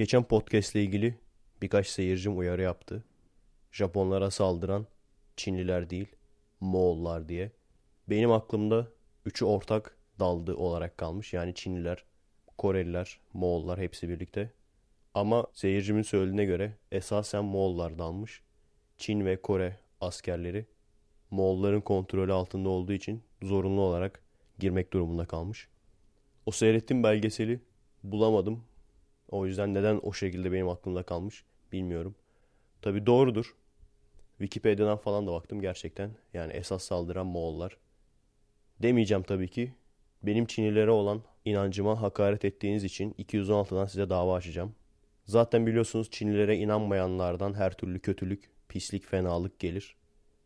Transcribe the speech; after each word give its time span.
Geçen 0.00 0.24
podcast 0.24 0.74
ile 0.74 0.82
ilgili 0.82 1.14
birkaç 1.62 1.86
seyircim 1.86 2.38
uyarı 2.38 2.62
yaptı. 2.62 3.04
Japonlara 3.72 4.30
saldıran 4.30 4.86
Çinliler 5.36 5.90
değil, 5.90 6.06
Moğollar 6.60 7.28
diye. 7.28 7.52
Benim 8.08 8.32
aklımda 8.32 8.88
üçü 9.26 9.44
ortak 9.44 9.96
daldı 10.18 10.54
olarak 10.54 10.98
kalmış. 10.98 11.32
Yani 11.32 11.54
Çinliler, 11.54 12.04
Koreliler, 12.58 13.20
Moğollar 13.32 13.80
hepsi 13.80 14.08
birlikte. 14.08 14.52
Ama 15.14 15.46
seyircimin 15.52 16.02
söylediğine 16.02 16.44
göre 16.44 16.72
esasen 16.92 17.44
Moğollar 17.44 17.98
dalmış. 17.98 18.42
Çin 18.98 19.26
ve 19.26 19.42
Kore 19.42 19.76
askerleri 20.00 20.66
Moğolların 21.30 21.80
kontrolü 21.80 22.32
altında 22.32 22.68
olduğu 22.68 22.92
için 22.92 23.22
zorunlu 23.42 23.80
olarak 23.80 24.22
girmek 24.58 24.92
durumunda 24.92 25.24
kalmış. 25.24 25.68
O 26.46 26.50
seyrettiğim 26.50 27.02
belgeseli 27.02 27.60
bulamadım. 28.02 28.69
O 29.30 29.46
yüzden 29.46 29.74
neden 29.74 30.00
o 30.02 30.12
şekilde 30.12 30.52
benim 30.52 30.68
aklımda 30.68 31.02
kalmış 31.02 31.44
bilmiyorum. 31.72 32.14
Tabi 32.82 33.06
doğrudur. 33.06 33.54
Wikipedia'dan 34.38 34.96
falan 34.96 35.26
da 35.26 35.32
baktım 35.32 35.60
gerçekten. 35.60 36.10
Yani 36.34 36.52
esas 36.52 36.82
saldıran 36.82 37.26
Moğollar. 37.26 37.76
Demeyeceğim 38.82 39.22
tabii 39.22 39.48
ki. 39.48 39.74
Benim 40.22 40.46
Çinlilere 40.46 40.90
olan 40.90 41.22
inancıma 41.44 42.02
hakaret 42.02 42.44
ettiğiniz 42.44 42.84
için 42.84 43.12
216'dan 43.12 43.86
size 43.86 44.10
dava 44.10 44.34
açacağım. 44.34 44.74
Zaten 45.24 45.66
biliyorsunuz 45.66 46.10
Çinlilere 46.10 46.56
inanmayanlardan 46.56 47.54
her 47.54 47.72
türlü 47.72 48.00
kötülük, 48.00 48.50
pislik, 48.68 49.06
fenalık 49.06 49.58
gelir. 49.58 49.96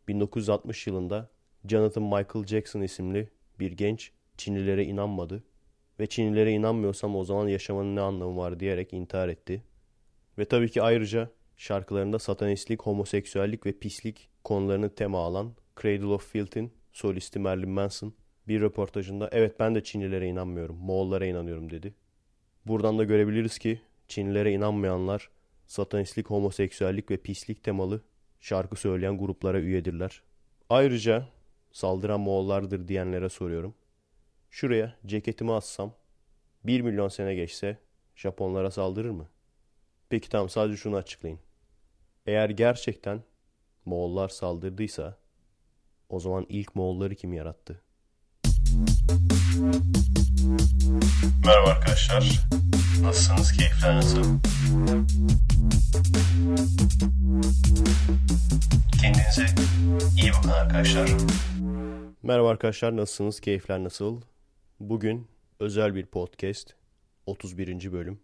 1960 0.08 0.86
yılında 0.86 1.30
Jonathan 1.68 2.02
Michael 2.02 2.46
Jackson 2.46 2.80
isimli 2.80 3.28
bir 3.60 3.72
genç 3.72 4.12
Çinlilere 4.36 4.84
inanmadı 4.84 5.44
ve 6.00 6.06
Çinlilere 6.06 6.52
inanmıyorsam 6.52 7.16
o 7.16 7.24
zaman 7.24 7.48
yaşamanın 7.48 7.96
ne 7.96 8.00
anlamı 8.00 8.36
var 8.36 8.60
diyerek 8.60 8.92
intihar 8.92 9.28
etti. 9.28 9.62
Ve 10.38 10.44
tabii 10.44 10.70
ki 10.70 10.82
ayrıca 10.82 11.30
şarkılarında 11.56 12.18
satanistlik, 12.18 12.82
homoseksüellik 12.82 13.66
ve 13.66 13.72
pislik 13.72 14.28
konularını 14.44 14.94
tema 14.94 15.18
alan 15.18 15.52
Cradle 15.82 16.06
of 16.06 16.32
Filth'in 16.32 16.72
solisti 16.92 17.38
Marilyn 17.38 17.70
Manson 17.70 18.14
bir 18.48 18.60
röportajında 18.60 19.28
evet 19.32 19.60
ben 19.60 19.74
de 19.74 19.84
Çinlilere 19.84 20.28
inanmıyorum, 20.28 20.76
Moğollara 20.76 21.26
inanıyorum 21.26 21.70
dedi. 21.70 21.94
Buradan 22.66 22.98
da 22.98 23.04
görebiliriz 23.04 23.58
ki 23.58 23.80
Çinlilere 24.08 24.52
inanmayanlar 24.52 25.30
satanistlik, 25.66 26.30
homoseksüellik 26.30 27.10
ve 27.10 27.16
pislik 27.16 27.64
temalı 27.64 28.02
şarkı 28.40 28.76
söyleyen 28.76 29.18
gruplara 29.18 29.60
üyedirler. 29.60 30.22
Ayrıca 30.70 31.28
saldıran 31.72 32.20
Moğollardır 32.20 32.88
diyenlere 32.88 33.28
soruyorum. 33.28 33.74
Şuraya 34.54 34.94
ceketimi 35.06 35.52
assam 35.52 35.94
1 36.64 36.80
milyon 36.80 37.08
sene 37.08 37.34
geçse 37.34 37.78
Japonlara 38.16 38.70
saldırır 38.70 39.10
mı? 39.10 39.28
Peki 40.08 40.28
tamam 40.28 40.48
sadece 40.48 40.76
şunu 40.76 40.96
açıklayın. 40.96 41.38
Eğer 42.26 42.50
gerçekten 42.50 43.22
Moğollar 43.84 44.28
saldırdıysa 44.28 45.18
o 46.08 46.20
zaman 46.20 46.46
ilk 46.48 46.74
Moğolları 46.74 47.14
kim 47.14 47.32
yarattı? 47.32 47.82
Merhaba 51.46 51.70
arkadaşlar. 51.70 52.40
Nasılsınız? 53.02 53.52
Keyifler 53.52 53.96
nasıl? 53.96 54.24
Kendinize 59.00 59.46
iyi 60.22 60.32
bakın 60.32 60.48
arkadaşlar. 60.48 61.10
Merhaba 62.22 62.50
arkadaşlar 62.50 62.96
nasılsınız? 62.96 63.40
Keyifler 63.40 63.84
nasıl? 63.84 64.20
Bugün 64.80 65.26
özel 65.60 65.94
bir 65.94 66.06
podcast. 66.06 66.74
31. 67.26 67.92
bölüm. 67.92 68.20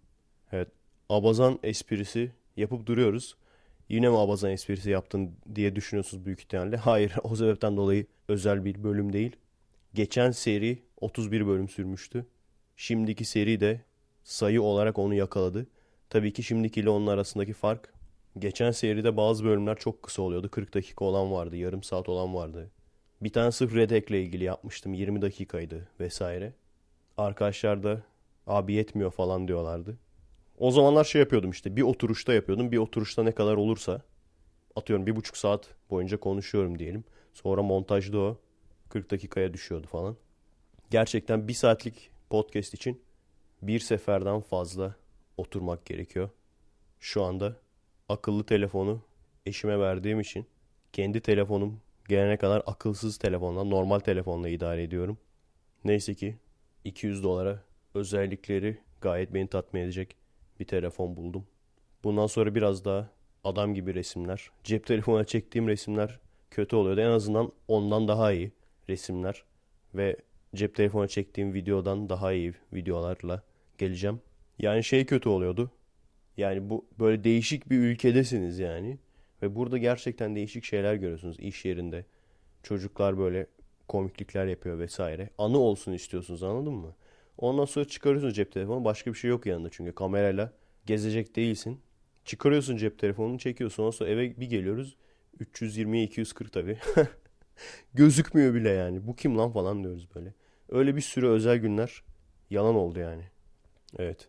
Evet. 0.53 0.69
Abazan 1.09 1.59
esprisi 1.63 2.33
yapıp 2.57 2.87
duruyoruz. 2.87 3.37
Yine 3.89 4.09
mi 4.09 4.19
abazan 4.19 4.51
esprisi 4.51 4.91
yaptın 4.91 5.37
diye 5.55 5.77
düşünüyorsunuz 5.77 6.27
büyük 6.27 6.41
ihtimalle. 6.41 6.77
Hayır 6.87 7.15
o 7.23 7.37
sebepten 7.37 7.77
dolayı 7.77 8.07
özel 8.29 8.65
bir 8.65 8.85
bölüm 8.85 9.13
değil. 9.13 9.37
Geçen 9.95 10.31
seri 10.31 10.83
31 11.01 11.47
bölüm 11.47 11.69
sürmüştü. 11.69 12.27
Şimdiki 12.77 13.25
seri 13.25 13.61
de 13.61 13.81
sayı 14.25 14.63
olarak 14.63 14.99
onu 14.99 15.15
yakaladı. 15.15 15.67
Tabii 16.09 16.33
ki 16.33 16.43
şimdikiyle 16.43 16.91
onun 16.91 17.07
arasındaki 17.07 17.53
fark. 17.53 17.93
Geçen 18.39 18.71
seride 18.71 19.17
bazı 19.17 19.45
bölümler 19.45 19.79
çok 19.79 20.03
kısa 20.03 20.23
oluyordu. 20.23 20.51
40 20.51 20.75
dakika 20.75 21.05
olan 21.05 21.33
vardı, 21.33 21.57
yarım 21.57 21.83
saat 21.83 22.09
olan 22.09 22.35
vardı. 22.35 22.71
Bir 23.23 23.33
tane 23.33 23.53
sırf 23.53 23.75
Redek'le 23.75 24.11
ilgili 24.11 24.45
yapmıştım. 24.45 24.95
20 24.95 25.23
dakikaydı 25.23 25.89
vesaire. 26.01 26.53
Arkadaşlar 27.17 27.83
da 27.83 28.03
abi 28.47 28.73
yetmiyor 28.73 29.11
falan 29.11 29.49
diyorlardı. 29.49 29.99
O 30.59 30.71
zamanlar 30.71 31.05
şey 31.05 31.21
yapıyordum 31.21 31.51
işte 31.51 31.77
bir 31.77 31.83
oturuşta 31.83 32.33
yapıyordum. 32.33 32.73
Bir 32.73 32.79
oturuşta 32.79 33.23
ne 33.23 33.33
kadar 33.33 33.57
olursa 33.57 34.03
atıyorum 34.77 35.07
bir 35.07 35.17
buçuk 35.17 35.37
saat 35.37 35.69
boyunca 35.91 36.21
konuşuyorum 36.21 36.79
diyelim. 36.79 37.05
Sonra 37.33 37.63
montajda 37.63 38.19
o 38.19 38.39
40 38.89 39.11
dakikaya 39.11 39.55
düşüyordu 39.55 39.87
falan. 39.87 40.17
Gerçekten 40.91 41.49
bir 41.49 41.55
saatlik 41.55 42.11
podcast 42.31 42.75
için 42.75 43.03
bir 43.63 43.81
seferden 43.81 44.41
fazla 44.41 44.95
oturmak 45.37 45.87
gerekiyor. 45.87 46.31
Şu 47.01 47.23
anda 47.23 47.57
akıllı 48.09 48.45
telefonu 48.45 49.03
eşime 49.47 49.79
verdiğim 49.79 50.21
için 50.21 50.47
kendi 50.93 51.21
telefonum 51.21 51.81
gelene 52.11 52.37
kadar 52.37 52.63
akılsız 52.67 53.19
telefonla, 53.19 53.65
normal 53.65 53.99
telefonla 53.99 54.49
idare 54.49 54.83
ediyorum. 54.83 55.19
Neyse 55.85 56.15
ki 56.15 56.37
200 56.85 57.23
dolara 57.23 57.63
özellikleri 57.95 58.79
gayet 59.01 59.35
beni 59.35 59.49
tatmin 59.49 59.81
edecek 59.81 60.17
bir 60.61 60.65
telefon 60.65 61.17
buldum. 61.17 61.47
Bundan 62.05 62.27
sonra 62.27 62.55
biraz 62.55 62.85
daha 62.85 63.11
adam 63.45 63.75
gibi 63.75 63.95
resimler. 63.95 64.51
Cep 64.65 64.87
telefonuna 64.87 65.25
çektiğim 65.25 65.69
resimler 65.69 66.19
kötü 66.51 66.77
oluyordu. 66.77 67.01
En 67.01 67.11
azından 67.11 67.53
ondan 67.69 68.09
daha 68.09 68.33
iyi 68.33 68.53
resimler 68.89 69.45
ve 69.95 70.17
cep 70.55 70.75
telefona 70.75 71.09
çektiğim 71.09 71.55
videodan 71.55 72.09
daha 72.09 72.33
iyi 72.33 72.55
videolarla 72.73 73.43
geleceğim. 73.79 74.21
Yani 74.59 74.85
şey 74.85 75.07
kötü 75.07 75.29
oluyordu. 75.29 75.71
Yani 76.37 76.71
bu 76.71 76.87
böyle 76.99 77.25
değişik 77.25 77.71
bir 77.71 77.79
ülkedesiniz 77.79 78.59
yani. 78.59 78.99
Ve 79.43 79.55
burada 79.55 79.79
gerçekten 79.79 80.37
değişik 80.37 80.65
şeyler 80.65 80.95
görüyorsunuz 80.95 81.41
iş 81.41 81.65
yerinde. 81.65 82.05
Çocuklar 82.63 83.19
böyle 83.19 83.47
komiklikler 83.89 84.47
yapıyor 84.47 84.79
vesaire. 84.79 85.31
Anı 85.39 85.59
olsun 85.59 85.93
istiyorsunuz 85.93 86.43
anladın 86.43 86.73
mı? 86.73 86.95
Ondan 87.39 87.65
sonra 87.65 87.85
çıkarıyorsun 87.85 88.33
cep 88.33 88.53
telefonu. 88.53 88.85
Başka 88.85 89.13
bir 89.13 89.19
şey 89.19 89.31
yok 89.31 89.47
yanında 89.47 89.69
çünkü 89.71 89.95
kamerayla 89.95 90.53
gezecek 90.87 91.37
değilsin. 91.37 91.81
Çıkarıyorsun 92.25 92.77
cep 92.77 92.99
telefonunu 92.99 93.39
çekiyorsun. 93.39 93.83
Ondan 93.83 93.91
sonra 93.91 94.11
eve 94.11 94.41
bir 94.41 94.51
geliyoruz. 94.51 94.97
320'ye 95.41 96.03
240 96.03 96.53
tabii. 96.53 96.79
Gözükmüyor 97.95 98.55
bile 98.55 98.71
yani. 98.71 99.07
Bu 99.07 99.17
kim 99.17 99.39
lan 99.39 99.53
falan 99.53 99.83
diyoruz 99.85 100.09
böyle. 100.15 100.35
Öyle 100.69 100.97
bir 100.97 101.01
sürü 101.01 101.29
özel 101.29 101.57
günler 101.57 102.03
yalan 102.51 102.75
oldu 102.75 102.99
yani. 102.99 103.25
Evet. 103.99 104.29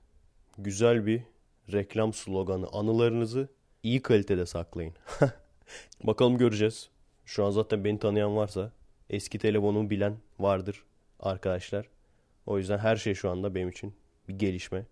Güzel 0.57 1.05
bir 1.05 1.23
reklam 1.72 2.13
sloganı. 2.13 2.67
Anılarınızı 2.72 3.49
iyi 3.83 4.01
kalitede 4.01 4.45
saklayın. 4.45 4.93
Bakalım 6.03 6.37
göreceğiz. 6.37 6.89
Şu 7.25 7.45
an 7.45 7.51
zaten 7.51 7.83
beni 7.83 7.99
tanıyan 7.99 8.35
varsa 8.35 8.71
eski 9.09 9.39
telefonumu 9.39 9.89
bilen 9.89 10.17
vardır 10.39 10.83
arkadaşlar. 11.19 11.89
O 12.45 12.57
yüzden 12.57 12.77
her 12.77 12.95
şey 12.95 13.13
şu 13.13 13.29
anda 13.29 13.55
benim 13.55 13.69
için 13.69 13.93
bir 14.27 14.39
gelişme. 14.39 14.85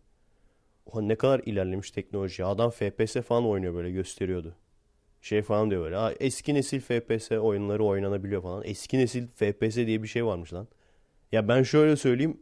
Oha 0.85 1.01
ne 1.01 1.16
kadar 1.16 1.41
ilerlemiş 1.45 1.91
teknoloji. 1.91 2.45
Adam 2.45 2.69
FPS 2.72 3.16
falan 3.16 3.47
oynuyor 3.47 3.73
böyle 3.73 3.91
gösteriyordu. 3.91 4.55
Şey 5.21 5.41
falan 5.41 5.71
diyor 5.71 5.83
böyle. 5.83 5.95
Ha, 5.95 6.13
eski 6.19 6.53
nesil 6.53 6.79
FPS 6.79 7.31
oyunları 7.31 7.83
oynanabiliyor 7.83 8.41
falan. 8.41 8.63
Eski 8.66 8.97
nesil 8.97 9.27
FPS 9.27 9.75
diye 9.75 10.03
bir 10.03 10.07
şey 10.07 10.25
varmış 10.25 10.53
lan. 10.53 10.67
Ya 11.31 11.47
ben 11.47 11.63
şöyle 11.63 11.95
söyleyeyim. 11.95 12.38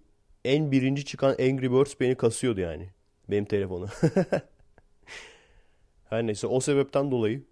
En 0.46 0.72
birinci 0.72 1.06
çıkan 1.06 1.30
Angry 1.30 1.72
Birds 1.72 2.00
beni 2.00 2.16
kasıyordu 2.16 2.60
yani. 2.60 2.90
Benim 3.30 3.46
telefonu. 3.46 3.88
Her 6.10 6.28
neyse 6.28 6.48
o 6.48 6.60
sebepten 6.60 7.12
dolayı 7.12 7.44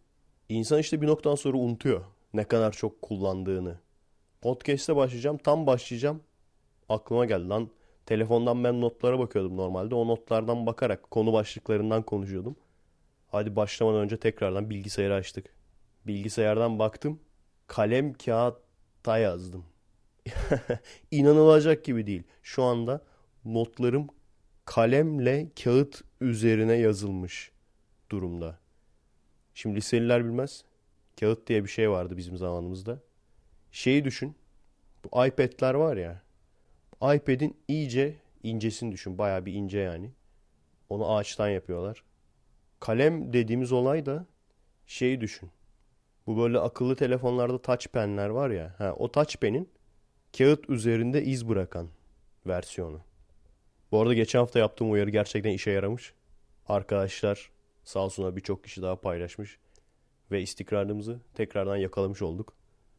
insan 0.50 0.80
işte 0.80 1.02
bir 1.02 1.08
noktadan 1.08 1.36
sonra 1.36 1.58
unutuyor 1.58 2.06
ne 2.34 2.44
kadar 2.44 2.72
çok 2.72 3.02
kullandığını. 3.02 3.80
Podcast'e 4.42 4.96
başlayacağım. 4.96 5.38
Tam 5.38 5.68
başlayacağım. 5.68 6.24
Aklıma 6.90 7.26
geldi 7.26 7.50
lan. 7.50 7.70
Telefondan 8.06 8.64
ben 8.64 8.82
notlara 8.82 9.20
bakıyordum 9.20 9.58
normalde. 9.58 9.96
O 9.96 10.08
notlardan 10.08 10.66
bakarak 10.66 11.12
konu 11.12 11.34
başlıklarından 11.34 12.04
konuşuyordum. 12.04 12.56
Hadi 13.28 13.56
başlamadan 13.56 14.00
önce 14.00 14.18
tekrardan 14.18 14.70
bilgisayarı 14.70 15.14
açtık. 15.14 15.56
Bilgisayardan 16.08 16.80
baktım. 16.80 17.20
Kalem 17.68 18.14
kağıtta 18.14 19.18
yazdım. 19.18 19.66
İnanılacak 21.12 21.86
gibi 21.86 22.08
değil. 22.08 22.24
Şu 22.44 22.64
anda 22.64 23.02
notlarım 23.46 24.08
kalemle 24.66 25.50
kağıt 25.64 26.02
üzerine 26.22 26.74
yazılmış 26.74 27.55
durumda. 28.16 28.60
Şimdi 29.54 29.76
liseliler 29.76 30.26
bilmez. 30.26 30.64
Kağıt 31.20 31.48
diye 31.48 31.64
bir 31.64 31.70
şey 31.70 31.90
vardı 31.90 32.18
bizim 32.18 32.38
zamanımızda. 32.38 33.00
Şeyi 33.72 34.06
düşün. 34.06 34.36
Bu 35.04 35.26
iPad'ler 35.26 35.74
var 35.74 35.98
ya. 35.98 36.22
iPad'in 36.96 37.58
iyice 37.68 38.16
incesini 38.44 38.92
düşün. 38.92 39.18
Baya 39.18 39.46
bir 39.46 39.54
ince 39.54 39.80
yani. 39.80 40.12
Onu 40.90 41.16
ağaçtan 41.16 41.50
yapıyorlar. 41.50 42.04
Kalem 42.80 43.34
dediğimiz 43.34 43.72
olay 43.72 44.06
da 44.06 44.26
şeyi 44.86 45.22
düşün. 45.22 45.50
Bu 46.28 46.38
böyle 46.38 46.60
akıllı 46.60 46.96
telefonlarda 46.96 47.62
touch 47.62 47.88
penler 47.88 48.30
var 48.30 48.50
ya. 48.50 48.76
Ha, 48.78 48.94
o 48.98 49.12
touch 49.12 49.38
pen'in 49.38 49.70
kağıt 50.38 50.70
üzerinde 50.70 51.24
iz 51.24 51.50
bırakan 51.50 51.88
versiyonu. 52.48 53.02
Bu 53.92 54.02
arada 54.02 54.14
geçen 54.14 54.40
hafta 54.40 54.60
yaptığım 54.60 54.92
uyarı 54.92 55.10
gerçekten 55.10 55.52
işe 55.52 55.72
yaramış. 55.72 56.14
Arkadaşlar 56.68 57.52
sağ 57.86 58.00
olsunlar 58.00 58.36
birçok 58.36 58.64
kişi 58.64 58.82
daha 58.82 59.02
paylaşmış. 59.02 59.58
Ve 60.32 60.42
istikrarımızı 60.42 61.20
tekrardan 61.34 61.76
yakalamış 61.76 62.22
olduk. 62.22 62.54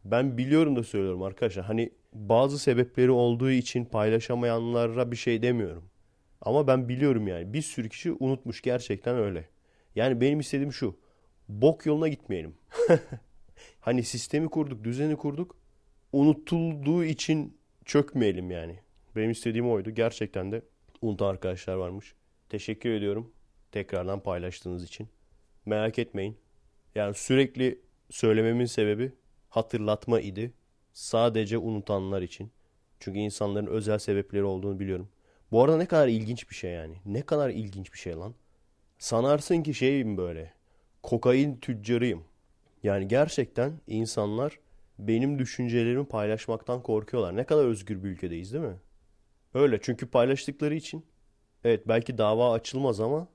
Ben 0.04 0.38
biliyorum 0.38 0.76
da 0.76 0.82
söylüyorum 0.82 1.22
arkadaşlar. 1.22 1.64
Hani 1.64 1.90
bazı 2.12 2.58
sebepleri 2.58 3.10
olduğu 3.10 3.50
için 3.50 3.84
paylaşamayanlara 3.84 5.10
bir 5.10 5.16
şey 5.16 5.42
demiyorum. 5.42 5.84
Ama 6.40 6.66
ben 6.66 6.88
biliyorum 6.88 7.28
yani. 7.28 7.52
Bir 7.52 7.62
sürü 7.62 7.88
kişi 7.88 8.12
unutmuş 8.12 8.62
gerçekten 8.62 9.16
öyle. 9.16 9.48
Yani 9.94 10.20
benim 10.20 10.40
istediğim 10.40 10.72
şu. 10.72 10.96
Bok 11.48 11.86
yoluna 11.86 12.08
gitmeyelim. 12.08 12.54
hani 13.80 14.02
sistemi 14.02 14.48
kurduk, 14.48 14.84
düzeni 14.84 15.16
kurduk. 15.16 15.56
Unutulduğu 16.12 17.04
için 17.04 17.58
çökmeyelim 17.84 18.50
yani. 18.50 18.78
Benim 19.16 19.30
istediğim 19.30 19.70
oydu. 19.70 19.90
Gerçekten 19.90 20.52
de 20.52 20.62
unutan 21.02 21.26
arkadaşlar 21.26 21.74
varmış. 21.74 22.14
Teşekkür 22.48 22.90
ediyorum 22.90 23.32
tekrardan 23.76 24.20
paylaştığınız 24.20 24.84
için. 24.84 25.08
Merak 25.66 25.98
etmeyin. 25.98 26.36
Yani 26.94 27.14
sürekli 27.14 27.80
söylememin 28.10 28.64
sebebi 28.64 29.12
hatırlatma 29.48 30.20
idi. 30.20 30.52
Sadece 30.92 31.58
unutanlar 31.58 32.22
için. 32.22 32.50
Çünkü 33.00 33.18
insanların 33.18 33.66
özel 33.66 33.98
sebepleri 33.98 34.44
olduğunu 34.44 34.80
biliyorum. 34.80 35.08
Bu 35.50 35.62
arada 35.62 35.76
ne 35.76 35.86
kadar 35.86 36.08
ilginç 36.08 36.50
bir 36.50 36.54
şey 36.54 36.70
yani. 36.72 36.96
Ne 37.06 37.22
kadar 37.22 37.50
ilginç 37.50 37.92
bir 37.92 37.98
şey 37.98 38.14
lan. 38.14 38.34
Sanarsın 38.98 39.62
ki 39.62 39.74
şeyim 39.74 40.16
böyle. 40.16 40.52
Kokain 41.02 41.56
tüccarıyım. 41.56 42.24
Yani 42.82 43.08
gerçekten 43.08 43.72
insanlar 43.86 44.58
benim 44.98 45.38
düşüncelerimi 45.38 46.06
paylaşmaktan 46.06 46.82
korkuyorlar. 46.82 47.36
Ne 47.36 47.44
kadar 47.44 47.64
özgür 47.64 48.04
bir 48.04 48.08
ülkedeyiz 48.08 48.52
değil 48.52 48.64
mi? 48.64 48.76
Öyle 49.54 49.78
çünkü 49.82 50.06
paylaştıkları 50.06 50.74
için 50.74 51.06
evet 51.64 51.88
belki 51.88 52.18
dava 52.18 52.52
açılmaz 52.52 53.00
ama 53.00 53.28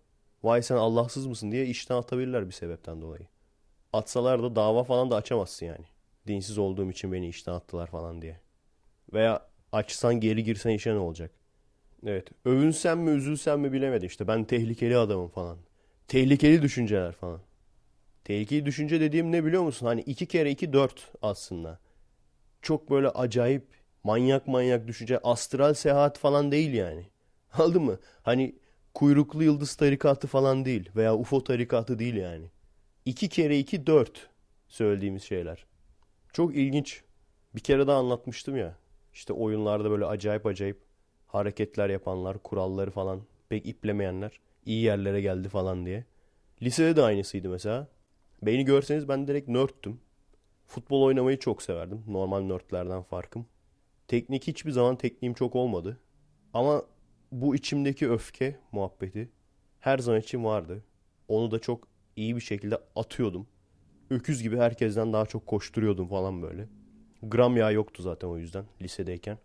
vay 0.44 0.62
sen 0.64 0.76
Allahsız 0.76 1.28
mısın 1.28 1.52
diye 1.52 1.66
işten 1.66 1.96
atabilirler 1.96 2.48
bir 2.48 2.52
sebepten 2.52 3.02
dolayı. 3.02 3.28
Atsalar 3.94 4.44
da 4.44 4.56
dava 4.56 4.84
falan 4.84 5.12
da 5.12 5.16
açamazsın 5.16 5.66
yani. 5.66 5.86
Dinsiz 6.28 6.58
olduğum 6.58 6.92
için 6.92 7.12
beni 7.12 7.28
işten 7.28 7.54
attılar 7.54 7.88
falan 7.88 8.22
diye. 8.22 8.40
Veya 9.14 9.48
açsan 9.72 10.20
geri 10.20 10.44
girsen 10.44 10.70
işe 10.72 10.94
ne 10.94 11.00
olacak? 11.00 11.32
Evet. 12.06 12.28
Övünsem 12.46 13.00
mi 13.00 13.12
üzülsem 13.12 13.60
mi 13.60 13.74
bilemedim 13.74 14.08
işte. 14.08 14.28
Ben 14.28 14.44
tehlikeli 14.44 14.98
adamım 14.98 15.30
falan. 15.30 15.58
Tehlikeli 16.08 16.62
düşünceler 16.62 17.12
falan. 17.12 17.42
Tehlikeli 18.24 18.66
düşünce 18.66 19.02
dediğim 19.02 19.32
ne 19.32 19.46
biliyor 19.46 19.64
musun? 19.64 19.86
Hani 19.86 20.02
iki 20.02 20.26
kere 20.26 20.52
iki 20.52 20.74
dört 20.74 21.12
aslında. 21.22 21.80
Çok 22.62 22.92
böyle 22.92 23.10
acayip 23.10 23.68
manyak 24.04 24.48
manyak 24.48 24.88
düşünce. 24.88 25.20
Astral 25.20 25.74
seyahat 25.74 26.18
falan 26.18 26.52
değil 26.52 26.74
yani. 26.74 27.06
Aldın 27.54 27.84
mı? 27.84 28.00
Hani 28.24 28.56
kuyruklu 28.94 29.44
yıldız 29.44 29.76
tarikatı 29.76 30.28
falan 30.28 30.66
değil. 30.66 30.90
Veya 30.96 31.16
UFO 31.16 31.44
tarikatı 31.44 32.00
değil 32.00 32.16
yani. 32.16 32.46
İki 33.06 33.30
kere 33.30 33.60
iki 33.60 33.88
dört 33.88 34.30
söylediğimiz 34.68 35.24
şeyler. 35.24 35.66
Çok 36.34 36.56
ilginç. 36.56 37.04
Bir 37.56 37.62
kere 37.62 37.88
daha 37.88 37.98
anlatmıştım 38.00 38.58
ya. 38.58 38.78
İşte 39.14 39.34
oyunlarda 39.34 39.92
böyle 39.92 40.06
acayip 40.06 40.46
acayip 40.46 40.82
hareketler 41.28 41.90
yapanlar, 41.90 42.44
kuralları 42.44 42.92
falan 42.92 43.22
pek 43.50 43.66
iplemeyenler 43.68 44.40
iyi 44.66 44.84
yerlere 44.84 45.22
geldi 45.22 45.50
falan 45.50 45.86
diye. 45.86 46.06
Lisede 46.62 46.96
de 46.96 47.02
aynısıydı 47.02 47.50
mesela. 47.50 47.88
Beni 48.42 48.66
görseniz 48.66 49.08
ben 49.08 49.28
direkt 49.28 49.48
nörttüm. 49.50 50.02
Futbol 50.66 51.02
oynamayı 51.02 51.40
çok 51.40 51.62
severdim. 51.62 52.04
Normal 52.08 52.42
nörtlerden 52.42 53.04
farkım. 53.04 53.46
Teknik 54.08 54.48
hiçbir 54.48 54.72
zaman 54.72 54.96
tekniğim 54.96 55.34
çok 55.34 55.56
olmadı. 55.56 56.00
Ama 56.54 56.84
bu 57.32 57.56
içimdeki 57.56 58.10
öfke 58.10 58.60
muhabbeti 58.72 59.30
her 59.80 59.98
zaman 59.98 60.20
için 60.20 60.44
vardı. 60.44 60.84
Onu 61.28 61.52
da 61.52 61.60
çok 61.60 61.88
iyi 62.16 62.36
bir 62.36 62.42
şekilde 62.42 62.78
atıyordum. 62.96 63.48
Öküz 64.10 64.44
gibi 64.44 64.58
herkesten 64.58 65.14
daha 65.14 65.26
çok 65.26 65.46
koşturuyordum 65.46 66.08
falan 66.08 66.42
böyle. 66.42 66.68
Gram 67.24 67.58
yağ 67.58 67.72
yoktu 67.72 68.04
zaten 68.04 68.28
o 68.28 68.38
yüzden 68.38 68.66
lisedeyken. 68.82 69.38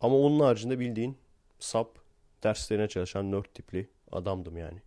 Ama 0.00 0.16
onun 0.16 0.40
haricinde 0.40 0.78
bildiğin 0.78 1.18
sap, 1.58 1.98
derslerine 2.42 2.88
çalışan 2.88 3.32
nerd 3.32 3.44
tipli 3.44 3.90
adamdım 4.12 4.56
yani. 4.56 4.78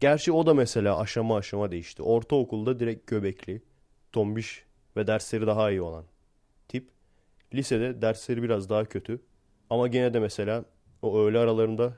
Gerçi 0.00 0.32
o 0.32 0.46
da 0.46 0.54
mesela 0.54 0.98
aşama 0.98 1.36
aşama 1.36 1.70
değişti. 1.70 2.02
Ortaokulda 2.02 2.80
direkt 2.80 3.06
göbekli, 3.06 3.62
tombiş 4.12 4.64
ve 4.96 5.06
dersleri 5.06 5.46
daha 5.46 5.70
iyi 5.70 5.82
olan 5.82 6.04
tip. 6.68 6.90
Lisede 7.54 8.02
dersleri 8.02 8.42
biraz 8.42 8.68
daha 8.68 8.84
kötü. 8.84 9.20
Ama 9.70 9.88
gene 9.88 10.14
de 10.14 10.20
mesela 10.20 10.64
o 11.04 11.18
öğle 11.18 11.38
aralarında 11.38 11.94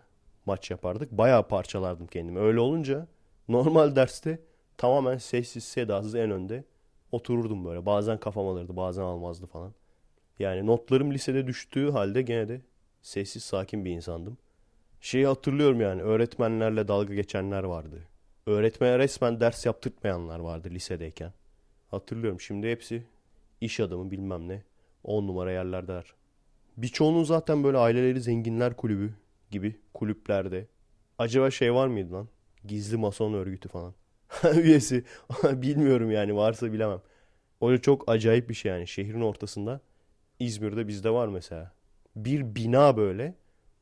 maç 0.46 0.70
yapardık. 0.70 1.12
Bayağı 1.12 1.48
parçalardım 1.48 2.06
kendimi. 2.06 2.38
Öyle 2.38 2.60
olunca 2.60 3.06
normal 3.48 3.96
derste 3.96 4.38
tamamen 4.76 5.18
sessiz 5.18 5.64
sedasız 5.64 6.14
en 6.14 6.30
önde 6.30 6.64
otururdum 7.12 7.64
böyle. 7.64 7.86
Bazen 7.86 8.18
kafam 8.18 8.46
alırdı 8.46 8.76
bazen 8.76 9.02
almazdı 9.02 9.46
falan. 9.46 9.72
Yani 10.38 10.66
notlarım 10.66 11.12
lisede 11.12 11.46
düştüğü 11.46 11.90
halde 11.90 12.22
gene 12.22 12.48
de 12.48 12.60
sessiz 13.02 13.44
sakin 13.44 13.84
bir 13.84 13.90
insandım. 13.90 14.38
Şeyi 15.00 15.26
hatırlıyorum 15.26 15.80
yani 15.80 16.02
öğretmenlerle 16.02 16.88
dalga 16.88 17.14
geçenler 17.14 17.64
vardı. 17.64 18.02
Öğretmene 18.46 18.98
resmen 18.98 19.40
ders 19.40 19.66
yaptırtmayanlar 19.66 20.38
vardı 20.38 20.68
lisedeyken. 20.70 21.32
Hatırlıyorum 21.90 22.40
şimdi 22.40 22.70
hepsi 22.70 23.02
iş 23.60 23.80
adamı 23.80 24.10
bilmem 24.10 24.48
ne. 24.48 24.62
On 25.04 25.26
numara 25.26 25.52
yerlerdeler. 25.52 26.14
Birçoğunun 26.76 27.24
zaten 27.24 27.64
böyle 27.64 27.78
aileleri 27.78 28.20
zenginler 28.20 28.76
kulübü 28.76 29.14
gibi 29.50 29.76
kulüplerde. 29.94 30.66
Acaba 31.18 31.50
şey 31.50 31.74
var 31.74 31.86
mıydı 31.88 32.12
lan? 32.12 32.28
Gizli 32.64 32.96
mason 32.96 33.34
örgütü 33.34 33.68
falan. 33.68 33.94
Üyesi. 34.56 35.04
Bilmiyorum 35.44 36.10
yani 36.10 36.36
varsa 36.36 36.72
bilemem. 36.72 37.00
Öyle 37.62 37.82
çok 37.82 38.10
acayip 38.10 38.48
bir 38.50 38.54
şey 38.54 38.72
yani 38.72 38.86
şehrin 38.86 39.20
ortasında. 39.20 39.80
İzmir'de 40.40 40.88
bizde 40.88 41.10
var 41.10 41.28
mesela. 41.28 41.72
Bir 42.16 42.54
bina 42.54 42.96
böyle 42.96 43.34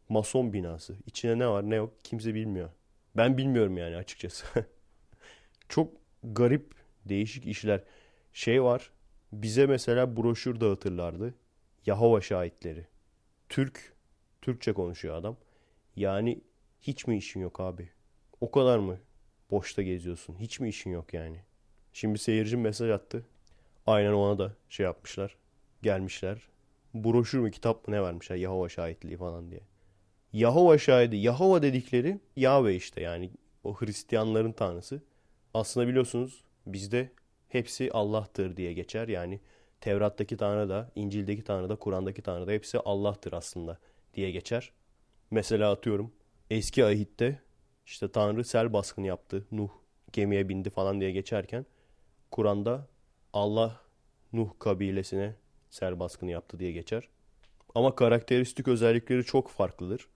mason 0.09 0.53
binası. 0.53 0.97
İçine 1.07 1.39
ne 1.39 1.49
var 1.49 1.71
ne 1.71 1.75
yok 1.77 1.95
kimse 2.05 2.35
bilmiyor. 2.35 2.71
Ben 3.17 3.39
bilmiyorum 3.39 3.77
yani 3.79 3.97
açıkçası. 3.97 4.47
çok 5.69 5.93
garip 6.25 6.75
değişik 7.05 7.47
işler. 7.47 7.83
Şey 8.33 8.63
var 8.63 8.91
bize 9.33 9.67
mesela 9.67 10.17
broşür 10.17 10.61
dağıtırlardı. 10.61 11.35
Yahova 11.87 12.21
şahitleri. 12.21 12.87
Türk, 13.49 13.93
Türkçe 14.43 14.73
konuşuyor 14.73 15.15
adam. 15.15 15.37
Yani 15.97 16.41
hiç 16.83 17.07
mi 17.07 17.17
işin 17.17 17.41
yok 17.41 17.61
abi? 17.61 17.89
O 18.41 18.51
kadar 18.51 18.79
mı 18.79 18.99
boşta 19.51 19.83
geziyorsun? 19.83 20.37
Hiç 20.39 20.61
mi 20.61 20.69
işin 20.69 20.91
yok 20.91 21.15
yani? 21.15 21.41
Şimdi 21.93 22.19
seyircim 22.19 22.61
mesaj 22.61 22.91
attı. 22.91 23.27
Aynen 23.87 24.13
ona 24.13 24.39
da 24.39 24.53
şey 24.69 24.85
yapmışlar. 24.85 25.37
Gelmişler. 25.83 26.49
Broşür 26.95 27.39
mü 27.39 27.51
kitap 27.51 27.89
mı 27.89 27.95
ne 27.95 28.03
vermişler 28.03 28.37
Yahova 28.37 28.69
şahitliği 28.69 29.17
falan 29.17 29.51
diye. 29.51 29.61
Yahova 30.33 30.79
şahidi. 30.79 31.17
Yahova 31.17 31.63
dedikleri 31.63 32.21
Yahve 32.37 32.77
işte 32.77 33.01
yani 33.01 33.31
o 33.65 33.75
Hristiyanların 33.75 34.53
tanrısı. 34.53 35.03
Aslında 35.55 35.89
biliyorsunuz 35.89 36.45
bizde 36.67 37.11
hepsi 37.49 37.91
Allah'tır 37.93 38.57
diye 38.57 38.73
geçer. 38.73 39.09
Yani 39.09 39.41
Tevrat'taki 39.85 40.37
Tanrı 40.37 40.69
da, 40.69 40.91
İncil'deki 40.95 41.45
Tanrı 41.45 41.69
da, 41.69 41.77
Kur'an'daki 41.77 42.23
Tanrı 42.23 42.47
da 42.47 42.53
hepsi 42.53 42.79
Allah'tır 42.79 43.33
aslında 43.33 43.79
diye 44.15 44.31
geçer. 44.31 44.73
Mesela 45.31 45.73
atıyorum 45.73 46.13
eski 46.51 46.85
ahitte 46.85 47.41
işte 47.87 48.13
Tanrı 48.13 48.45
sel 48.45 48.73
baskını 48.73 49.07
yaptı. 49.07 49.47
Nuh 49.53 49.69
gemiye 50.13 50.49
bindi 50.49 50.71
falan 50.71 51.01
diye 51.01 51.11
geçerken 51.11 51.67
Kur'an'da 52.31 52.89
Allah 53.33 53.81
Nuh 54.33 54.49
kabilesine 54.59 55.37
sel 55.71 56.01
baskını 56.01 56.31
yaptı 56.31 56.59
diye 56.59 56.73
geçer. 56.73 57.09
Ama 57.75 57.95
karakteristik 57.95 58.69
özellikleri 58.69 59.25
çok 59.25 59.51
farklıdır. 59.51 60.09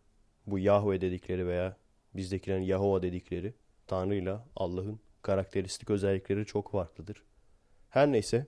Bu 0.47 0.59
Yahve 0.59 1.01
dedikleri 1.01 1.47
veya 1.47 1.77
bizdekilerin 2.15 2.63
Yahova 2.63 3.03
dedikleri 3.03 3.55
Tanrı 3.87 4.15
ile 4.15 4.37
Allah'ın 4.57 5.01
karakteristik 5.23 5.91
özellikleri 5.91 6.47
çok 6.47 6.71
farklıdır. 6.71 7.23
Her 7.91 8.13
neyse 8.13 8.47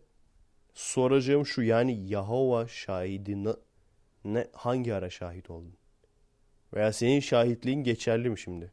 soracağım 0.74 1.46
şu 1.46 1.62
yani 1.62 2.08
Yahova 2.08 2.68
şahidi 2.68 3.44
ne, 4.24 4.46
hangi 4.52 4.94
ara 4.94 5.10
şahit 5.10 5.50
oldun? 5.50 5.74
Veya 6.74 6.92
senin 6.92 7.20
şahitliğin 7.20 7.84
geçerli 7.84 8.30
mi 8.30 8.38
şimdi? 8.38 8.72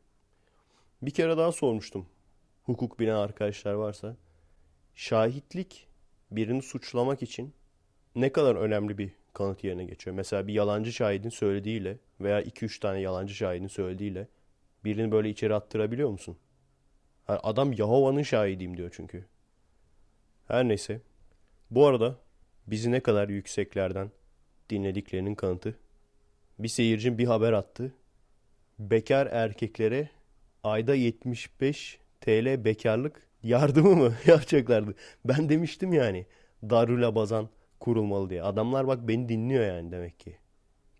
Bir 1.01 1.11
kere 1.11 1.37
daha 1.37 1.51
sormuştum. 1.51 2.05
Hukuk 2.63 2.99
bilen 2.99 3.15
arkadaşlar 3.15 3.73
varsa. 3.73 4.15
Şahitlik 4.95 5.87
birini 6.31 6.61
suçlamak 6.61 7.23
için 7.23 7.53
ne 8.15 8.31
kadar 8.31 8.55
önemli 8.55 8.97
bir 8.97 9.11
kanıt 9.33 9.63
yerine 9.63 9.85
geçiyor. 9.85 10.15
Mesela 10.15 10.47
bir 10.47 10.53
yalancı 10.53 10.93
şahidin 10.93 11.29
söylediğiyle 11.29 11.97
veya 12.21 12.41
2-3 12.41 12.79
tane 12.79 12.99
yalancı 12.99 13.33
şahidin 13.33 13.67
söylediğiyle 13.67 14.27
Birini 14.87 15.11
böyle 15.11 15.29
içeri 15.29 15.55
attırabiliyor 15.55 16.09
musun? 16.09 16.37
Adam 17.27 17.73
Yahova'nın 17.73 18.23
şahidiyim 18.23 18.77
diyor 18.77 18.89
çünkü. 18.93 19.25
Her 20.47 20.67
neyse. 20.67 21.01
Bu 21.71 21.85
arada 21.85 22.15
bizi 22.67 22.91
ne 22.91 22.99
kadar 22.99 23.29
yükseklerden 23.29 24.11
dinlediklerinin 24.69 25.35
kanıtı. 25.35 25.77
Bir 26.59 26.67
seyircim 26.67 27.17
bir 27.17 27.27
haber 27.27 27.53
attı. 27.53 27.93
Bekar 28.79 29.27
erkeklere 29.31 30.09
ayda 30.63 30.95
75 30.95 31.99
TL 32.21 32.65
bekarlık 32.65 33.27
yardımı 33.43 33.95
mı 33.95 34.13
yapacaklardı? 34.25 34.95
Ben 35.25 35.49
demiştim 35.49 35.93
yani 35.93 36.25
Darül 36.63 37.07
Abazan 37.07 37.49
kurulmalı 37.79 38.29
diye. 38.29 38.43
Adamlar 38.43 38.87
bak 38.87 39.07
beni 39.07 39.29
dinliyor 39.29 39.65
yani 39.65 39.91
demek 39.91 40.19
ki. 40.19 40.37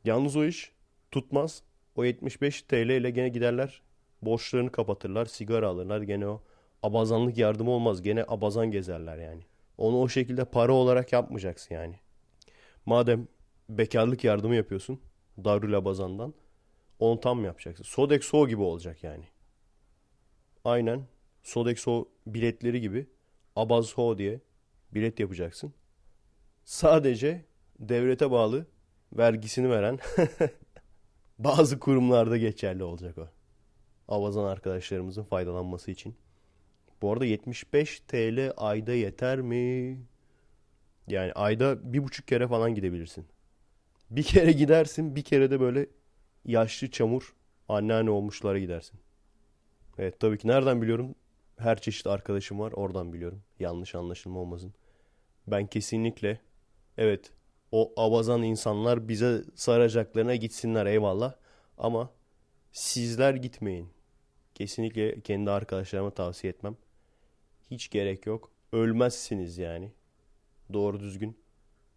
Yalnız 0.05 0.35
o 0.35 0.45
iş 0.45 0.71
tutmaz. 1.11 1.63
O 1.95 2.03
75 2.03 2.61
TL 2.61 2.89
ile 2.89 3.09
gene 3.09 3.29
giderler. 3.29 3.81
Borçlarını 4.21 4.71
kapatırlar. 4.71 5.25
Sigara 5.25 5.67
alırlar. 5.67 6.01
Gene 6.01 6.27
o 6.27 6.41
abazanlık 6.83 7.37
yardımı 7.37 7.71
olmaz. 7.71 8.01
Gene 8.01 8.25
abazan 8.27 8.71
gezerler 8.71 9.17
yani. 9.17 9.43
Onu 9.77 10.01
o 10.01 10.09
şekilde 10.09 10.45
para 10.45 10.73
olarak 10.73 11.13
yapmayacaksın 11.13 11.75
yani. 11.75 11.99
Madem 12.85 13.27
bekarlık 13.69 14.23
yardımı 14.23 14.55
yapıyorsun. 14.55 15.01
Darül 15.43 15.77
Abazan'dan. 15.77 16.33
Onu 16.99 17.19
tam 17.19 17.45
yapacaksın. 17.45 17.83
Sodexo 17.83 18.47
gibi 18.47 18.61
olacak 18.61 19.03
yani. 19.03 19.25
Aynen. 20.65 21.07
Sodexo 21.43 22.07
biletleri 22.27 22.81
gibi 22.81 23.07
Abazho 23.55 24.17
diye 24.17 24.41
bilet 24.93 25.19
yapacaksın. 25.19 25.73
Sadece 26.65 27.45
devlete 27.79 28.31
bağlı 28.31 28.65
vergisini 29.13 29.69
veren 29.69 29.99
bazı 31.39 31.79
kurumlarda 31.79 32.37
geçerli 32.37 32.83
olacak 32.83 33.17
o. 33.17 33.27
Avazan 34.07 34.43
arkadaşlarımızın 34.43 35.23
faydalanması 35.23 35.91
için. 35.91 36.15
Bu 37.01 37.13
arada 37.13 37.25
75 37.25 37.99
TL 37.99 38.51
ayda 38.57 38.93
yeter 38.93 39.41
mi? 39.41 39.97
Yani 41.07 41.33
ayda 41.33 41.93
bir 41.93 42.03
buçuk 42.03 42.27
kere 42.27 42.47
falan 42.47 42.75
gidebilirsin. 42.75 43.25
Bir 44.11 44.23
kere 44.23 44.51
gidersin, 44.51 45.15
bir 45.15 45.23
kere 45.23 45.51
de 45.51 45.59
böyle 45.59 45.87
yaşlı 46.45 46.91
çamur 46.91 47.35
anneanne 47.69 48.09
olmuşlara 48.09 48.59
gidersin. 48.59 48.99
Evet 49.97 50.19
tabii 50.19 50.37
ki 50.37 50.47
nereden 50.47 50.81
biliyorum? 50.81 51.15
Her 51.57 51.81
çeşit 51.81 52.07
arkadaşım 52.07 52.59
var, 52.59 52.71
oradan 52.71 53.13
biliyorum. 53.13 53.43
Yanlış 53.59 53.95
anlaşılma 53.95 54.39
olmasın. 54.39 54.73
Ben 55.47 55.67
kesinlikle 55.67 56.39
evet 56.97 57.31
o 57.71 57.93
avazan 57.97 58.43
insanlar 58.43 59.07
bize 59.07 59.43
saracaklarına 59.55 60.35
gitsinler 60.35 60.85
eyvallah. 60.85 61.35
Ama 61.77 62.11
sizler 62.71 63.33
gitmeyin. 63.35 63.89
Kesinlikle 64.55 65.21
kendi 65.21 65.51
arkadaşlarıma 65.51 66.11
tavsiye 66.11 66.53
etmem. 66.53 66.77
Hiç 67.71 67.89
gerek 67.89 68.25
yok. 68.25 68.51
Ölmezsiniz 68.71 69.57
yani. 69.57 69.91
Doğru 70.73 70.99
düzgün 70.99 71.37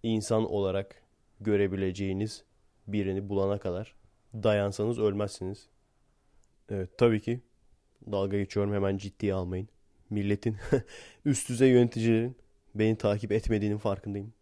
insan 0.03 0.51
olarak 0.51 1.03
görebileceğiniz 1.41 2.45
birini 2.87 3.29
bulana 3.29 3.59
kadar 3.59 3.95
dayansanız 4.35 4.99
ölmezsiniz. 4.99 5.69
Evet 6.71 6.99
tabii 6.99 7.21
ki 7.21 7.41
dalga 8.13 8.39
geçiyorum 8.39 8.73
hemen 8.73 8.97
ciddiye 8.97 9.35
almayın. 9.35 9.69
Milletin 10.11 10.57
üst 11.25 11.49
düzey 11.49 11.71
yöneticilerin 11.71 12.37
beni 12.75 12.99
takip 12.99 13.33
etmediğinin 13.33 13.79
farkındayım. 13.79 14.33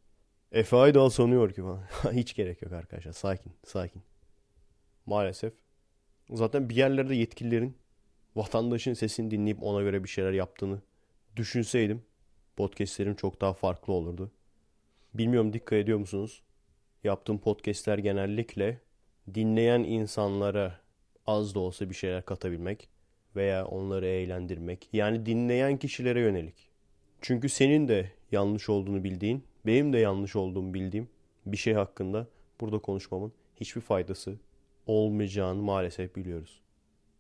Efe 0.53 0.77
Aydal 0.77 1.11
sanıyor 1.11 1.53
ki 1.53 1.63
falan. 1.63 1.83
Hiç 2.13 2.35
gerek 2.35 2.63
yok 2.63 2.73
arkadaşlar. 2.73 3.13
Sakin, 3.13 3.53
sakin. 3.65 4.03
Maalesef. 5.07 5.53
Zaten 6.31 6.69
bir 6.69 6.77
yerlerde 6.77 7.15
yetkililerin 7.15 7.77
vatandaşın 8.37 8.95
sesini 8.95 9.31
dinleyip 9.31 9.63
ona 9.63 9.83
göre 9.83 10.05
bir 10.05 10.09
şeyler 10.09 10.33
yaptığını 10.33 10.83
düşünseydim 11.39 12.03
podcastlerim 12.57 13.15
çok 13.15 13.41
daha 13.41 13.53
farklı 13.53 13.93
olurdu. 13.93 14.31
Bilmiyorum 15.15 15.53
dikkat 15.53 15.73
ediyor 15.73 15.99
musunuz? 15.99 16.43
Yaptığım 17.05 17.39
podcastler 17.39 17.99
genellikle 17.99 18.81
dinleyen 19.35 19.81
insanlara 19.81 20.81
az 21.27 21.55
da 21.55 21.61
olsa 21.61 21.91
bir 21.91 21.95
şeyler 21.95 22.25
katabilmek 22.25 22.89
veya 23.37 23.67
onları 23.67 24.07
eğlendirmek. 24.07 24.89
Yani 24.93 25.27
dinleyen 25.27 25.77
kişilere 25.77 26.21
yönelik. 26.21 26.69
Çünkü 27.21 27.49
senin 27.49 27.89
de 27.89 28.13
yanlış 28.33 28.69
olduğunu 28.69 29.05
bildiğin, 29.05 29.45
benim 29.67 29.93
de 29.93 29.99
yanlış 29.99 30.37
olduğumu 30.37 30.75
bildiğim 30.75 31.09
bir 31.47 31.57
şey 31.57 31.75
hakkında 31.75 32.27
burada 32.61 32.79
konuşmamın 32.79 33.33
hiçbir 33.57 33.81
faydası 33.81 34.37
olmayacağını 34.87 35.63
maalesef 35.63 36.17
biliyoruz. 36.17 36.61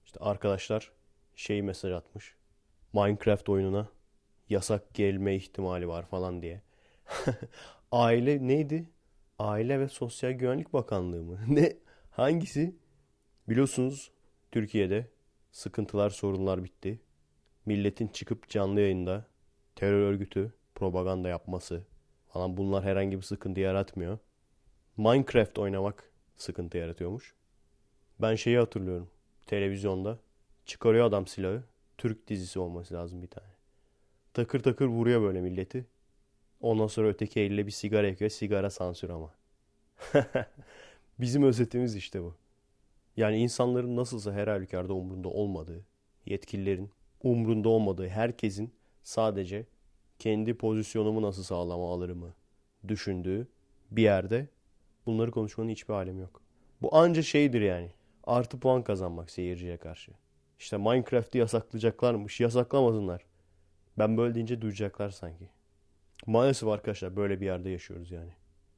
İşte 0.07 0.21
arkadaşlar 0.21 0.93
şey 1.37 1.63
mesaj 1.63 1.93
atmış. 1.93 2.35
Minecraft 2.93 3.49
oyununa 3.49 3.89
yasak 4.50 4.95
gelme 4.95 5.37
ihtimali 5.37 5.88
var 5.88 6.07
falan 6.07 6.43
diye. 6.43 6.62
Aile 7.93 8.49
neydi? 8.49 8.88
Aile 9.38 9.81
ve 9.81 9.88
Sosyal 9.88 10.33
Güvenlik 10.33 10.73
Bakanlığı 10.73 11.23
mı? 11.25 11.38
Ne? 11.49 11.76
Hangisi? 12.11 12.76
Biliyorsunuz 13.49 14.11
Türkiye'de 14.52 15.07
sıkıntılar, 15.52 16.11
sorunlar 16.11 16.64
bitti. 16.64 17.00
Milletin 17.67 18.09
çıkıp 18.09 18.49
canlı 18.49 18.81
yayında 18.81 19.26
terör 19.76 20.00
örgütü 20.00 20.52
propaganda 20.75 21.28
yapması 21.28 21.85
falan 22.28 22.57
bunlar 22.57 22.85
herhangi 22.85 23.17
bir 23.17 23.23
sıkıntı 23.23 23.61
yaratmıyor. 23.61 24.19
Minecraft 24.97 25.59
oynamak 25.59 26.12
sıkıntı 26.37 26.78
yaratıyormuş. 26.78 27.35
Ben 28.21 28.35
şeyi 28.35 28.59
hatırlıyorum. 28.59 29.11
Televizyonda 29.47 30.19
çıkarıyor 30.67 31.07
adam 31.07 31.26
silahı. 31.26 31.64
Türk 31.99 32.28
dizisi 32.28 32.59
olması 32.59 32.95
lazım 32.95 33.23
bir 33.23 33.28
tane. 33.28 33.58
Takır 34.38 34.61
takır 34.61 34.87
vuruyor 34.87 35.23
böyle 35.23 35.40
milleti. 35.40 35.87
Ondan 36.61 36.87
sonra 36.87 37.09
öteki 37.09 37.40
elle 37.40 37.66
bir 37.66 37.71
sigara 37.71 38.09
yakıyor. 38.09 38.30
Sigara 38.30 38.71
sansür 38.71 39.11
ama. 39.11 39.35
Bizim 41.21 41.42
özetimiz 41.42 41.97
işte 41.97 42.23
bu. 42.23 42.35
Yani 43.16 43.38
insanların 43.38 43.97
nasılsa 43.97 44.33
her 44.33 44.49
halükarda 44.49 44.95
umrunda 44.95 45.28
olmadığı, 45.28 45.85
yetkililerin 46.26 46.90
umrunda 47.23 47.68
olmadığı, 47.68 48.09
herkesin 48.09 48.75
sadece 49.02 49.66
kendi 50.18 50.54
pozisyonumu 50.54 51.23
nasıl 51.23 51.42
sağlama 51.42 51.92
alırımı 51.92 52.35
düşündüğü 52.88 53.49
bir 53.90 54.02
yerde 54.02 54.49
bunları 55.07 55.30
konuşmanın 55.30 55.68
hiçbir 55.68 55.95
alemi 55.95 56.21
yok. 56.21 56.42
Bu 56.83 56.97
anca 56.97 57.23
şeydir 57.23 57.61
yani. 57.61 57.90
Artı 58.25 58.61
puan 58.61 58.83
kazanmak 58.83 59.30
seyirciye 59.30 59.76
karşı. 59.76 60.12
İşte 60.59 60.76
Minecraft'ı 60.76 61.38
yasaklayacaklarmış. 61.38 62.40
Yasaklamasınlar. 62.40 63.27
Ben 63.99 64.17
böyle 64.17 64.35
deyince 64.35 64.61
duyacaklar 64.62 65.11
sanki. 65.11 65.49
Maalesef 66.26 66.69
arkadaşlar 66.69 67.17
böyle 67.17 67.40
bir 67.40 67.47
yerde 67.47 67.71
yaşıyoruz 67.71 68.11
yani. 68.11 68.33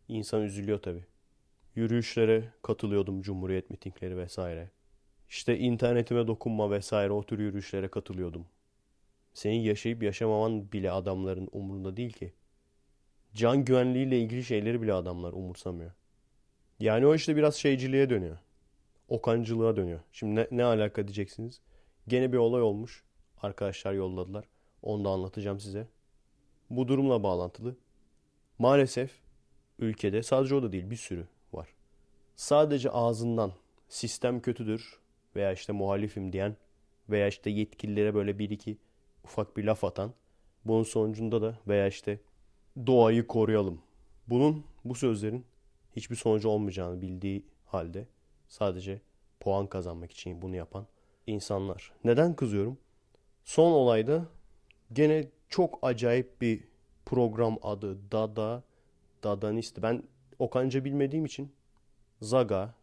İnsan 0.08 0.42
üzülüyor 0.42 0.82
tabii. 0.82 1.04
Yürüyüşlere 1.74 2.52
katılıyordum, 2.62 3.22
cumhuriyet 3.22 3.70
mitingleri 3.70 4.16
vesaire. 4.16 4.70
İşte 5.28 5.58
internetime 5.58 6.26
dokunma 6.26 6.70
vesaire 6.70 7.12
o 7.12 7.26
tür 7.26 7.38
yürüyüşlere 7.38 7.88
katılıyordum. 7.88 8.46
Senin 9.34 9.60
yaşayıp 9.60 10.02
yaşamaman 10.02 10.72
bile 10.72 10.90
adamların 10.90 11.48
umurunda 11.52 11.96
değil 11.96 12.12
ki. 12.12 12.32
Can 13.34 13.64
güvenliğiyle 13.64 14.20
ilgili 14.20 14.44
şeyleri 14.44 14.82
bile 14.82 14.92
adamlar 14.92 15.32
umursamıyor. 15.32 15.92
Yani 16.80 17.06
o 17.06 17.14
işte 17.14 17.36
biraz 17.36 17.56
şeyciliğe 17.56 18.10
dönüyor. 18.10 18.38
Okancılığa 19.08 19.76
dönüyor. 19.76 20.00
Şimdi 20.12 20.40
ne, 20.40 20.46
ne 20.50 20.64
alaka 20.64 21.08
diyeceksiniz? 21.08 21.60
Gene 22.08 22.32
bir 22.32 22.38
olay 22.38 22.62
olmuş. 22.62 23.04
Arkadaşlar 23.42 23.92
yolladılar. 23.92 24.44
Onu 24.82 25.04
da 25.04 25.08
anlatacağım 25.08 25.60
size. 25.60 25.86
Bu 26.70 26.88
durumla 26.88 27.22
bağlantılı. 27.22 27.76
Maalesef 28.58 29.10
ülkede 29.78 30.22
sadece 30.22 30.54
o 30.54 30.62
da 30.62 30.72
değil 30.72 30.90
bir 30.90 30.96
sürü 30.96 31.26
var. 31.52 31.68
Sadece 32.36 32.90
ağzından 32.90 33.52
sistem 33.88 34.40
kötüdür 34.40 34.98
veya 35.36 35.52
işte 35.52 35.72
muhalifim 35.72 36.32
diyen 36.32 36.56
veya 37.10 37.28
işte 37.28 37.50
yetkililere 37.50 38.14
böyle 38.14 38.38
bir 38.38 38.50
iki 38.50 38.78
ufak 39.24 39.56
bir 39.56 39.64
laf 39.64 39.84
atan 39.84 40.14
bunun 40.64 40.82
sonucunda 40.82 41.42
da 41.42 41.58
veya 41.68 41.86
işte 41.86 42.20
doğayı 42.86 43.26
koruyalım. 43.26 43.82
Bunun 44.28 44.64
bu 44.84 44.94
sözlerin 44.94 45.44
hiçbir 45.96 46.16
sonucu 46.16 46.48
olmayacağını 46.48 47.02
bildiği 47.02 47.46
halde 47.66 48.06
sadece 48.48 49.00
puan 49.40 49.66
kazanmak 49.66 50.12
için 50.12 50.42
bunu 50.42 50.56
yapan 50.56 50.86
insanlar. 51.26 51.92
Neden 52.04 52.36
kızıyorum? 52.36 52.78
Son 53.44 53.72
olayda 53.72 54.24
gene 54.92 55.28
çok 55.48 55.78
acayip 55.82 56.40
bir 56.40 56.64
program 57.06 57.58
adı 57.62 57.98
Dada 58.12 58.62
Dadanist. 59.22 59.82
Ben 59.82 60.02
Okanca 60.38 60.84
bilmediğim 60.84 61.24
için 61.24 61.52
Zaga, 62.20 62.74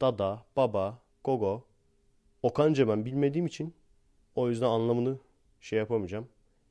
Dada, 0.00 0.42
Baba, 0.56 0.98
Gogo 1.24 1.64
Okanca 2.42 2.88
ben 2.88 3.04
bilmediğim 3.04 3.46
için 3.46 3.74
o 4.34 4.48
yüzden 4.48 4.66
anlamını 4.66 5.18
şey 5.60 5.78
yapamayacağım. 5.78 6.28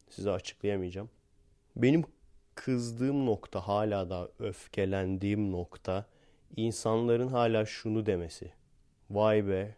Size 0.09 0.31
açıklayamayacağım. 0.31 1.09
Benim 1.75 2.03
kızdığım 2.55 3.25
nokta 3.25 3.67
hala 3.67 4.09
da 4.09 4.29
öfkelendiğim 4.39 5.51
nokta 5.51 6.05
insanların 6.55 7.27
hala 7.27 7.65
şunu 7.65 8.05
demesi. 8.05 8.51
Vay 9.09 9.47
be 9.47 9.75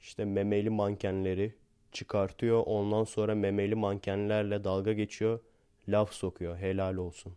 işte 0.00 0.24
memeli 0.24 0.70
mankenleri 0.70 1.54
çıkartıyor. 1.92 2.62
Ondan 2.66 3.04
sonra 3.04 3.34
memeli 3.34 3.74
mankenlerle 3.74 4.64
dalga 4.64 4.92
geçiyor. 4.92 5.40
Laf 5.88 6.12
sokuyor. 6.12 6.56
Helal 6.56 6.96
olsun. 6.96 7.32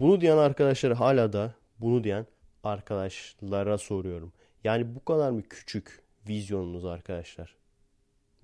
Bunu 0.00 0.20
diyen 0.20 0.36
arkadaşlar 0.36 0.92
hala 0.92 1.32
da 1.32 1.54
bunu 1.78 2.04
diyen 2.04 2.26
arkadaşlara 2.64 3.78
soruyorum. 3.78 4.32
Yani 4.64 4.94
bu 4.94 5.04
kadar 5.04 5.30
mı 5.30 5.42
küçük 5.42 6.02
vizyonunuz 6.28 6.84
arkadaşlar? 6.84 7.56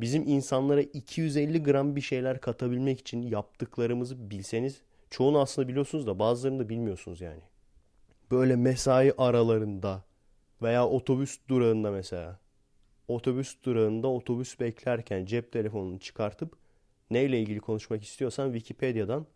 Bizim 0.01 0.29
insanlara 0.29 0.81
250 0.83 1.63
gram 1.63 1.97
bir 1.97 2.01
şeyler 2.01 2.41
katabilmek 2.41 3.01
için 3.01 3.23
yaptıklarımızı 3.23 4.31
bilseniz 4.31 4.83
çoğunu 5.11 5.41
aslında 5.41 5.69
biliyorsunuz 5.69 6.07
da 6.07 6.19
bazılarını 6.19 6.59
da 6.59 6.69
bilmiyorsunuz 6.69 7.21
yani. 7.21 7.43
Böyle 8.31 8.57
mesai 8.57 9.13
aralarında 9.19 10.05
veya 10.63 10.89
otobüs 10.89 11.39
durağında 11.49 11.91
mesela 11.91 12.39
otobüs 13.09 13.57
durağında 13.65 14.09
otobüs 14.09 14.61
beklerken 14.61 15.25
cep 15.25 15.53
telefonunu 15.53 15.99
çıkartıp 15.99 16.57
neyle 17.11 17.41
ilgili 17.41 17.61
konuşmak 17.61 18.03
istiyorsan 18.03 18.53
Wikipedia'dan 18.53 19.27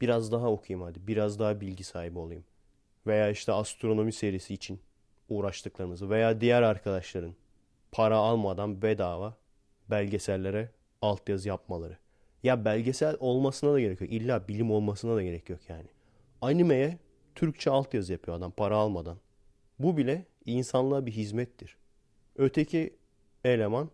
biraz 0.00 0.32
daha 0.32 0.50
okuyayım 0.50 0.86
hadi. 0.86 1.06
Biraz 1.06 1.38
daha 1.38 1.60
bilgi 1.60 1.84
sahibi 1.84 2.18
olayım. 2.18 2.44
Veya 3.06 3.30
işte 3.30 3.52
astronomi 3.52 4.12
serisi 4.12 4.54
için 4.54 4.80
uğraştıklarımızı 5.28 6.10
veya 6.10 6.40
diğer 6.40 6.62
arkadaşların 6.62 7.34
para 7.92 8.16
almadan 8.16 8.82
bedava 8.82 9.36
belgesellere 9.90 10.70
altyazı 11.02 11.48
yapmaları. 11.48 11.98
Ya 12.42 12.64
belgesel 12.64 13.16
olmasına 13.20 13.72
da 13.72 13.80
gerek 13.80 14.00
yok. 14.00 14.12
İlla 14.12 14.48
bilim 14.48 14.70
olmasına 14.70 15.16
da 15.16 15.22
gerek 15.22 15.50
yok 15.50 15.60
yani. 15.68 15.86
Animeye 16.40 16.98
Türkçe 17.34 17.70
altyazı 17.70 18.12
yapıyor 18.12 18.36
adam 18.36 18.50
para 18.50 18.76
almadan. 18.76 19.18
Bu 19.78 19.96
bile 19.96 20.26
insanlığa 20.46 21.06
bir 21.06 21.12
hizmettir. 21.12 21.76
Öteki 22.36 22.96
eleman 23.44 23.90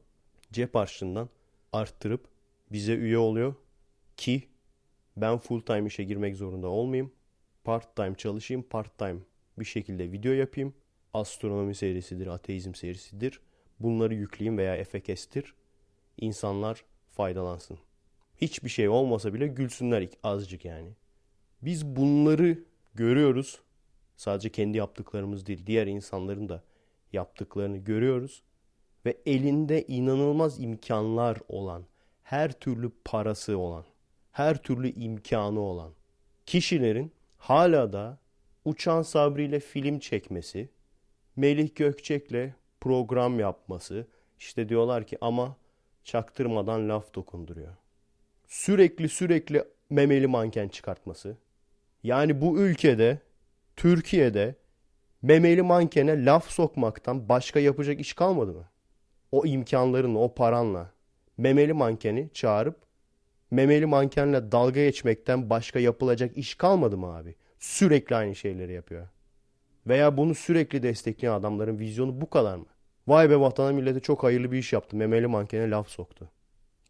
cep 0.52 0.74
harçlığından 0.74 1.28
arttırıp 1.72 2.28
bize 2.72 2.94
üye 2.94 3.18
oluyor 3.18 3.54
ki 4.16 4.48
ben 5.16 5.38
full 5.38 5.60
time 5.60 5.86
işe 5.86 6.04
girmek 6.04 6.36
zorunda 6.36 6.68
olmayayım. 6.68 7.12
Part 7.64 7.96
time 7.96 8.14
çalışayım, 8.14 8.62
part 8.62 8.98
time 8.98 9.16
bir 9.58 9.64
şekilde 9.64 10.12
video 10.12 10.32
yapayım. 10.32 10.74
Astronomi 11.14 11.74
serisidir, 11.74 12.26
ateizm 12.26 12.74
serisidir. 12.74 13.40
Bunları 13.80 14.14
yükleyeyim 14.14 14.58
veya 14.58 14.84
FKS'tir. 14.84 15.54
İnsanlar 16.16 16.84
faydalansın. 17.10 17.78
Hiçbir 18.36 18.68
şey 18.68 18.88
olmasa 18.88 19.34
bile 19.34 19.46
gülsünler 19.46 20.08
azıcık 20.22 20.64
yani. 20.64 20.88
Biz 21.62 21.86
bunları 21.86 22.58
görüyoruz. 22.94 23.60
Sadece 24.16 24.48
kendi 24.48 24.78
yaptıklarımız 24.78 25.46
değil, 25.46 25.66
diğer 25.66 25.86
insanların 25.86 26.48
da 26.48 26.62
yaptıklarını 27.12 27.76
görüyoruz. 27.76 28.42
Ve 29.06 29.16
elinde 29.26 29.86
inanılmaz 29.86 30.60
imkanlar 30.60 31.38
olan, 31.48 31.84
her 32.22 32.52
türlü 32.52 32.90
parası 33.04 33.58
olan, 33.58 33.84
her 34.32 34.62
türlü 34.62 34.88
imkanı 34.92 35.60
olan 35.60 35.92
kişilerin 36.46 37.12
hala 37.36 37.92
da 37.92 38.18
Uçan 38.64 39.02
Sabri 39.02 39.44
ile 39.44 39.60
film 39.60 39.98
çekmesi, 39.98 40.68
Melih 41.36 41.74
Gökçek'le 41.74 42.52
program 42.80 43.40
yapması, 43.40 44.06
işte 44.38 44.68
diyorlar 44.68 45.06
ki 45.06 45.18
ama 45.20 45.56
çaktırmadan 46.04 46.88
laf 46.88 47.14
dokunduruyor. 47.14 47.74
Sürekli 48.46 49.08
sürekli 49.08 49.64
memeli 49.90 50.26
manken 50.26 50.68
çıkartması. 50.68 51.36
Yani 52.02 52.40
bu 52.40 52.58
ülkede, 52.58 53.18
Türkiye'de 53.76 54.54
memeli 55.22 55.62
mankene 55.62 56.24
laf 56.24 56.50
sokmaktan 56.50 57.28
başka 57.28 57.60
yapacak 57.60 58.00
iş 58.00 58.12
kalmadı 58.12 58.52
mı? 58.52 58.68
O 59.34 59.46
imkanlarınla, 59.46 60.18
o 60.18 60.34
paranla 60.34 60.90
memeli 61.36 61.72
mankeni 61.72 62.30
çağırıp 62.34 62.76
memeli 63.50 63.86
mankenle 63.86 64.52
dalga 64.52 64.84
geçmekten 64.84 65.50
başka 65.50 65.78
yapılacak 65.78 66.36
iş 66.36 66.54
kalmadı 66.54 66.96
mı 66.96 67.06
abi? 67.06 67.34
Sürekli 67.58 68.16
aynı 68.16 68.34
şeyleri 68.34 68.72
yapıyor. 68.72 69.08
Veya 69.86 70.16
bunu 70.16 70.34
sürekli 70.34 70.82
destekleyen 70.82 71.32
adamların 71.32 71.78
vizyonu 71.78 72.20
bu 72.20 72.30
kadar 72.30 72.56
mı? 72.56 72.66
Vay 73.06 73.30
be 73.30 73.40
vatana 73.40 73.72
millete 73.72 74.00
çok 74.00 74.22
hayırlı 74.22 74.52
bir 74.52 74.58
iş 74.58 74.72
yaptı. 74.72 74.96
Memeli 74.96 75.26
mankene 75.26 75.70
laf 75.70 75.88
soktu. 75.88 76.30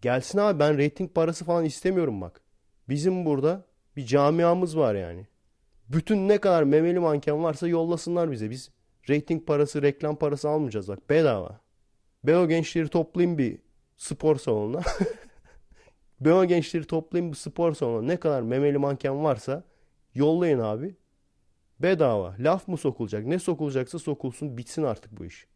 Gelsin 0.03 0.39
abi 0.39 0.59
ben 0.59 0.79
reyting 0.79 1.15
parası 1.15 1.45
falan 1.45 1.65
istemiyorum 1.65 2.21
bak. 2.21 2.41
Bizim 2.89 3.25
burada 3.25 3.65
bir 3.97 4.07
camiamız 4.07 4.79
var 4.79 4.95
yani. 4.95 5.27
Bütün 5.89 6.29
ne 6.29 6.39
kadar 6.39 6.63
memeli 6.63 6.99
manken 6.99 7.45
varsa 7.45 7.69
yollasınlar 7.69 8.31
bize. 8.31 8.51
Biz 8.51 8.71
reyting 9.09 9.47
parası, 9.47 9.83
reklam 9.83 10.17
parası 10.17 10.49
almayacağız 10.49 10.89
bak 10.89 11.11
bedava. 11.11 11.64
Ben 12.25 12.35
o 12.35 12.49
gençleri 12.49 12.89
toplayayım 12.89 13.39
bir 13.39 13.59
spor 13.97 14.37
salonuna. 14.37 14.83
ben 16.21 16.31
o 16.31 16.45
gençleri 16.45 16.85
toplayayım 16.85 17.33
bir 17.33 17.37
spor 17.37 17.75
salonuna. 17.75 18.07
Ne 18.07 18.17
kadar 18.17 18.43
memeli 18.43 18.79
manken 18.79 19.25
varsa 19.25 19.65
yollayın 20.15 20.59
abi. 20.59 20.97
Bedava. 21.81 22.37
Laf 22.39 22.69
mı 22.69 22.77
sokulacak? 22.77 23.27
Ne 23.27 23.39
sokulacaksa 23.39 23.99
sokulsun 23.99 24.59
bitsin 24.59 24.83
artık 24.83 25.19
bu 25.19 25.25
iş. 25.25 25.47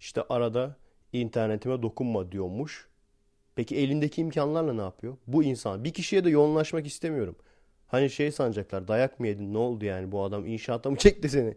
İşte 0.00 0.22
arada 0.28 0.76
internetime 1.12 1.82
dokunma 1.82 2.32
diyormuş. 2.32 2.88
Peki 3.54 3.76
elindeki 3.76 4.20
imkanlarla 4.20 4.72
ne 4.72 4.80
yapıyor? 4.80 5.16
Bu 5.26 5.44
insan. 5.44 5.84
Bir 5.84 5.92
kişiye 5.92 6.24
de 6.24 6.30
yoğunlaşmak 6.30 6.86
istemiyorum. 6.86 7.36
Hani 7.86 8.10
şey 8.10 8.32
sanacaklar 8.32 8.88
dayak 8.88 9.20
mı 9.20 9.26
yedin 9.26 9.54
ne 9.54 9.58
oldu 9.58 9.84
yani 9.84 10.12
bu 10.12 10.22
adam 10.22 10.46
inşaatta 10.46 10.90
mı 10.90 10.96
çekti 10.98 11.28
seni? 11.28 11.56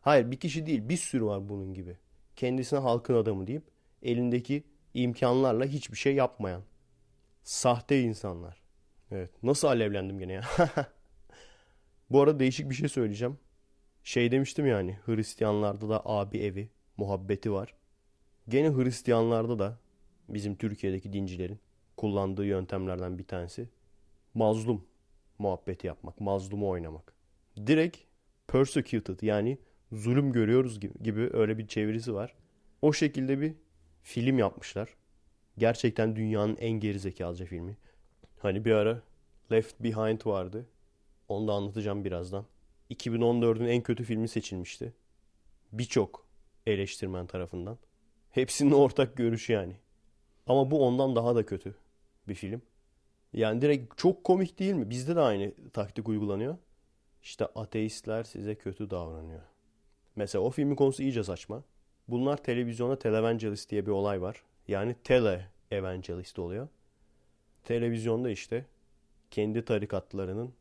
Hayır 0.00 0.30
bir 0.30 0.36
kişi 0.36 0.66
değil 0.66 0.88
bir 0.88 0.96
sürü 0.96 1.24
var 1.24 1.48
bunun 1.48 1.74
gibi. 1.74 1.96
Kendisine 2.36 2.78
halkın 2.78 3.14
adamı 3.14 3.46
deyip 3.46 3.73
elindeki 4.04 4.64
imkanlarla 4.94 5.64
hiçbir 5.64 5.96
şey 5.96 6.14
yapmayan. 6.14 6.62
Sahte 7.42 8.00
insanlar. 8.00 8.62
Evet 9.10 9.30
nasıl 9.42 9.68
alevlendim 9.68 10.18
gene 10.18 10.32
ya. 10.32 10.42
bu 12.10 12.20
arada 12.20 12.38
değişik 12.38 12.70
bir 12.70 12.74
şey 12.74 12.88
söyleyeceğim. 12.88 13.38
Şey 14.04 14.30
demiştim 14.30 14.66
yani 14.66 14.98
Hristiyanlarda 15.06 15.88
da 15.88 16.02
abi 16.04 16.38
evi 16.38 16.68
muhabbeti 16.96 17.52
var. 17.52 17.74
Gene 18.48 18.70
Hristiyanlarda 18.70 19.58
da 19.58 19.78
bizim 20.28 20.56
Türkiye'deki 20.56 21.12
dincilerin 21.12 21.58
kullandığı 21.96 22.46
yöntemlerden 22.46 23.18
bir 23.18 23.24
tanesi 23.24 23.68
mazlum 24.34 24.86
muhabbeti 25.38 25.86
yapmak, 25.86 26.20
mazlumu 26.20 26.68
oynamak. 26.68 27.14
Direkt 27.66 27.98
persecuted 28.48 29.20
yani 29.20 29.58
zulüm 29.92 30.32
görüyoruz 30.32 30.80
gibi, 30.80 31.02
gibi 31.02 31.30
öyle 31.32 31.58
bir 31.58 31.66
çevirisi 31.66 32.14
var. 32.14 32.34
O 32.82 32.92
şekilde 32.92 33.40
bir 33.40 33.54
film 34.04 34.38
yapmışlar. 34.38 34.96
Gerçekten 35.58 36.16
dünyanın 36.16 36.56
en 36.56 36.80
gerizekalıca 36.80 37.46
filmi. 37.46 37.76
Hani 38.38 38.64
bir 38.64 38.72
ara 38.72 39.02
Left 39.52 39.80
Behind 39.80 40.20
vardı. 40.26 40.66
Onu 41.28 41.48
da 41.48 41.52
anlatacağım 41.52 42.04
birazdan. 42.04 42.44
2014'ün 42.90 43.68
en 43.68 43.82
kötü 43.82 44.04
filmi 44.04 44.28
seçilmişti. 44.28 44.92
Birçok 45.72 46.26
eleştirmen 46.66 47.26
tarafından. 47.26 47.78
Hepsinin 48.30 48.72
ortak 48.72 49.16
görüşü 49.16 49.52
yani. 49.52 49.76
Ama 50.46 50.70
bu 50.70 50.86
ondan 50.86 51.16
daha 51.16 51.34
da 51.34 51.46
kötü 51.46 51.74
bir 52.28 52.34
film. 52.34 52.62
Yani 53.32 53.62
direkt 53.62 53.98
çok 53.98 54.24
komik 54.24 54.58
değil 54.58 54.74
mi? 54.74 54.90
Bizde 54.90 55.16
de 55.16 55.20
aynı 55.20 55.52
taktik 55.72 56.08
uygulanıyor. 56.08 56.56
İşte 57.22 57.46
ateistler 57.46 58.22
size 58.22 58.54
kötü 58.54 58.90
davranıyor. 58.90 59.42
Mesela 60.16 60.42
o 60.44 60.50
filmin 60.50 60.76
konusu 60.76 61.02
iyice 61.02 61.24
saçma. 61.24 61.64
Bunlar 62.08 62.36
televizyona 62.36 62.96
televangelist 62.96 63.70
diye 63.70 63.86
bir 63.86 63.90
olay 63.90 64.22
var. 64.22 64.42
Yani 64.68 64.96
tele 65.04 65.48
evangelist 65.70 66.38
oluyor. 66.38 66.68
Televizyonda 67.64 68.30
işte 68.30 68.66
kendi 69.30 69.64
tarikatlarının 69.64 70.52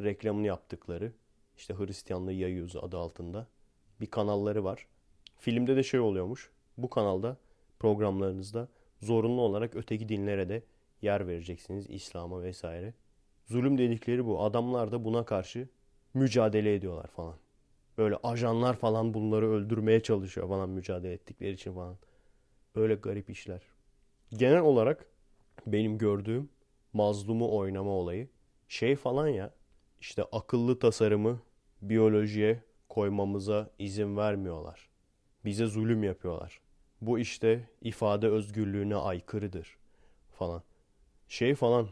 reklamını 0.00 0.46
yaptıkları 0.46 1.12
işte 1.56 1.74
Hristiyanlığı 1.74 2.32
yayıyoruz 2.32 2.76
adı 2.76 2.98
altında 2.98 3.46
bir 4.00 4.06
kanalları 4.06 4.64
var. 4.64 4.86
Filmde 5.38 5.76
de 5.76 5.82
şey 5.82 6.00
oluyormuş. 6.00 6.50
Bu 6.78 6.90
kanalda 6.90 7.36
programlarınızda 7.78 8.68
zorunlu 9.00 9.40
olarak 9.40 9.76
öteki 9.76 10.08
dinlere 10.08 10.48
de 10.48 10.62
yer 11.02 11.26
vereceksiniz. 11.26 11.90
İslam'a 11.90 12.42
vesaire. 12.42 12.94
Zulüm 13.46 13.78
dedikleri 13.78 14.26
bu. 14.26 14.42
Adamlar 14.42 14.92
da 14.92 15.04
buna 15.04 15.24
karşı 15.24 15.68
mücadele 16.14 16.74
ediyorlar 16.74 17.06
falan. 17.06 17.36
Böyle 17.98 18.16
ajanlar 18.16 18.76
falan 18.76 19.14
bunları 19.14 19.50
öldürmeye 19.50 20.02
çalışıyor 20.02 20.48
falan 20.48 20.68
mücadele 20.70 21.12
ettikleri 21.12 21.52
için 21.52 21.74
falan. 21.74 21.96
Öyle 22.74 22.94
garip 22.94 23.30
işler. 23.30 23.62
Genel 24.32 24.60
olarak 24.60 25.06
benim 25.66 25.98
gördüğüm 25.98 26.50
mazlumu 26.92 27.56
oynama 27.56 27.90
olayı 27.90 28.28
şey 28.68 28.96
falan 28.96 29.28
ya 29.28 29.54
işte 30.00 30.24
akıllı 30.32 30.78
tasarımı 30.78 31.40
biyolojiye 31.82 32.62
koymamıza 32.88 33.70
izin 33.78 34.16
vermiyorlar. 34.16 34.88
Bize 35.44 35.66
zulüm 35.66 36.02
yapıyorlar. 36.02 36.60
Bu 37.00 37.18
işte 37.18 37.68
ifade 37.82 38.28
özgürlüğüne 38.28 38.96
aykırıdır 38.96 39.76
falan. 40.38 40.62
Şey 41.28 41.54
falan 41.54 41.88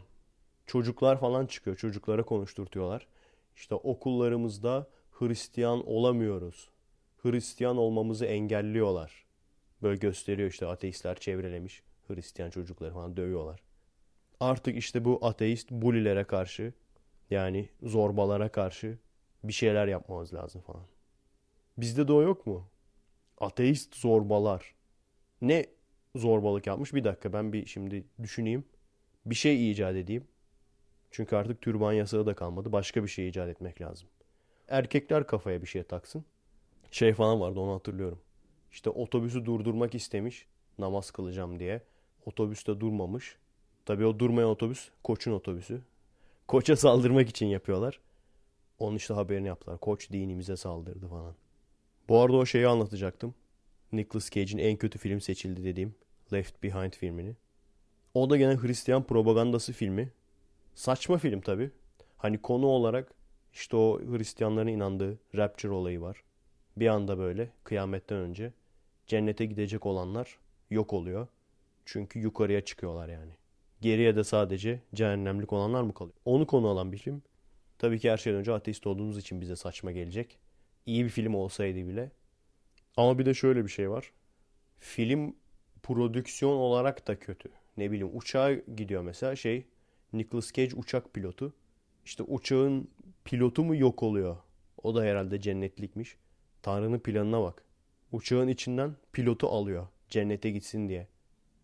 çocuklar 0.65 1.19
falan 1.19 1.45
çıkıyor. 1.45 1.77
Çocuklara 1.77 2.23
konuşturtuyorlar. 2.23 3.07
İşte 3.55 3.75
okullarımızda 3.75 4.87
Hristiyan 5.19 5.87
olamıyoruz. 5.87 6.69
Hristiyan 7.17 7.77
olmamızı 7.77 8.25
engelliyorlar. 8.25 9.25
Böyle 9.81 9.97
gösteriyor 9.97 10.49
işte 10.49 10.67
ateistler 10.67 11.15
çevrelemiş. 11.19 11.83
Hristiyan 12.07 12.49
çocukları 12.49 12.93
falan 12.93 13.17
dövüyorlar. 13.17 13.63
Artık 14.39 14.77
işte 14.77 15.05
bu 15.05 15.19
ateist 15.21 15.71
bulilere 15.71 16.23
karşı 16.23 16.73
yani 17.29 17.69
zorbalara 17.83 18.49
karşı 18.49 18.97
bir 19.43 19.53
şeyler 19.53 19.87
yapmamız 19.87 20.33
lazım 20.33 20.61
falan. 20.61 20.85
Bizde 21.77 22.07
de 22.07 22.13
o 22.13 22.21
yok 22.21 22.47
mu? 22.47 22.69
Ateist 23.37 23.95
zorbalar. 23.95 24.75
Ne 25.41 25.65
zorbalık 26.15 26.67
yapmış? 26.67 26.93
Bir 26.93 27.03
dakika 27.03 27.33
ben 27.33 27.53
bir 27.53 27.65
şimdi 27.65 28.03
düşüneyim. 28.23 28.65
Bir 29.25 29.35
şey 29.35 29.71
icat 29.71 29.95
edeyim. 29.95 30.27
Çünkü 31.11 31.35
artık 31.35 31.61
türban 31.61 31.93
yasağı 31.93 32.25
da 32.25 32.33
kalmadı. 32.33 32.71
Başka 32.71 33.03
bir 33.03 33.09
şey 33.09 33.27
icat 33.27 33.49
etmek 33.49 33.81
lazım. 33.81 34.09
Erkekler 34.67 35.27
kafaya 35.27 35.61
bir 35.61 35.67
şey 35.67 35.83
taksın. 35.83 36.25
Şey 36.91 37.13
falan 37.13 37.41
vardı 37.41 37.59
onu 37.59 37.73
hatırlıyorum. 37.73 38.19
İşte 38.71 38.89
otobüsü 38.89 39.45
durdurmak 39.45 39.95
istemiş 39.95 40.47
namaz 40.79 41.11
kılacağım 41.11 41.59
diye. 41.59 41.81
Otobüste 42.25 42.79
durmamış. 42.79 43.37
Tabii 43.85 44.05
o 44.05 44.19
durmayan 44.19 44.49
otobüs 44.49 44.89
koçun 45.03 45.31
otobüsü. 45.31 45.81
Koça 46.47 46.75
saldırmak 46.75 47.29
için 47.29 47.45
yapıyorlar. 47.45 47.99
Onun 48.79 48.95
işte 48.95 49.13
haberini 49.13 49.47
yaptılar. 49.47 49.79
Koç 49.79 50.11
dinimize 50.11 50.57
saldırdı 50.57 51.07
falan. 51.07 51.35
Bu 52.09 52.19
arada 52.19 52.37
o 52.37 52.45
şeyi 52.45 52.67
anlatacaktım. 52.67 53.35
Nicolas 53.91 54.29
Cage'in 54.31 54.57
en 54.57 54.77
kötü 54.77 54.99
film 54.99 55.21
seçildi 55.21 55.63
dediğim 55.63 55.95
Left 56.33 56.63
Behind 56.63 56.93
filmini. 56.93 57.35
O 58.13 58.29
da 58.29 58.37
gene 58.37 58.55
Hristiyan 58.57 59.03
propagandası 59.03 59.73
filmi. 59.73 60.11
Saçma 60.75 61.17
film 61.17 61.41
tabi. 61.41 61.71
Hani 62.17 62.41
konu 62.41 62.65
olarak 62.65 63.16
işte 63.57 63.77
o 63.77 63.99
Hristiyanların 64.01 64.67
inandığı 64.67 65.19
rapture 65.35 65.71
olayı 65.71 66.01
var. 66.01 66.23
Bir 66.77 66.87
anda 66.87 67.17
böyle 67.17 67.49
kıyametten 67.63 68.17
önce 68.17 68.53
cennete 69.07 69.45
gidecek 69.45 69.85
olanlar 69.85 70.37
yok 70.69 70.93
oluyor. 70.93 71.27
Çünkü 71.85 72.19
yukarıya 72.19 72.61
çıkıyorlar 72.61 73.09
yani. 73.09 73.31
Geriye 73.81 74.15
de 74.15 74.23
sadece 74.23 74.81
cehennemlik 74.95 75.53
olanlar 75.53 75.81
mı 75.81 75.93
kalıyor? 75.93 76.17
Onu 76.25 76.47
konu 76.47 76.67
alan 76.67 76.91
bir 76.91 76.97
film. 76.97 77.21
Tabii 77.79 77.99
ki 77.99 78.11
her 78.11 78.17
şeyden 78.17 78.39
önce 78.39 78.53
ateist 78.53 78.87
olduğumuz 78.87 79.17
için 79.17 79.41
bize 79.41 79.55
saçma 79.55 79.91
gelecek. 79.91 80.37
İyi 80.85 81.05
bir 81.05 81.09
film 81.09 81.35
olsaydı 81.35 81.87
bile. 81.87 82.11
Ama 82.97 83.19
bir 83.19 83.25
de 83.25 83.33
şöyle 83.33 83.63
bir 83.63 83.69
şey 83.69 83.89
var. 83.89 84.11
Film 84.79 85.35
prodüksiyon 85.83 86.55
olarak 86.57 87.07
da 87.07 87.19
kötü. 87.19 87.49
Ne 87.77 87.91
bileyim 87.91 88.09
uçağa 88.13 88.53
gidiyor 88.53 89.01
mesela 89.01 89.35
şey 89.35 89.65
Nicolas 90.13 90.53
Cage 90.53 90.75
uçak 90.75 91.13
pilotu. 91.13 91.53
İşte 92.05 92.23
uçağın 92.23 92.87
pilotu 93.27 93.63
mu 93.63 93.75
yok 93.75 94.03
oluyor? 94.03 94.37
O 94.83 94.95
da 94.95 95.03
herhalde 95.03 95.41
cennetlikmiş. 95.41 96.17
Tanrı'nın 96.61 96.99
planına 96.99 97.41
bak. 97.41 97.63
Uçağın 98.11 98.47
içinden 98.47 98.95
pilotu 99.13 99.47
alıyor. 99.47 99.87
Cennete 100.09 100.51
gitsin 100.51 100.89
diye. 100.89 101.07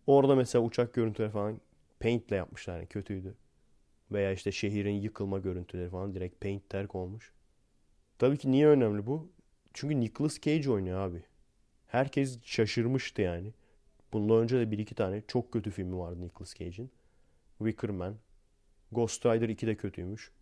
Orada 0.06 0.34
mesela 0.34 0.64
uçak 0.64 0.94
görüntüleri 0.94 1.30
falan 1.30 1.60
paintle 2.00 2.36
yapmışlar 2.36 2.76
yani 2.76 2.86
kötüydü. 2.86 3.34
Veya 4.12 4.32
işte 4.32 4.52
şehrin 4.52 4.94
yıkılma 4.94 5.38
görüntüleri 5.38 5.90
falan 5.90 6.14
direkt 6.14 6.40
paint 6.40 6.68
terk 6.68 6.94
olmuş. 6.94 7.32
Tabii 8.18 8.38
ki 8.38 8.52
niye 8.52 8.68
önemli 8.68 9.06
bu? 9.06 9.28
Çünkü 9.74 10.00
Nicolas 10.00 10.40
Cage 10.40 10.70
oynuyor 10.70 11.00
abi. 11.00 11.22
Herkes 11.86 12.38
şaşırmıştı 12.42 13.22
yani. 13.22 13.52
Bundan 14.12 14.36
önce 14.36 14.58
de 14.58 14.70
bir 14.70 14.78
iki 14.78 14.94
tane 14.94 15.22
çok 15.28 15.52
kötü 15.52 15.70
filmi 15.70 15.98
vardı 15.98 16.20
Nicolas 16.20 16.54
Cage'in. 16.54 16.90
Wicker 17.58 17.90
Man. 17.90 18.16
Ghost 18.92 19.26
Rider 19.26 19.48
2 19.48 19.66
de 19.66 19.76
kötüymüş. 19.76 20.32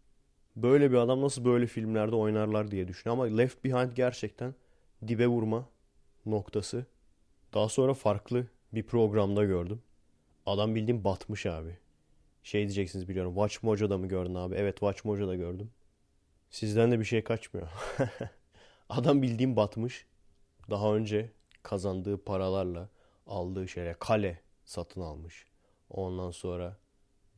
Böyle 0.56 0.90
bir 0.90 0.96
adam 0.96 1.20
nasıl 1.20 1.44
böyle 1.44 1.66
filmlerde 1.66 2.16
oynarlar 2.16 2.70
diye 2.70 2.88
düşünüyorum. 2.88 3.20
Ama 3.22 3.36
Left 3.36 3.64
Behind 3.64 3.92
gerçekten 3.92 4.54
dibe 5.08 5.26
vurma 5.26 5.68
noktası. 6.26 6.86
Daha 7.54 7.68
sonra 7.68 7.94
farklı 7.94 8.46
bir 8.72 8.82
programda 8.82 9.44
gördüm. 9.44 9.82
Adam 10.46 10.74
bildiğim 10.74 11.04
batmış 11.04 11.46
abi. 11.46 11.78
Şey 12.42 12.60
diyeceksiniz 12.60 13.08
biliyorum. 13.08 13.34
Watch 13.34 13.64
Mojo'da 13.64 13.98
mı 13.98 14.08
gördün 14.08 14.34
abi? 14.34 14.54
Evet 14.54 14.76
Watch 14.76 15.04
Mojo'da 15.04 15.34
gördüm. 15.34 15.70
Sizden 16.50 16.90
de 16.90 17.00
bir 17.00 17.04
şey 17.04 17.24
kaçmıyor. 17.24 17.68
Adam 18.88 19.22
bildiğim 19.22 19.56
batmış. 19.56 20.06
Daha 20.70 20.94
önce 20.94 21.30
kazandığı 21.62 22.24
paralarla 22.24 22.88
aldığı 23.26 23.68
şeyler 23.68 23.98
kale 23.98 24.40
satın 24.64 25.00
almış. 25.00 25.46
Ondan 25.90 26.30
sonra 26.30 26.76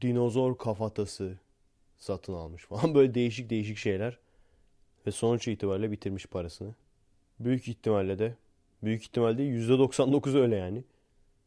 dinozor 0.00 0.58
kafatası 0.58 1.38
satın 1.98 2.32
almış 2.32 2.62
falan 2.62 2.94
böyle 2.94 3.14
değişik 3.14 3.50
değişik 3.50 3.78
şeyler. 3.78 4.18
Ve 5.06 5.10
sonuç 5.10 5.48
itibariyle 5.48 5.90
bitirmiş 5.90 6.26
parasını. 6.26 6.74
Büyük 7.40 7.68
ihtimalle 7.68 8.18
de 8.18 8.34
büyük 8.82 9.02
ihtimalle 9.02 9.42
%99 9.42 10.38
öyle 10.38 10.56
yani. 10.56 10.84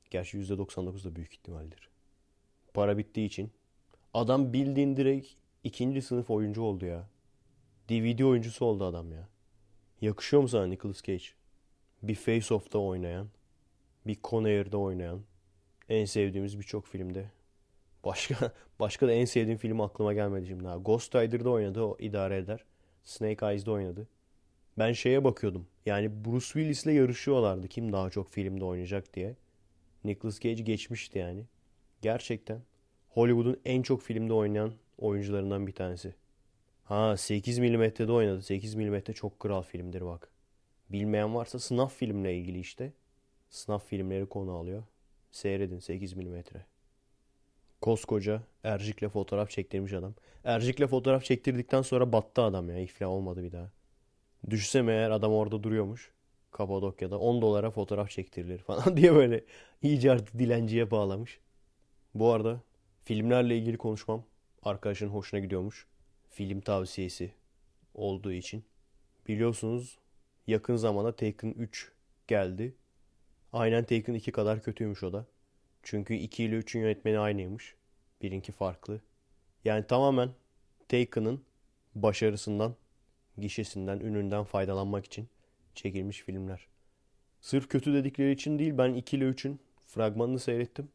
Gerçi 0.10 0.38
%99 0.38 1.04
da 1.04 1.16
büyük 1.16 1.34
ihtimaldir. 1.34 1.90
Para 2.74 2.98
bittiği 2.98 3.28
için. 3.28 3.52
Adam 4.14 4.54
bildiğin 4.54 4.98
direkt 4.98 5.28
ikinci 5.64 6.02
sınıf 6.02 6.30
oyuncu 6.30 6.62
oldu 6.62 6.86
ya. 6.86 7.10
DVD 7.90 8.20
oyuncusu 8.20 8.66
oldu 8.66 8.86
adam 8.86 9.12
ya. 9.12 9.30
Yakışıyor 10.02 10.42
mu 10.42 10.48
sana 10.48 10.66
Nicolas 10.66 11.04
Cage? 11.04 11.26
Bir 12.04 12.16
Face 12.16 12.54
Off'ta 12.54 12.80
oynayan. 12.80 13.28
Bir 14.08 14.18
Con 14.24 14.44
Air'da 14.44 14.78
oynayan. 14.78 15.22
En 15.90 16.06
sevdiğimiz 16.06 16.60
birçok 16.60 16.88
filmde. 16.88 17.32
Başka 18.08 18.52
başka 18.80 19.08
da 19.08 19.12
en 19.12 19.26
sevdiğim 19.26 19.58
film 19.58 19.82
aklıma 19.82 20.13
gelmedi 20.13 20.48
şimdi. 20.48 20.67
Ha. 20.67 20.78
Ghost 20.78 21.15
Rider'da 21.15 21.50
oynadı 21.50 21.82
o 21.82 21.98
idare 22.00 22.38
eder. 22.38 22.65
Snake 23.04 23.46
Eyes'da 23.46 23.72
oynadı. 23.72 24.08
Ben 24.78 24.93
şeye 24.93 25.24
bakıyordum. 25.24 25.67
Yani 25.86 26.26
Bruce 26.26 26.46
Willis'le 26.46 26.86
yarışıyorlardı. 26.86 27.67
Kim 27.67 27.93
daha 27.93 28.10
çok 28.10 28.32
filmde 28.32 28.65
oynayacak 28.65 29.13
diye. 29.13 29.36
Nicolas 30.04 30.39
Cage 30.39 30.63
geçmişti 30.63 31.20
yani. 31.20 31.46
Gerçekten 32.02 32.62
Hollywood'un 33.10 33.60
en 33.65 33.82
çok 33.82 34.02
filmde 34.02 34.34
oynayan 34.34 34.72
oyuncularından 34.98 35.67
bir 35.67 35.74
tanesi. 35.74 36.15
Ha 36.84 37.17
8 37.17 37.60
milimetrede 37.60 38.12
oynadı. 38.12 38.41
8 38.41 38.76
milimetre 38.76 39.13
çok 39.13 39.39
kral 39.39 39.62
filmdir 39.62 40.06
bak. 40.06 40.32
Bilmeyen 40.89 41.36
varsa 41.36 41.60
sınav 41.60 41.88
filmle 41.88 42.38
ilgili 42.38 42.60
işte. 42.60 42.93
Sınav 43.50 43.80
filmleri 43.80 44.26
konu 44.26 44.52
alıyor. 44.52 44.84
Seyredin 45.32 45.80
8 45.80 46.13
milimetre. 46.13 46.65
Koskoca 47.82 48.42
Ercik'le 48.63 49.10
fotoğraf 49.10 49.50
çektirmiş 49.50 49.94
adam. 49.94 50.13
Ercik'le 50.44 50.88
fotoğraf 50.88 51.24
çektirdikten 51.24 51.82
sonra 51.82 52.12
battı 52.12 52.42
adam 52.42 52.70
ya. 52.70 52.80
İflah 52.80 53.10
olmadı 53.10 53.44
bir 53.44 53.52
daha. 53.52 53.72
Düşsem 54.50 54.90
eğer 54.90 55.12
adam 55.12 55.34
orada 55.34 55.63
duruyormuş. 55.63 56.12
Kapadokya'da 56.52 57.20
10 57.20 57.42
dolara 57.42 57.72
fotoğraf 57.72 58.10
çektirilir 58.10 58.60
falan 58.60 58.98
diye 58.98 59.16
böyle 59.16 59.44
iyice 59.82 60.12
artık 60.12 60.40
dilenciye 60.40 60.92
bağlamış. 60.92 61.40
Bu 62.13 62.32
arada 62.32 62.62
filmlerle 63.04 63.58
ilgili 63.58 63.78
konuşmam 63.78 64.24
arkadaşın 64.63 65.08
hoşuna 65.08 65.40
gidiyormuş. 65.40 65.88
Film 66.30 66.62
tavsiyesi 66.62 67.32
olduğu 67.94 68.32
için. 68.32 68.66
Biliyorsunuz 69.28 69.98
yakın 70.48 70.76
zamanda 70.76 71.16
Taken 71.16 71.54
3 71.58 71.92
geldi. 72.28 72.76
Aynen 73.54 73.84
Taken 73.84 74.13
2 74.13 74.32
kadar 74.32 74.63
kötüymüş 74.63 75.04
o 75.04 75.13
da. 75.13 75.26
Çünkü 75.89 76.13
2 76.13 76.43
ile 76.43 76.60
3'ün 76.60 76.82
yönetmeni 76.82 77.19
aynıymış. 77.19 77.76
Birinki 78.21 78.52
farklı. 78.52 79.02
Yani 79.65 79.88
tamamen 79.88 80.30
Taken'ın 80.89 81.41
başarısından, 81.95 82.76
gişesinden, 83.38 84.00
ününden 84.00 84.43
faydalanmak 84.43 85.06
için 85.06 85.30
çekilmiş 85.76 86.21
filmler. 86.21 86.67
Sırf 87.41 87.69
kötü 87.69 87.93
dedikleri 87.93 88.32
için 88.32 88.60
değil 88.60 88.78
ben 88.78 88.93
2 88.93 89.17
ile 89.17 89.23
3'ün 89.30 89.60
fragmanını 89.86 90.39
seyrettim. 90.39 90.89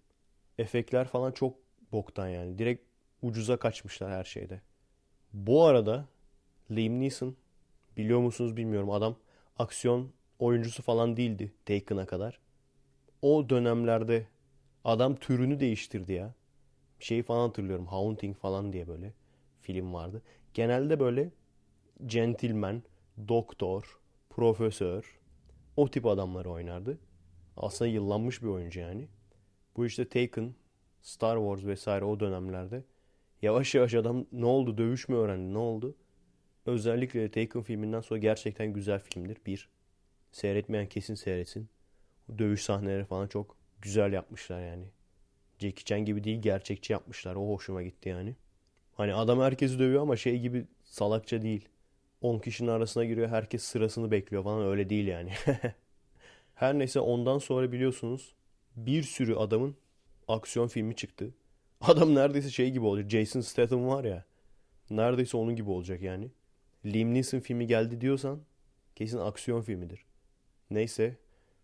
Efektler 0.59 1.09
falan 1.09 1.33
çok 1.33 1.57
boktan 1.93 2.29
yani. 2.29 2.59
Direkt 2.59 2.85
ucuza 3.23 3.57
kaçmışlar 3.57 4.13
her 4.13 4.25
şeyde. 4.25 4.61
Bu 5.33 5.65
arada 5.65 6.09
Liam 6.71 7.01
Neeson 7.01 7.37
biliyor 7.97 8.21
musunuz 8.21 8.57
bilmiyorum 8.57 8.91
adam 8.91 9.17
aksiyon 9.59 10.13
oyuncusu 10.39 10.83
falan 10.83 11.17
değildi 11.17 11.53
Taken'a 11.67 12.07
kadar. 12.07 12.39
O 13.23 13.49
dönemlerde 13.51 14.27
adam 14.85 15.17
türünü 15.17 15.61
değiştirdi 15.61 16.13
ya. 16.13 16.35
Şeyi 17.01 17.23
falan 17.23 17.49
hatırlıyorum. 17.49 17.87
Haunting 17.87 18.37
falan 18.37 18.73
diye 18.73 18.89
böyle 18.89 19.13
film 19.61 19.95
vardı. 19.95 20.23
Genelde 20.55 21.01
böyle 21.01 21.31
gentleman, 22.07 22.83
doktor, 23.29 23.99
profesör 24.31 25.19
o 25.77 25.91
tip 25.91 26.07
adamları 26.07 26.51
oynardı. 26.51 26.99
Aslında 27.57 27.91
yıllanmış 27.91 28.43
bir 28.43 28.49
oyuncu 28.49 28.81
yani. 28.81 29.09
Bu 29.77 29.87
işte 29.87 30.09
Taken, 30.09 30.55
Star 31.03 31.37
Wars 31.37 31.65
vesaire 31.65 32.05
o 32.05 32.21
dönemlerde 32.21 32.85
yavaş 33.43 33.75
yavaş 33.75 33.95
adam 33.95 34.27
ne 34.33 34.47
oldu 34.47 34.79
dövüş 34.79 35.09
mü 35.09 35.17
öğrendi 35.17 35.55
ne 35.55 35.59
oldu? 35.59 35.95
Özellikle 36.67 37.31
Taken 37.31 37.63
filminden 37.63 38.01
sonra 38.01 38.21
gerçekten 38.21 38.73
güzel 38.73 39.01
filmdir. 39.01 39.39
Bir, 39.47 39.69
seyretmeyen 40.33 40.87
kesin 40.87 41.15
seyretsin. 41.15 41.69
Dövüş 42.39 42.63
sahneleri 42.63 43.05
falan 43.05 43.27
çok 43.29 43.62
güzel 43.83 44.13
yapmışlar 44.13 44.63
yani. 44.67 44.85
Jackie 45.59 45.85
Chan 45.85 46.05
gibi 46.05 46.25
değil 46.25 46.43
gerçekçi 46.43 46.93
yapmışlar. 46.93 47.35
O 47.37 47.49
hoşuma 47.49 47.83
gitti 47.83 48.09
yani. 48.09 48.37
Hani 48.95 49.15
adam 49.15 49.41
herkesi 49.41 49.79
dövüyor 49.79 50.03
ama 50.03 50.17
şey 50.17 50.41
gibi 50.41 50.67
salakça 50.85 51.43
değil. 51.43 51.69
10 52.21 52.39
kişinin 52.39 52.69
arasına 52.69 53.05
giriyor 53.05 53.29
herkes 53.29 53.63
sırasını 53.63 54.11
bekliyor 54.11 54.45
falan 54.45 54.67
öyle 54.67 54.91
değil 54.91 55.07
yani. 55.07 55.33
Her 56.55 56.79
neyse 56.79 57.01
ondan 57.01 57.39
sonra 57.39 57.73
biliyorsunuz 57.73 58.35
bir 58.77 59.03
sürü 59.03 59.35
adamın 59.35 59.77
aksiyon 60.29 60.69
filmi 60.69 60.97
çıktı. 60.97 61.35
Adam 61.81 62.15
neredeyse 62.15 62.51
şey 62.51 62.71
gibi 62.71 62.85
olacak. 62.85 63.11
Jason 63.11 63.41
Statham 63.41 63.87
var 63.87 64.05
ya. 64.05 64.25
Neredeyse 64.91 65.37
onun 65.37 65.57
gibi 65.57 65.71
olacak 65.71 66.03
yani. 66.03 66.31
Liam 66.87 67.15
Neeson 67.15 67.41
filmi 67.41 67.67
geldi 67.67 68.01
diyorsan 68.01 68.41
kesin 68.95 69.19
aksiyon 69.19 69.63
filmidir. 69.63 70.05
Neyse. 70.71 71.17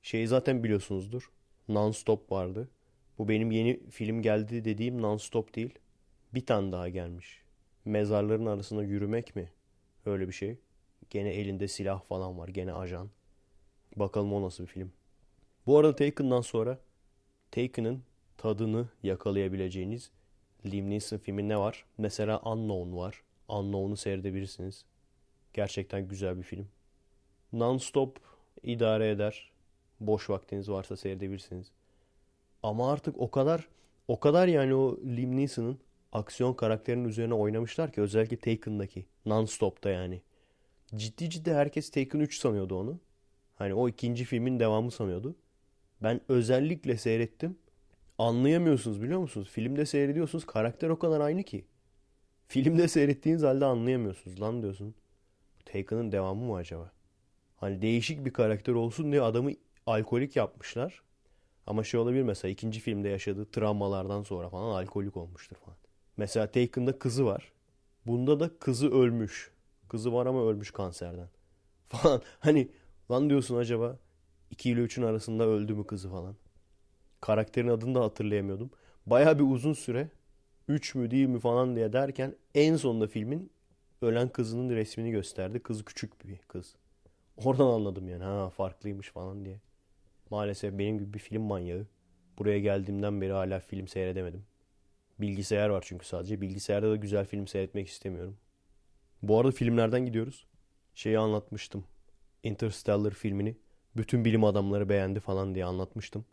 Şeyi 0.02 0.28
zaten 0.28 0.64
biliyorsunuzdur. 0.64 1.30
Non-Stop 1.68 2.32
vardı. 2.32 2.68
Bu 3.18 3.28
benim 3.28 3.50
yeni 3.50 3.90
film 3.90 4.22
geldi 4.22 4.64
dediğim 4.64 5.00
Non-Stop 5.02 5.54
değil. 5.54 5.74
Bir 6.34 6.46
tane 6.46 6.72
daha 6.72 6.88
gelmiş. 6.88 7.42
Mezarların 7.84 8.46
arasında 8.46 8.82
yürümek 8.82 9.36
mi? 9.36 9.52
Öyle 10.06 10.28
bir 10.28 10.32
şey. 10.32 10.58
Gene 11.10 11.30
elinde 11.30 11.68
silah 11.68 12.02
falan 12.02 12.38
var. 12.38 12.48
Gene 12.48 12.72
ajan. 12.72 13.10
Bakalım 13.96 14.32
o 14.32 14.42
nasıl 14.42 14.64
bir 14.64 14.68
film. 14.68 14.92
Bu 15.66 15.78
arada 15.78 15.96
Taken'dan 15.96 16.40
sonra 16.40 16.78
Taken'ın 17.50 18.02
tadını 18.36 18.88
yakalayabileceğiniz 19.02 20.10
Liam 20.66 20.90
Neeson 20.90 21.18
filmi 21.18 21.48
ne 21.48 21.58
var? 21.58 21.84
Mesela 21.98 22.40
Unknown 22.40 22.96
var. 22.96 23.22
Unknown'u 23.48 23.96
seyredebilirsiniz. 23.96 24.84
Gerçekten 25.52 26.08
güzel 26.08 26.38
bir 26.38 26.42
film. 26.42 26.68
Non-stop 27.52 28.16
idare 28.62 29.10
eder. 29.10 29.50
Boş 30.00 30.30
vaktiniz 30.30 30.68
varsa 30.70 30.96
seyredebilirsiniz. 30.96 31.70
Ama 32.62 32.92
artık 32.92 33.18
o 33.18 33.30
kadar 33.30 33.68
o 34.08 34.20
kadar 34.20 34.48
yani 34.48 34.74
o 34.74 34.98
Liam 35.06 35.36
Neeson'ın 35.36 35.78
aksiyon 36.12 36.54
karakterinin 36.54 37.08
üzerine 37.08 37.34
oynamışlar 37.34 37.92
ki 37.92 38.00
özellikle 38.00 38.36
Taken'daki 38.36 39.06
non-stop'ta 39.26 39.90
yani. 39.90 40.22
Ciddi 40.96 41.30
ciddi 41.30 41.54
herkes 41.54 41.90
Taken 41.90 42.20
3 42.20 42.38
sanıyordu 42.38 42.78
onu. 42.78 43.00
Hani 43.54 43.74
o 43.74 43.88
ikinci 43.88 44.24
filmin 44.24 44.60
devamı 44.60 44.90
sanıyordu. 44.90 45.36
Ben 46.02 46.20
özellikle 46.28 46.96
seyrettim. 46.96 47.58
Anlayamıyorsunuz 48.18 49.02
biliyor 49.02 49.20
musunuz? 49.20 49.48
Filmde 49.50 49.86
seyrediyorsunuz 49.86 50.46
karakter 50.46 50.88
o 50.88 50.98
kadar 50.98 51.20
aynı 51.20 51.42
ki. 51.42 51.64
Filmde 52.48 52.88
seyrettiğiniz 52.88 53.42
halde 53.42 53.64
anlayamıyorsunuz. 53.64 54.40
Lan 54.40 54.62
diyorsun. 54.62 54.94
Taken'ın 55.64 56.12
devamı 56.12 56.44
mı 56.44 56.56
acaba? 56.56 56.92
Hani 57.56 57.82
değişik 57.82 58.24
bir 58.24 58.32
karakter 58.32 58.72
olsun 58.72 59.12
diye 59.12 59.22
adamı 59.22 59.50
alkolik 59.88 60.36
yapmışlar. 60.36 61.02
Ama 61.66 61.84
şey 61.84 62.00
olabilir 62.00 62.22
mesela 62.22 62.52
ikinci 62.52 62.80
filmde 62.80 63.08
yaşadığı 63.08 63.44
travmalardan 63.44 64.22
sonra 64.22 64.48
falan 64.48 64.82
alkolik 64.82 65.16
olmuştur 65.16 65.56
falan. 65.56 65.78
Mesela 66.16 66.46
Taken'da 66.50 66.98
kızı 66.98 67.26
var. 67.26 67.52
Bunda 68.06 68.40
da 68.40 68.58
kızı 68.58 68.90
ölmüş. 68.90 69.50
Kızı 69.88 70.12
var 70.12 70.26
ama 70.26 70.42
ölmüş 70.50 70.70
kanserden. 70.70 71.28
Falan. 71.88 72.22
Hani 72.40 72.68
lan 73.10 73.30
diyorsun 73.30 73.56
acaba 73.56 73.98
2 74.50 74.70
ile 74.70 74.80
3'ün 74.80 75.04
arasında 75.04 75.46
öldü 75.46 75.74
mü 75.74 75.86
kızı 75.86 76.10
falan. 76.10 76.36
Karakterin 77.20 77.68
adını 77.68 77.94
da 77.94 78.00
hatırlayamıyordum. 78.00 78.70
Baya 79.06 79.38
bir 79.38 79.44
uzun 79.44 79.72
süre 79.72 80.08
3 80.68 80.94
mü 80.94 81.10
değil 81.10 81.26
mi 81.26 81.40
falan 81.40 81.76
diye 81.76 81.92
derken 81.92 82.34
en 82.54 82.76
sonunda 82.76 83.06
filmin 83.06 83.50
ölen 84.02 84.28
kızının 84.28 84.70
resmini 84.70 85.10
gösterdi. 85.10 85.60
Kız 85.60 85.84
küçük 85.84 86.28
bir 86.28 86.38
kız. 86.38 86.76
Oradan 87.44 87.66
anladım 87.66 88.08
yani 88.08 88.24
ha 88.24 88.50
farklıymış 88.50 89.10
falan 89.10 89.44
diye. 89.44 89.60
Maalesef 90.30 90.78
benim 90.78 90.98
gibi 90.98 91.14
bir 91.14 91.18
film 91.18 91.42
manyağı. 91.42 91.86
Buraya 92.38 92.58
geldiğimden 92.58 93.20
beri 93.20 93.32
hala 93.32 93.60
film 93.60 93.88
seyredemedim. 93.88 94.44
Bilgisayar 95.20 95.68
var 95.68 95.84
çünkü 95.86 96.06
sadece. 96.06 96.40
Bilgisayarda 96.40 96.90
da 96.90 96.96
güzel 96.96 97.26
film 97.26 97.46
seyretmek 97.46 97.88
istemiyorum. 97.88 98.36
Bu 99.22 99.40
arada 99.40 99.52
filmlerden 99.52 100.06
gidiyoruz. 100.06 100.46
Şeyi 100.94 101.18
anlatmıştım. 101.18 101.84
Interstellar 102.42 103.10
filmini. 103.10 103.56
Bütün 103.96 104.24
bilim 104.24 104.44
adamları 104.44 104.88
beğendi 104.88 105.20
falan 105.20 105.54
diye 105.54 105.64
anlatmıştım. 105.64 106.24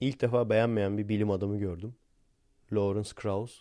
İlk 0.00 0.20
defa 0.20 0.50
beğenmeyen 0.50 0.98
bir 0.98 1.08
bilim 1.08 1.30
adamı 1.30 1.58
gördüm. 1.58 1.94
Lawrence 2.72 3.10
Krauss. 3.14 3.60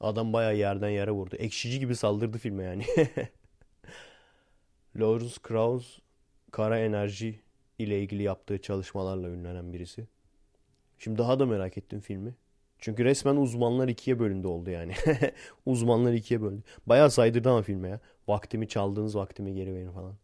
Adam 0.00 0.32
bayağı 0.32 0.56
yerden 0.56 0.88
yere 0.88 1.10
vurdu. 1.10 1.36
Ekşici 1.36 1.80
gibi 1.80 1.96
saldırdı 1.96 2.38
filme 2.38 2.64
yani. 2.64 2.84
Lawrence 4.96 5.34
Krauss 5.42 5.98
kara 6.50 6.78
enerji 6.78 7.40
ile 7.78 8.02
ilgili 8.02 8.22
yaptığı 8.22 8.62
çalışmalarla 8.62 9.28
ünlenen 9.28 9.72
birisi. 9.72 10.06
Şimdi 10.98 11.18
daha 11.18 11.38
da 11.38 11.46
merak 11.46 11.78
ettim 11.78 12.00
filmi. 12.00 12.34
Çünkü 12.78 13.04
resmen 13.04 13.36
uzmanlar 13.36 13.88
ikiye 13.88 14.18
bölündü 14.18 14.46
oldu 14.46 14.70
yani. 14.70 14.92
uzmanlar 15.66 16.12
ikiye 16.12 16.42
bölündü. 16.42 16.62
Bayağı 16.86 17.10
saydırdı 17.10 17.50
ama 17.50 17.62
filme 17.62 17.88
ya. 17.88 18.00
Vaktimi 18.28 18.68
çaldığınız 18.68 19.16
vaktimi 19.16 19.54
geri 19.54 19.74
verin 19.74 19.92
falan. 19.92 20.14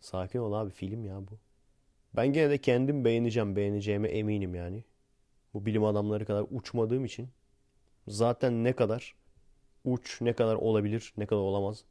Sakin 0.00 0.38
ol 0.38 0.52
abi 0.52 0.70
film 0.70 1.04
ya 1.04 1.20
bu. 1.20 1.38
Ben 2.16 2.32
gene 2.32 2.50
de 2.50 2.58
kendim 2.58 3.04
beğeneceğim. 3.04 3.56
Beğeneceğime 3.56 4.08
eminim 4.08 4.54
yani. 4.54 4.84
Bu 5.54 5.66
bilim 5.66 5.84
adamları 5.84 6.24
kadar 6.24 6.44
uçmadığım 6.50 7.04
için 7.04 7.28
zaten 8.08 8.64
ne 8.64 8.72
kadar 8.72 9.14
uç, 9.84 10.20
ne 10.20 10.32
kadar 10.32 10.54
olabilir, 10.54 11.12
ne 11.16 11.26
kadar 11.26 11.40
olamaz 11.40 11.84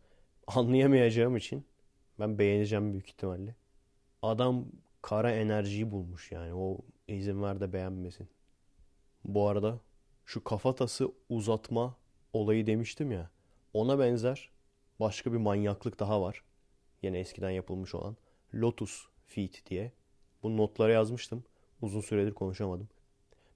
anlayamayacağım 0.48 1.38
için 1.38 1.66
ben 2.20 2.40
beğeneceğim 2.40 2.92
büyük 2.92 3.10
ihtimalle. 3.10 3.56
Adam 4.22 4.66
kara 5.08 5.32
enerjiyi 5.32 5.92
bulmuş 5.92 6.32
yani. 6.32 6.54
O 6.54 6.78
izin 7.08 7.44
ver 7.44 7.60
de 7.60 7.74
beğenmesin. 7.74 8.28
Bu 9.26 9.48
arada 9.48 9.80
şu 10.26 10.44
kafatası 10.44 11.12
uzatma 11.30 11.96
olayı 12.34 12.68
demiştim 12.68 13.12
ya. 13.12 13.30
Ona 13.74 14.00
benzer 14.00 14.50
başka 15.00 15.34
bir 15.34 15.38
manyaklık 15.38 16.00
daha 16.00 16.22
var. 16.22 16.44
Yine 17.04 17.20
eskiden 17.20 17.50
yapılmış 17.50 17.96
olan. 17.96 18.18
Lotus 18.54 19.08
Feet 19.26 19.66
diye. 19.70 19.92
Bu 20.44 20.58
notlara 20.58 20.92
yazmıştım. 20.94 21.44
Uzun 21.82 22.02
süredir 22.02 22.34
konuşamadım. 22.34 22.90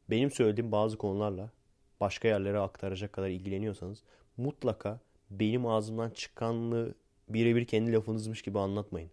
Benim 0.09 0.31
söylediğim 0.31 0.71
bazı 0.71 0.97
konularla 0.97 1.51
başka 1.99 2.27
yerlere 2.27 2.59
aktaracak 2.59 3.13
kadar 3.13 3.29
ilgileniyorsanız 3.29 4.03
mutlaka 4.37 4.99
benim 5.29 5.67
ağzımdan 5.67 6.09
çıkanlı 6.09 6.95
birebir 7.29 7.65
kendi 7.65 7.93
lafınızmış 7.93 8.41
gibi 8.41 8.59
anlatmayın. 8.59 9.11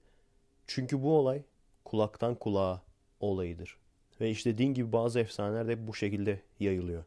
Çünkü 0.66 1.02
bu 1.02 1.18
olay 1.18 1.42
kulaktan 1.88 2.34
kulağa 2.34 2.82
olayıdır. 3.20 3.78
Ve 4.20 4.30
işte 4.30 4.52
dediğim 4.52 4.74
gibi 4.74 4.92
bazı 4.92 5.20
efsaneler 5.20 5.68
de 5.68 5.86
bu 5.86 5.94
şekilde 5.94 6.42
yayılıyor. 6.60 7.04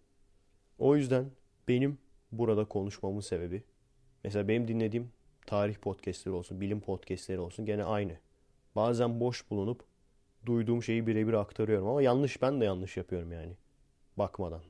O 0.79 0.95
yüzden 0.95 1.25
benim 1.67 1.97
burada 2.31 2.65
konuşmamın 2.65 3.19
sebebi 3.19 3.63
mesela 4.23 4.47
benim 4.47 4.67
dinlediğim 4.67 5.11
tarih 5.45 5.75
podcastleri 5.75 6.35
olsun, 6.35 6.61
bilim 6.61 6.81
podcastleri 6.81 7.39
olsun 7.39 7.65
gene 7.65 7.83
aynı. 7.83 8.17
Bazen 8.75 9.19
boş 9.19 9.49
bulunup 9.49 9.83
duyduğum 10.45 10.83
şeyi 10.83 11.07
birebir 11.07 11.33
aktarıyorum 11.33 11.87
ama 11.87 12.01
yanlış 12.01 12.41
ben 12.41 12.61
de 12.61 12.65
yanlış 12.65 12.97
yapıyorum 12.97 13.31
yani. 13.31 13.53
Bakmadan. 14.17 14.61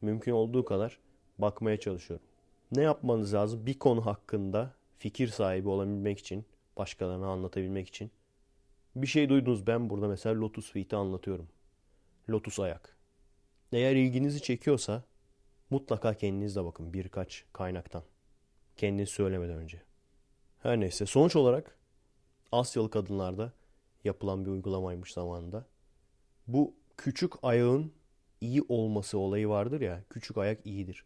Mümkün 0.00 0.32
olduğu 0.32 0.64
kadar 0.64 0.98
bakmaya 1.38 1.80
çalışıyorum. 1.80 2.26
Ne 2.72 2.82
yapmanız 2.82 3.34
lazım? 3.34 3.66
Bir 3.66 3.78
konu 3.78 4.06
hakkında 4.06 4.74
fikir 4.98 5.28
sahibi 5.28 5.68
olabilmek 5.68 6.18
için, 6.18 6.44
başkalarına 6.76 7.26
anlatabilmek 7.26 7.88
için. 7.88 8.10
Bir 8.96 9.06
şey 9.06 9.28
duydunuz 9.28 9.66
ben 9.66 9.90
burada 9.90 10.08
mesela 10.08 10.40
Lotus 10.40 10.72
Feet'i 10.72 10.96
anlatıyorum. 10.96 11.48
Lotus 12.30 12.60
ayak. 12.60 12.96
Eğer 13.72 13.96
ilginizi 13.96 14.42
çekiyorsa 14.42 15.02
mutlaka 15.70 16.14
kendiniz 16.14 16.56
de 16.56 16.64
bakın 16.64 16.92
birkaç 16.92 17.44
kaynaktan. 17.52 18.02
Kendiniz 18.76 19.08
söylemeden 19.08 19.56
önce. 19.56 19.82
Her 20.62 20.80
neyse 20.80 21.06
sonuç 21.06 21.36
olarak 21.36 21.78
Asyalı 22.52 22.90
kadınlarda 22.90 23.52
yapılan 24.04 24.44
bir 24.44 24.50
uygulamaymış 24.50 25.12
zamanında. 25.12 25.66
Bu 26.46 26.74
küçük 26.96 27.32
ayağın 27.42 27.92
iyi 28.40 28.62
olması 28.68 29.18
olayı 29.18 29.48
vardır 29.48 29.80
ya. 29.80 30.02
Küçük 30.10 30.38
ayak 30.38 30.66
iyidir. 30.66 31.04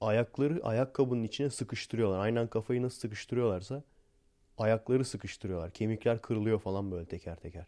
Ayakları 0.00 0.60
ayakkabının 0.64 1.24
içine 1.24 1.50
sıkıştırıyorlar. 1.50 2.18
Aynen 2.18 2.48
kafayı 2.48 2.82
nasıl 2.82 2.98
sıkıştırıyorlarsa 2.98 3.82
ayakları 4.58 5.04
sıkıştırıyorlar. 5.04 5.70
Kemikler 5.70 6.22
kırılıyor 6.22 6.58
falan 6.58 6.90
böyle 6.90 7.06
teker 7.06 7.36
teker. 7.36 7.66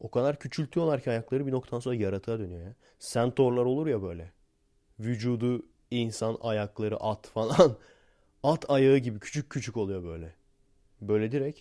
O 0.00 0.10
kadar 0.10 0.38
küçültüyorlar 0.38 1.02
ki 1.02 1.10
ayakları 1.10 1.46
bir 1.46 1.52
noktadan 1.52 1.80
sonra 1.80 1.94
yaratığa 1.94 2.38
dönüyor 2.38 2.60
ya. 2.62 2.74
Sentorlar 2.98 3.64
olur 3.64 3.86
ya 3.86 4.02
böyle. 4.02 4.32
Vücudu 5.00 5.66
insan 5.90 6.38
ayakları 6.40 6.96
at 6.96 7.26
falan. 7.26 7.76
At 8.42 8.70
ayağı 8.70 8.96
gibi 8.98 9.20
küçük 9.20 9.50
küçük 9.50 9.76
oluyor 9.76 10.04
böyle. 10.04 10.34
Böyle 11.00 11.32
direkt 11.32 11.60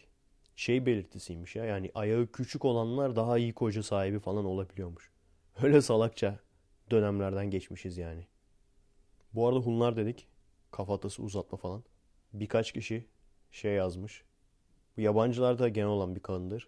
şey 0.56 0.86
belirtisiymiş 0.86 1.56
ya. 1.56 1.65
Yani 1.65 1.91
ayağı 1.96 2.28
küçük 2.28 2.65
olanlar 2.65 3.15
daha 3.15 3.38
iyi 3.38 3.54
koca 3.54 3.84
sahibi 3.84 4.20
falan 4.20 4.46
olabiliyormuş. 4.46 5.12
Öyle 5.63 5.82
salakça 5.82 6.39
dönemlerden 6.91 7.50
geçmişiz 7.50 7.98
yani. 7.98 8.28
Bu 9.34 9.48
arada 9.48 9.60
Hunlar 9.60 9.98
dedik. 9.98 10.28
Kafatası 10.72 11.24
uzatma 11.24 11.58
falan. 11.58 11.84
Birkaç 12.34 12.72
kişi 12.72 13.06
şey 13.51 13.73
yazmış. 13.73 14.23
Bu 14.97 15.01
yabancılarda 15.01 15.69
genel 15.69 15.87
olan 15.87 16.15
bir 16.15 16.19
kanıdır. 16.19 16.67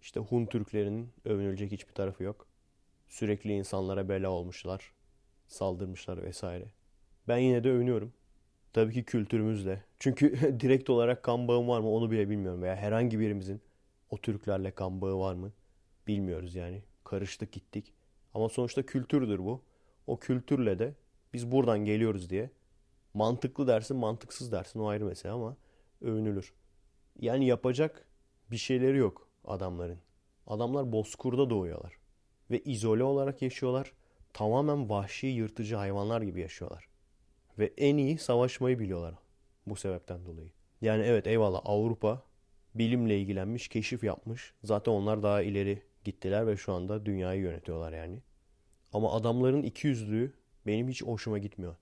İşte 0.00 0.20
Hun 0.20 0.46
Türklerinin 0.46 1.12
övünülecek 1.24 1.72
hiçbir 1.72 1.94
tarafı 1.94 2.22
yok. 2.22 2.46
Sürekli 3.08 3.52
insanlara 3.52 4.08
bela 4.08 4.30
olmuşlar. 4.30 4.92
Saldırmışlar 5.46 6.22
vesaire. 6.22 6.64
Ben 7.28 7.38
yine 7.38 7.64
de 7.64 7.70
övünüyorum. 7.70 8.12
Tabii 8.72 8.92
ki 8.92 9.04
kültürümüzle. 9.04 9.84
Çünkü 9.98 10.60
direkt 10.60 10.90
olarak 10.90 11.22
kan 11.22 11.48
bağım 11.48 11.68
var 11.68 11.80
mı 11.80 11.90
onu 11.90 12.10
bile 12.10 12.30
bilmiyorum. 12.30 12.62
Veya 12.62 12.76
herhangi 12.76 13.20
birimizin 13.20 13.60
o 14.10 14.18
Türklerle 14.18 14.70
kan 14.70 15.00
bağı 15.00 15.18
var 15.18 15.34
mı? 15.34 15.52
Bilmiyoruz 16.06 16.54
yani. 16.54 16.82
Karıştık 17.04 17.52
gittik. 17.52 17.94
Ama 18.34 18.48
sonuçta 18.48 18.82
kültürdür 18.86 19.38
bu. 19.38 19.62
O 20.06 20.18
kültürle 20.18 20.78
de 20.78 20.94
biz 21.34 21.52
buradan 21.52 21.84
geliyoruz 21.84 22.30
diye 22.30 22.50
mantıklı 23.14 23.66
dersin 23.66 23.96
mantıksız 23.96 24.52
dersin 24.52 24.80
o 24.80 24.86
ayrı 24.86 25.04
mesele 25.04 25.32
ama 25.32 25.56
övünülür. 26.02 26.52
Yani 27.20 27.46
yapacak 27.46 28.06
bir 28.50 28.56
şeyleri 28.56 28.98
yok 28.98 29.28
adamların. 29.44 29.98
Adamlar 30.46 30.92
bozkurda 30.92 31.50
doğuyorlar. 31.50 31.92
Ve 32.50 32.60
izole 32.60 33.04
olarak 33.04 33.42
yaşıyorlar. 33.42 33.92
Tamamen 34.32 34.88
vahşi 34.88 35.26
yırtıcı 35.26 35.76
hayvanlar 35.76 36.22
gibi 36.22 36.40
yaşıyorlar. 36.40 36.88
Ve 37.58 37.72
en 37.76 37.96
iyi 37.96 38.18
savaşmayı 38.18 38.78
biliyorlar 38.78 39.14
bu 39.66 39.76
sebepten 39.76 40.26
dolayı. 40.26 40.50
Yani 40.80 41.02
evet 41.02 41.26
eyvallah 41.26 41.60
Avrupa 41.64 42.22
bilimle 42.74 43.20
ilgilenmiş, 43.20 43.68
keşif 43.68 44.04
yapmış. 44.04 44.54
Zaten 44.64 44.92
onlar 44.92 45.22
daha 45.22 45.42
ileri 45.42 45.82
gittiler 46.04 46.46
ve 46.46 46.56
şu 46.56 46.72
anda 46.72 47.06
dünyayı 47.06 47.40
yönetiyorlar 47.40 47.92
yani. 47.92 48.22
Ama 48.92 49.12
adamların 49.12 49.62
iki 49.62 49.86
yüzlüğü 49.86 50.34
benim 50.66 50.88
hiç 50.88 51.02
hoşuma 51.02 51.38
gitmiyor. 51.38 51.76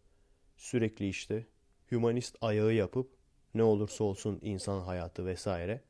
Sürekli 0.57 1.09
işte 1.09 1.47
humanist 1.91 2.37
ayağı 2.41 2.73
yapıp 2.73 3.20
ne 3.55 3.63
olursa 3.63 4.05
olsun 4.05 4.39
insan 4.43 4.81
hayatı 4.81 5.27
vesaire 5.27 5.81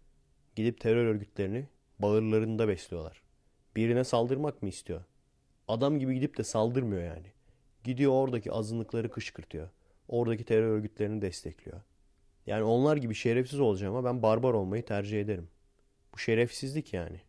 gidip 0.57 0.81
terör 0.81 1.07
örgütlerini 1.07 1.69
bağırlarında 1.99 2.69
besliyorlar. 2.69 3.23
Birine 3.77 4.05
saldırmak 4.05 4.63
mı 4.63 4.69
istiyor? 4.69 5.05
Adam 5.69 5.99
gibi 5.99 6.15
gidip 6.15 6.39
de 6.39 6.45
saldırmıyor 6.45 7.03
yani. 7.03 7.33
Gidiyor 7.85 8.13
oradaki 8.13 8.53
azınlıkları 8.53 9.11
kışkırtıyor. 9.11 9.69
Oradaki 10.09 10.45
terör 10.45 10.69
örgütlerini 10.69 11.23
destekliyor. 11.23 11.81
Yani 12.47 12.63
onlar 12.63 12.97
gibi 12.97 13.15
şerefsiz 13.15 13.61
olacağıma 13.61 14.05
ben 14.05 14.23
barbar 14.23 14.55
olmayı 14.55 14.85
tercih 14.85 15.21
ederim. 15.21 15.49
Bu 16.15 16.19
şerefsizlik 16.19 16.95
yani. 16.95 17.21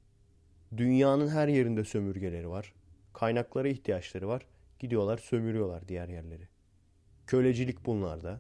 Dünyanın 0.77 1.27
her 1.27 1.47
yerinde 1.47 1.83
sömürgeleri 1.83 2.49
var. 2.49 2.73
Kaynaklara 3.13 3.67
ihtiyaçları 3.67 4.27
var. 4.27 4.45
Gidiyorlar 4.79 5.17
sömürüyorlar 5.17 5.87
diğer 5.87 6.07
yerleri. 6.09 6.47
Kölecilik 7.27 7.85
bunlarda. 7.85 8.39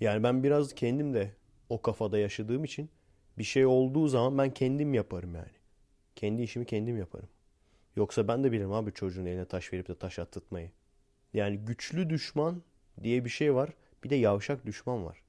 Yani 0.00 0.22
ben 0.22 0.42
biraz 0.42 0.74
kendim 0.74 1.14
de 1.14 1.30
o 1.68 1.82
kafada 1.82 2.18
yaşadığım 2.18 2.64
için 2.64 2.90
bir 3.38 3.44
şey 3.44 3.66
olduğu 3.66 4.08
zaman 4.08 4.38
ben 4.38 4.54
kendim 4.54 4.94
yaparım 4.94 5.34
yani. 5.34 5.52
Kendi 6.16 6.42
işimi 6.42 6.66
kendim 6.66 6.98
yaparım. 6.98 7.28
Yoksa 7.96 8.28
ben 8.28 8.44
de 8.44 8.52
bilirim 8.52 8.72
abi 8.72 8.92
çocuğun 8.92 9.26
eline 9.26 9.44
taş 9.44 9.72
verip 9.72 9.88
de 9.88 9.94
taş 9.94 10.18
attırtmayı. 10.18 10.70
Yani 11.34 11.58
güçlü 11.58 12.10
düşman 12.10 12.62
diye 13.02 13.24
bir 13.24 13.30
şey 13.30 13.54
var. 13.54 13.70
Bir 14.04 14.10
de 14.10 14.14
yavşak 14.14 14.66
düşman 14.66 15.04
var. 15.04 15.22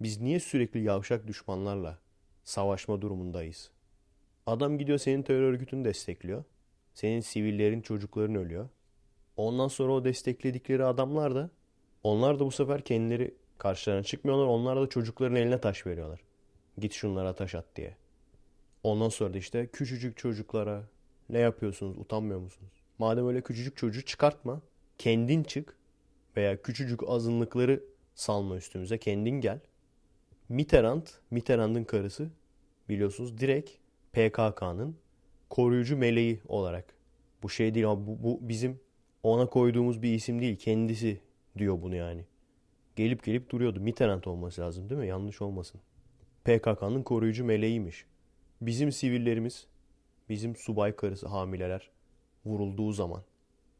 Biz 0.00 0.20
niye 0.20 0.40
sürekli 0.40 0.82
yavşak 0.82 1.26
düşmanlarla 1.26 1.98
savaşma 2.44 3.02
durumundayız? 3.02 3.70
Adam 4.46 4.78
gidiyor 4.78 4.98
senin 4.98 5.22
terör 5.22 5.42
örgütünü 5.42 5.84
destekliyor. 5.84 6.44
Senin 6.94 7.20
sivillerin, 7.20 7.80
çocukların 7.80 8.34
ölüyor. 8.34 8.68
Ondan 9.36 9.68
sonra 9.68 9.92
o 9.92 10.04
destekledikleri 10.04 10.84
adamlar 10.84 11.34
da 11.34 11.50
onlar 12.02 12.38
da 12.38 12.46
bu 12.46 12.50
sefer 12.50 12.80
kendileri 12.80 13.34
karşılarına 13.60 14.02
çıkmıyorlar. 14.02 14.46
Onlar 14.46 14.80
da 14.80 14.88
çocukların 14.88 15.36
eline 15.36 15.60
taş 15.60 15.86
veriyorlar. 15.86 16.20
Git 16.78 16.92
şunlara 16.92 17.34
taş 17.34 17.54
at 17.54 17.64
diye. 17.76 17.96
Ondan 18.82 19.08
sonra 19.08 19.34
da 19.34 19.38
işte 19.38 19.66
küçücük 19.66 20.16
çocuklara 20.16 20.84
ne 21.28 21.38
yapıyorsunuz 21.38 21.98
utanmıyor 21.98 22.40
musunuz? 22.40 22.72
Madem 22.98 23.28
öyle 23.28 23.40
küçücük 23.40 23.76
çocuğu 23.76 24.04
çıkartma. 24.04 24.60
Kendin 24.98 25.42
çık. 25.42 25.76
Veya 26.36 26.62
küçücük 26.62 27.00
azınlıkları 27.08 27.84
salma 28.14 28.56
üstümüze. 28.56 28.98
Kendin 28.98 29.40
gel. 29.40 29.60
Mitterrand, 30.48 31.06
Mitterrand'ın 31.30 31.84
karısı 31.84 32.30
biliyorsunuz 32.88 33.38
direkt 33.38 33.70
PKK'nın 34.12 34.96
koruyucu 35.50 35.96
meleği 35.96 36.40
olarak. 36.48 36.94
Bu 37.42 37.50
şey 37.50 37.74
değil 37.74 37.88
ama 37.88 38.06
bu, 38.06 38.22
bu 38.22 38.38
bizim 38.48 38.80
ona 39.22 39.46
koyduğumuz 39.46 40.02
bir 40.02 40.14
isim 40.14 40.40
değil. 40.40 40.56
Kendisi 40.56 41.20
diyor 41.58 41.82
bunu 41.82 41.94
yani. 41.94 42.24
Gelip 43.00 43.24
gelip 43.24 43.50
duruyordu. 43.50 43.80
Mitterrand 43.80 44.24
olması 44.24 44.60
lazım 44.60 44.90
değil 44.90 45.00
mi? 45.00 45.06
Yanlış 45.06 45.42
olmasın. 45.42 45.80
PKK'nın 46.44 47.02
koruyucu 47.02 47.44
meleğiymiş. 47.44 48.06
Bizim 48.60 48.92
sivillerimiz, 48.92 49.66
bizim 50.28 50.56
subay 50.56 50.96
karısı 50.96 51.28
hamileler 51.28 51.90
vurulduğu 52.46 52.92
zaman, 52.92 53.22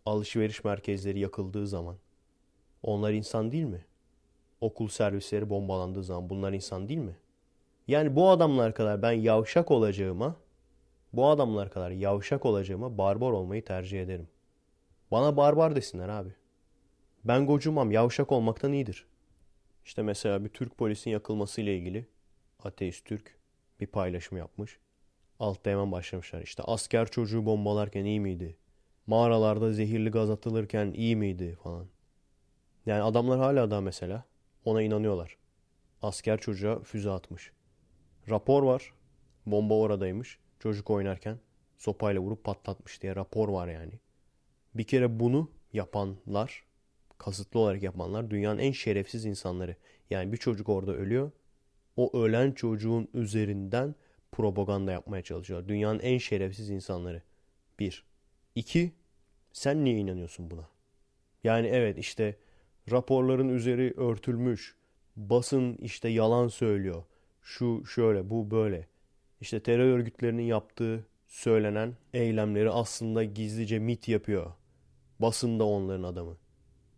alışveriş 0.07 0.65
merkezleri 0.65 1.21
yakıldığı 1.21 1.67
zaman 1.67 1.97
onlar 2.83 3.13
insan 3.13 3.53
değil 3.53 3.65
mi? 3.65 3.85
Okul 4.61 4.89
servisleri 4.89 5.51
bombalandığı 5.51 6.05
zaman 6.05 6.31
bunlar 6.31 6.53
insan 6.53 6.89
değil 6.89 7.01
mi? 7.01 7.17
Yani 7.89 8.17
bu 8.17 8.31
adamlar 8.31 8.75
kadar 8.75 9.03
ben 9.03 9.13
yavşak 9.13 9.71
olacağıma, 9.71 10.37
bu 11.13 11.29
adamlar 11.29 11.71
kadar 11.71 11.91
yavşak 11.91 12.47
olacağıma 12.47 12.99
barbar 12.99 13.31
olmayı 13.31 13.65
tercih 13.65 14.03
ederim. 14.03 14.29
Bana 15.11 15.37
barbar 15.37 15.77
desinler 15.77 16.09
abi. 16.09 16.31
Ben 17.25 17.47
gocumam, 17.47 17.91
yavşak 17.91 18.33
olmaktan 18.33 18.73
iyidir. 18.73 19.10
İşte 19.91 20.03
mesela 20.03 20.45
bir 20.45 20.49
Türk 20.49 20.79
polisin 20.79 21.11
yakılması 21.11 21.61
ile 21.61 21.77
ilgili 21.79 22.07
ateist 22.63 23.05
Türk 23.05 23.39
bir 23.81 23.87
paylaşım 23.87 24.39
yapmış. 24.39 24.79
Altta 25.39 25.71
hemen 25.71 25.93
başlamışlar. 25.93 26.43
İşte 26.43 26.63
asker 26.63 27.09
çocuğu 27.09 27.47
bombalarken 27.47 28.05
iyi 28.05 28.21
miydi? 28.21 28.57
Mağaralarda 29.07 29.73
zehirli 29.73 30.11
gaz 30.11 30.31
atılırken 30.31 30.93
iyi 30.93 31.17
miydi 31.17 31.59
falan. 31.63 31.87
Yani 32.87 33.03
adamlar 33.03 33.39
hala 33.39 33.71
da 33.71 33.81
mesela 33.81 34.25
ona 34.65 34.83
inanıyorlar. 34.83 35.37
Asker 36.03 36.41
çocuğa 36.41 36.81
füze 36.81 37.11
atmış. 37.11 37.53
Rapor 38.29 38.63
var. 38.63 38.93
Bomba 39.47 39.75
oradaymış. 39.75 40.39
Çocuk 40.59 40.91
oynarken 40.91 41.39
sopayla 41.79 42.21
vurup 42.21 42.45
patlatmış 42.45 43.03
diye 43.03 43.17
rapor 43.17 43.49
var 43.49 43.69
yani. 43.69 43.93
Bir 44.75 44.85
kere 44.85 45.21
bunu 45.21 45.51
yapanlar, 45.73 46.65
kasıtlı 47.21 47.61
olarak 47.61 47.83
yapanlar 47.83 48.31
dünyanın 48.31 48.59
en 48.59 48.73
şerefsiz 48.73 49.25
insanları. 49.25 49.77
Yani 50.11 50.33
bir 50.33 50.37
çocuk 50.37 50.69
orada 50.69 50.93
ölüyor. 50.93 51.31
O 51.97 52.23
ölen 52.23 52.53
çocuğun 52.53 53.09
üzerinden 53.15 53.95
propaganda 54.33 54.93
yapmaya 54.93 55.23
çalışıyor. 55.23 55.69
Dünyanın 55.69 55.99
en 55.99 56.19
şerefsiz 56.19 56.71
insanları. 56.71 57.23
Bir. 57.79 58.05
İki. 58.55 58.93
Sen 59.53 59.85
niye 59.85 59.99
inanıyorsun 59.99 60.51
buna? 60.51 60.69
Yani 61.45 61.67
evet 61.67 61.99
işte 61.99 62.37
raporların 62.91 63.49
üzeri 63.49 63.95
örtülmüş. 63.97 64.77
Basın 65.17 65.77
işte 65.77 66.09
yalan 66.09 66.49
söylüyor. 66.49 67.05
Şu 67.43 67.87
şöyle 67.87 68.31
bu 68.31 68.51
böyle. 68.51 68.89
İşte 69.41 69.61
terör 69.61 69.99
örgütlerinin 69.99 70.43
yaptığı 70.43 71.07
söylenen 71.27 71.97
eylemleri 72.15 72.71
aslında 72.71 73.25
gizlice 73.25 73.79
mit 73.79 74.09
yapıyor. 74.09 74.53
Basın 75.19 75.59
da 75.59 75.65
onların 75.65 76.03
adamı. 76.03 76.37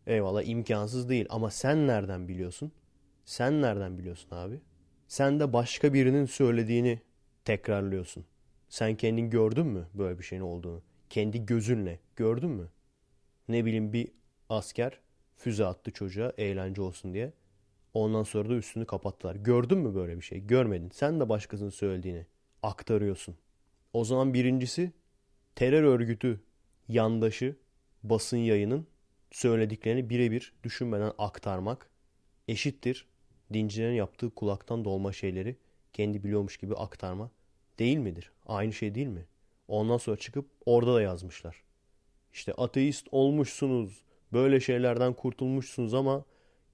Eyvallah 0.07 0.43
imkansız 0.49 1.09
değil 1.09 1.27
ama 1.29 1.51
sen 1.51 1.87
nereden 1.87 2.29
biliyorsun? 2.29 2.73
Sen 3.25 3.63
nereden 3.63 3.99
biliyorsun 3.99 4.29
abi? 4.31 4.61
Sen 5.09 5.41
de 5.41 5.53
başka 5.53 5.95
birinin 5.95 6.25
söylediğini 6.25 7.01
tekrarlıyorsun. 7.45 8.25
Sen 8.69 8.97
kendin 8.97 9.31
gördün 9.31 9.67
mü 9.67 9.87
böyle 9.95 10.19
bir 10.19 10.25
şeyin 10.25 10.43
olduğunu? 10.43 10.83
Kendi 11.11 11.47
gözünle 11.47 12.01
gördün 12.17 12.51
mü? 12.51 12.69
Ne 13.49 13.65
bileyim 13.65 13.93
bir 13.93 14.09
asker 14.49 15.01
füze 15.37 15.65
attı 15.67 15.91
çocuğa 15.91 16.33
eğlence 16.39 16.83
olsun 16.83 17.15
diye. 17.15 17.33
Ondan 17.95 18.23
sonra 18.23 18.49
da 18.49 18.55
üstünü 18.55 18.87
kapattılar. 18.87 19.37
Gördün 19.37 19.79
mü 19.79 19.95
böyle 19.95 20.17
bir 20.17 20.23
şey? 20.23 20.41
Görmedin. 20.47 20.91
Sen 20.91 21.21
de 21.21 21.29
başkasının 21.29 21.71
söylediğini 21.71 22.27
aktarıyorsun. 22.63 23.37
O 23.93 24.05
zaman 24.05 24.35
birincisi 24.35 24.93
terör 25.55 25.83
örgütü 25.83 26.41
yandaşı 26.89 27.57
basın 28.03 28.37
yayının 28.37 28.87
söylediklerini 29.33 30.11
birebir 30.11 30.53
düşünmeden 30.63 31.13
aktarmak 31.19 31.91
eşittir. 32.49 33.07
Dincilerin 33.53 33.95
yaptığı 33.95 34.31
kulaktan 34.31 34.85
dolma 34.85 35.13
şeyleri 35.13 35.57
kendi 35.93 36.25
biliyormuş 36.25 36.57
gibi 36.57 36.75
aktarma 36.75 37.31
değil 37.79 37.99
midir? 37.99 38.33
Aynı 38.47 38.73
şey 38.73 38.95
değil 38.95 39.07
mi? 39.07 39.27
Ondan 39.69 39.97
sonra 39.97 40.17
çıkıp 40.17 40.47
orada 40.67 40.95
da 40.95 41.03
yazmışlar. 41.03 41.63
İşte 42.33 42.53
ateist 42.53 43.07
olmuşsunuz, 43.13 44.03
böyle 44.33 44.61
şeylerden 44.61 45.13
kurtulmuşsunuz 45.15 45.95
ama 45.95 46.25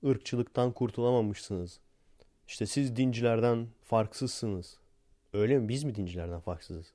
ırkçılıktan 0.07 0.73
kurtulamamışsınız. 0.73 1.81
İşte 2.49 2.67
siz 2.67 2.97
dincilerden 2.97 3.69
farksızsınız. 3.85 4.79
Öyle 5.33 5.59
mi? 5.59 5.69
Biz 5.69 5.85
mi 5.85 5.95
dincilerden 5.95 6.41
farksızız? 6.41 6.93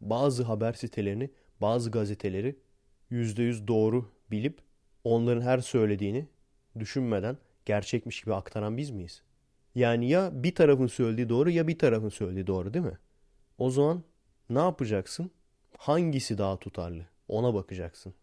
Bazı 0.00 0.42
haber 0.42 0.72
sitelerini, 0.72 1.30
bazı 1.60 1.90
gazeteleri 1.90 2.56
%100 3.10 3.68
doğru 3.68 4.10
bilip 4.30 4.65
onların 5.14 5.42
her 5.42 5.58
söylediğini 5.58 6.26
düşünmeden 6.78 7.38
gerçekmiş 7.64 8.20
gibi 8.20 8.34
aktaran 8.34 8.76
biz 8.76 8.90
miyiz? 8.90 9.22
Yani 9.74 10.08
ya 10.08 10.30
bir 10.32 10.54
tarafın 10.54 10.86
söylediği 10.86 11.28
doğru 11.28 11.50
ya 11.50 11.68
bir 11.68 11.78
tarafın 11.78 12.08
söylediği 12.08 12.46
doğru 12.46 12.74
değil 12.74 12.84
mi? 12.84 12.98
O 13.58 13.70
zaman 13.70 14.02
ne 14.50 14.58
yapacaksın? 14.58 15.30
Hangisi 15.78 16.38
daha 16.38 16.58
tutarlı? 16.58 17.06
Ona 17.28 17.54
bakacaksın. 17.54 18.14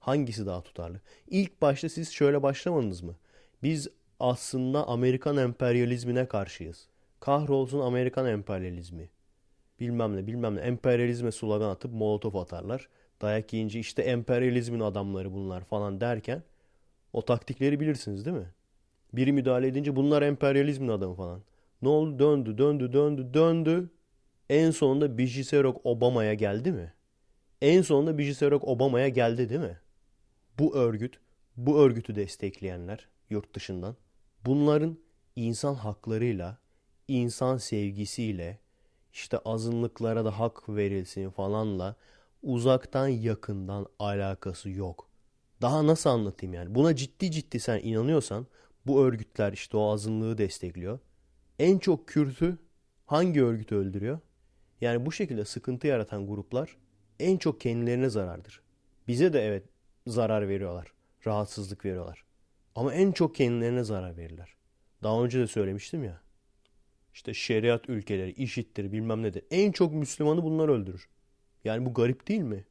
Hangisi 0.00 0.46
daha 0.46 0.62
tutarlı? 0.62 1.00
İlk 1.28 1.62
başta 1.62 1.88
siz 1.88 2.12
şöyle 2.12 2.42
başlamadınız 2.42 3.02
mı? 3.02 3.16
Biz 3.62 3.88
aslında 4.20 4.88
Amerikan 4.88 5.36
emperyalizmine 5.36 6.28
karşıyız. 6.28 6.88
Kahrolsun 7.20 7.80
Amerikan 7.80 8.26
emperyalizmi. 8.26 9.10
bilmem 9.80 10.16
ne 10.16 10.26
bilmem 10.26 10.56
ne 10.56 10.60
emperyalizme 10.60 11.32
slogan 11.32 11.70
atıp 11.70 11.92
molotof 11.92 12.36
atarlar. 12.36 12.88
Dayak 13.22 13.52
yiyince 13.52 13.80
işte 13.80 14.02
emperyalizmin 14.02 14.80
adamları 14.80 15.32
bunlar 15.32 15.64
falan 15.64 16.00
derken 16.00 16.42
o 17.12 17.24
taktikleri 17.24 17.80
bilirsiniz 17.80 18.26
değil 18.26 18.36
mi? 18.36 18.50
Biri 19.12 19.32
müdahale 19.32 19.66
edince 19.66 19.96
bunlar 19.96 20.22
emperyalizmin 20.22 20.88
adamı 20.88 21.14
falan. 21.14 21.42
Ne 21.82 21.88
oldu? 21.88 22.18
Döndü, 22.18 22.58
döndü, 22.58 22.92
döndü, 22.92 23.34
döndü. 23.34 23.90
En 24.50 24.70
sonunda 24.70 25.18
Bijiserok 25.18 25.80
Obama'ya 25.86 26.34
geldi 26.34 26.72
mi? 26.72 26.92
En 27.62 27.82
sonunda 27.82 28.18
Bijiserok 28.18 28.64
Obama'ya 28.64 29.08
geldi 29.08 29.48
değil 29.48 29.60
mi? 29.60 29.78
Bu 30.58 30.76
örgüt, 30.76 31.18
bu 31.56 31.78
örgütü 31.78 32.14
destekleyenler 32.14 33.08
yurt 33.30 33.54
dışından 33.54 33.96
bunların 34.46 34.98
insan 35.36 35.74
haklarıyla, 35.74 36.58
insan 37.08 37.56
sevgisiyle, 37.56 38.58
işte 39.12 39.38
azınlıklara 39.38 40.24
da 40.24 40.38
hak 40.38 40.68
verilsin 40.68 41.30
falanla 41.30 41.96
uzaktan 42.44 43.08
yakından 43.08 43.86
alakası 43.98 44.70
yok. 44.70 45.08
Daha 45.62 45.86
nasıl 45.86 46.10
anlatayım 46.10 46.54
yani? 46.54 46.74
Buna 46.74 46.96
ciddi 46.96 47.30
ciddi 47.30 47.60
sen 47.60 47.80
inanıyorsan 47.82 48.46
bu 48.86 49.04
örgütler 49.04 49.52
işte 49.52 49.76
o 49.76 49.92
azınlığı 49.92 50.38
destekliyor. 50.38 50.98
En 51.58 51.78
çok 51.78 52.08
Kürt'ü 52.08 52.58
hangi 53.06 53.44
örgüt 53.44 53.72
öldürüyor? 53.72 54.18
Yani 54.80 55.06
bu 55.06 55.12
şekilde 55.12 55.44
sıkıntı 55.44 55.86
yaratan 55.86 56.26
gruplar 56.26 56.76
en 57.20 57.36
çok 57.36 57.60
kendilerine 57.60 58.08
zarardır. 58.08 58.60
Bize 59.08 59.32
de 59.32 59.40
evet 59.40 59.64
zarar 60.06 60.48
veriyorlar. 60.48 60.92
Rahatsızlık 61.26 61.84
veriyorlar. 61.84 62.24
Ama 62.74 62.94
en 62.94 63.12
çok 63.12 63.34
kendilerine 63.34 63.84
zarar 63.84 64.16
verirler. 64.16 64.56
Daha 65.02 65.24
önce 65.24 65.40
de 65.40 65.46
söylemiştim 65.46 66.04
ya. 66.04 66.20
İşte 67.14 67.34
şeriat 67.34 67.88
ülkeleri, 67.88 68.32
işittir 68.32 68.92
bilmem 68.92 69.22
nedir. 69.22 69.44
En 69.50 69.72
çok 69.72 69.92
Müslümanı 69.92 70.42
bunlar 70.42 70.68
öldürür. 70.68 71.08
Yani 71.64 71.86
bu 71.86 71.94
garip 71.94 72.28
değil 72.28 72.40
mi? 72.40 72.64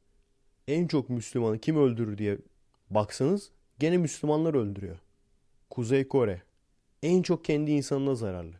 En 0.68 0.86
çok 0.86 1.10
Müslümanı 1.10 1.58
kim 1.58 1.76
öldürür 1.76 2.18
diye 2.18 2.38
baksanız 2.90 3.50
gene 3.78 3.96
Müslümanlar 3.96 4.54
öldürüyor. 4.54 4.98
Kuzey 5.70 6.08
Kore 6.08 6.42
en 7.02 7.22
çok 7.22 7.44
kendi 7.44 7.70
insanına 7.70 8.14
zararlı. 8.14 8.56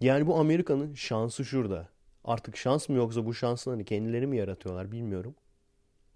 Yani 0.00 0.26
bu 0.26 0.36
Amerika'nın 0.36 0.94
şansı 0.94 1.44
şurada. 1.44 1.88
Artık 2.24 2.56
şans 2.56 2.88
mı 2.88 2.96
yoksa 2.96 3.26
bu 3.26 3.34
şanslarını 3.34 3.84
kendileri 3.84 4.26
mi 4.26 4.36
yaratıyorlar 4.36 4.92
bilmiyorum. 4.92 5.34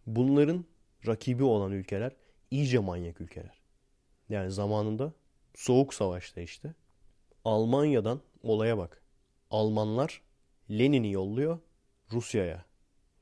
Bunların 0.07 0.65
rakibi 1.07 1.45
olan 1.45 1.73
ülkeler 1.73 2.13
iyice 2.51 2.79
manyak 2.79 3.21
ülkeler. 3.21 3.61
Yani 4.29 4.51
zamanında 4.51 5.13
Soğuk 5.55 5.95
Savaş'ta 5.95 6.41
işte 6.41 6.75
Almanya'dan 7.45 8.21
olaya 8.43 8.79
bak. 8.79 9.03
Almanlar 9.51 10.23
Lenin'i 10.71 11.13
yolluyor 11.13 11.59
Rusya'ya. 12.13 12.66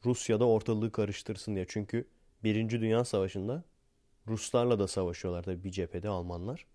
Rusya'da 0.05 0.48
ortalığı 0.48 0.92
karıştırsın 0.92 1.55
diye. 1.55 1.66
Çünkü 1.68 2.09
Birinci 2.44 2.80
Dünya 2.80 3.05
Savaşı'nda 3.05 3.64
Ruslarla 4.28 4.78
da 4.78 4.88
savaşıyorlar 4.88 5.42
tabii 5.42 5.64
bir 5.64 5.70
cephede 5.70 6.09
Almanlar. 6.09 6.66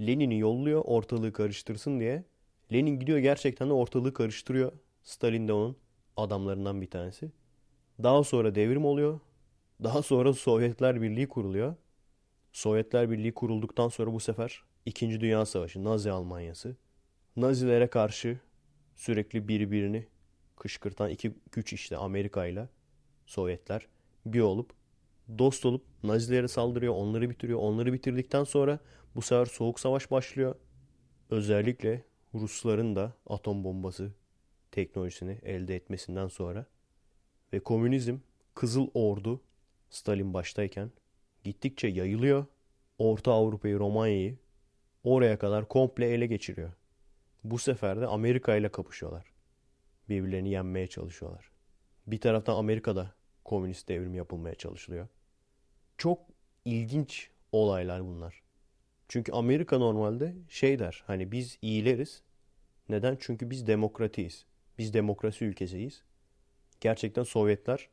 Lenin'i 0.00 0.38
yolluyor 0.38 0.82
ortalığı 0.84 1.32
karıştırsın 1.32 2.00
diye. 2.00 2.24
Lenin 2.72 3.00
gidiyor 3.00 3.18
gerçekten 3.18 3.68
de 3.68 3.72
ortalığı 3.72 4.14
karıştırıyor. 4.14 4.72
Stalin 5.02 5.48
de 5.48 5.52
onun 5.52 5.76
adamlarından 6.16 6.80
bir 6.80 6.90
tanesi. 6.90 7.32
Daha 8.02 8.24
sonra 8.24 8.54
devrim 8.54 8.84
oluyor. 8.84 9.20
Daha 9.82 10.02
sonra 10.02 10.32
Sovyetler 10.32 11.02
Birliği 11.02 11.28
kuruluyor. 11.28 11.74
Sovyetler 12.52 13.10
Birliği 13.10 13.34
kurulduktan 13.34 13.88
sonra 13.88 14.12
bu 14.12 14.20
sefer 14.20 14.62
İkinci 14.86 15.20
Dünya 15.20 15.46
Savaşı, 15.46 15.84
Nazi 15.84 16.10
Almanyası. 16.10 16.76
Nazilere 17.36 17.86
karşı 17.86 18.40
sürekli 18.94 19.48
birbirini 19.48 20.06
kışkırtan 20.56 21.10
iki 21.10 21.34
güç 21.52 21.72
işte 21.72 21.96
Amerika 21.96 22.46
ile 22.46 22.68
Sovyetler 23.26 23.86
bir 24.26 24.40
olup 24.40 24.72
dost 25.38 25.66
olup 25.66 25.84
Nazilere 26.02 26.48
saldırıyor, 26.48 26.94
onları 26.94 27.30
bitiriyor. 27.30 27.58
Onları 27.58 27.92
bitirdikten 27.92 28.44
sonra 28.44 28.78
bu 29.14 29.22
sefer 29.22 29.46
Soğuk 29.46 29.80
Savaş 29.80 30.10
başlıyor. 30.10 30.54
Özellikle 31.30 32.04
Rusların 32.34 32.96
da 32.96 33.12
atom 33.26 33.64
bombası 33.64 34.12
teknolojisini 34.70 35.38
elde 35.42 35.76
etmesinden 35.76 36.28
sonra 36.28 36.66
ve 37.52 37.60
komünizm 37.60 38.18
Kızıl 38.54 38.88
Ordu 38.94 39.40
Stalin 39.90 40.34
baştayken 40.34 40.90
gittikçe 41.44 41.88
yayılıyor. 41.88 42.46
Orta 42.98 43.32
Avrupa'yı, 43.32 43.78
Romanya'yı 43.78 44.38
oraya 45.04 45.38
kadar 45.38 45.68
komple 45.68 46.06
ele 46.06 46.26
geçiriyor. 46.26 46.72
Bu 47.44 47.58
sefer 47.58 48.00
de 48.00 48.06
Amerika 48.06 48.56
ile 48.56 48.68
kapışıyorlar. 48.68 49.33
Birbirlerini 50.08 50.50
yenmeye 50.50 50.86
çalışıyorlar. 50.86 51.50
Bir 52.06 52.20
taraftan 52.20 52.56
Amerika'da 52.56 53.14
komünist 53.44 53.88
devrim 53.88 54.14
yapılmaya 54.14 54.54
çalışılıyor. 54.54 55.08
Çok 55.98 56.20
ilginç 56.64 57.30
olaylar 57.52 58.04
bunlar. 58.04 58.42
Çünkü 59.08 59.32
Amerika 59.32 59.78
normalde 59.78 60.34
şey 60.48 60.78
der 60.78 61.04
hani 61.06 61.32
biz 61.32 61.58
iyileriz. 61.62 62.22
Neden? 62.88 63.16
Çünkü 63.20 63.50
biz 63.50 63.66
demokratiyiz. 63.66 64.44
Biz 64.78 64.94
demokrasi 64.94 65.44
ülkesiyiz. 65.44 66.02
Gerçekten 66.80 67.22
Sovyetler 67.22 67.88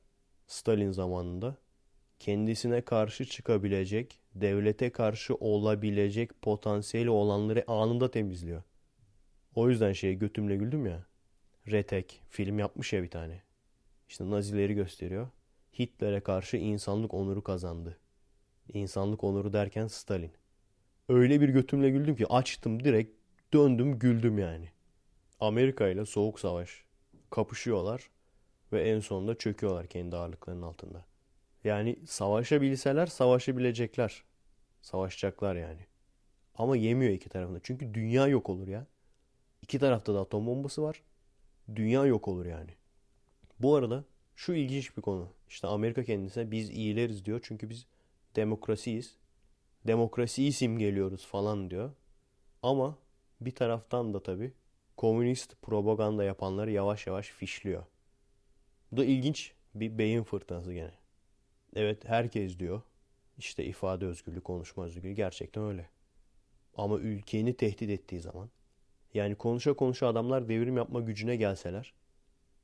Stalin 0.47 0.91
zamanında 0.91 1.57
kendisine 2.19 2.81
karşı 2.81 3.25
çıkabilecek, 3.25 4.19
devlete 4.35 4.89
karşı 4.89 5.35
olabilecek 5.35 6.41
potansiyeli 6.41 7.09
olanları 7.09 7.63
anında 7.67 8.11
temizliyor. 8.11 8.63
O 9.55 9.69
yüzden 9.69 9.93
şey 9.93 10.13
götümle 10.15 10.55
güldüm 10.55 10.85
ya. 10.85 11.05
Retek 11.67 12.21
film 12.29 12.59
yapmış 12.59 12.93
ya 12.93 13.03
bir 13.03 13.09
tane. 13.09 13.41
İşte 14.09 14.29
Nazileri 14.29 14.73
gösteriyor. 14.73 15.27
Hitler'e 15.79 16.19
karşı 16.19 16.57
insanlık 16.57 17.13
onuru 17.13 17.43
kazandı. 17.43 17.97
İnsanlık 18.73 19.23
onuru 19.23 19.53
derken 19.53 19.87
Stalin. 19.87 20.31
Öyle 21.09 21.41
bir 21.41 21.49
götümle 21.49 21.89
güldüm 21.89 22.15
ki 22.15 22.27
açtım 22.27 22.83
direkt 22.83 23.11
döndüm 23.53 23.99
güldüm 23.99 24.37
yani. 24.39 24.69
Amerika 25.39 25.87
ile 25.87 26.05
Soğuk 26.05 26.39
Savaş 26.39 26.83
kapışıyorlar 27.29 28.09
ve 28.73 28.89
en 28.89 28.99
sonunda 28.99 29.37
çöküyorlar 29.37 29.87
kendi 29.87 30.15
ağırlıklarının 30.15 30.61
altında. 30.61 31.05
Yani 31.63 31.99
savaşabilseler 32.07 33.07
savaşabilecekler. 33.07 34.23
Savaşacaklar 34.81 35.55
yani. 35.55 35.85
Ama 36.55 36.77
yemiyor 36.77 37.11
iki 37.11 37.29
tarafında. 37.29 37.59
Çünkü 37.63 37.93
dünya 37.93 38.27
yok 38.27 38.49
olur 38.49 38.67
ya. 38.67 38.87
İki 39.61 39.79
tarafta 39.79 40.13
da 40.13 40.21
atom 40.21 40.47
bombası 40.47 40.83
var. 40.83 41.01
Dünya 41.75 42.05
yok 42.05 42.27
olur 42.27 42.45
yani. 42.45 42.71
Bu 43.59 43.75
arada 43.75 44.03
şu 44.35 44.53
ilginç 44.53 44.97
bir 44.97 45.01
konu. 45.01 45.29
İşte 45.49 45.67
Amerika 45.67 46.03
kendisine 46.03 46.51
biz 46.51 46.69
iyileriz 46.69 47.25
diyor. 47.25 47.39
Çünkü 47.43 47.69
biz 47.69 47.85
demokrasiyiz. 48.35 49.15
Demokrasiyi 49.87 50.53
simgeliyoruz 50.53 51.25
falan 51.25 51.69
diyor. 51.69 51.91
Ama 52.63 52.97
bir 53.41 53.55
taraftan 53.55 54.13
da 54.13 54.23
tabii 54.23 54.53
komünist 54.97 55.61
propaganda 55.61 56.23
yapanları 56.23 56.71
yavaş 56.71 57.07
yavaş 57.07 57.29
fişliyor. 57.29 57.85
Bu 58.91 58.97
da 58.97 59.05
ilginç 59.05 59.53
bir 59.75 59.97
beyin 59.97 60.23
fırtınası 60.23 60.73
gene. 60.73 60.93
Evet 61.75 62.05
herkes 62.05 62.59
diyor. 62.59 62.81
İşte 63.37 63.65
ifade 63.65 64.05
özgürlüğü, 64.05 64.41
konuşma 64.41 64.85
özgürlüğü 64.85 65.11
gerçekten 65.11 65.63
öyle. 65.63 65.89
Ama 66.75 66.99
ülkeni 66.99 67.57
tehdit 67.57 67.89
ettiği 67.89 68.21
zaman 68.21 68.49
yani 69.13 69.35
konuşa 69.35 69.73
konuşa 69.73 70.07
adamlar 70.07 70.49
devrim 70.49 70.77
yapma 70.77 70.99
gücüne 70.99 71.35
gelseler 71.35 71.93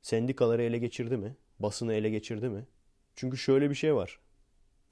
sendikaları 0.02 0.62
ele 0.62 0.78
geçirdi 0.78 1.16
mi? 1.16 1.36
Basını 1.58 1.94
ele 1.94 2.10
geçirdi 2.10 2.48
mi? 2.48 2.66
Çünkü 3.16 3.36
şöyle 3.36 3.70
bir 3.70 3.74
şey 3.74 3.94
var. 3.94 4.18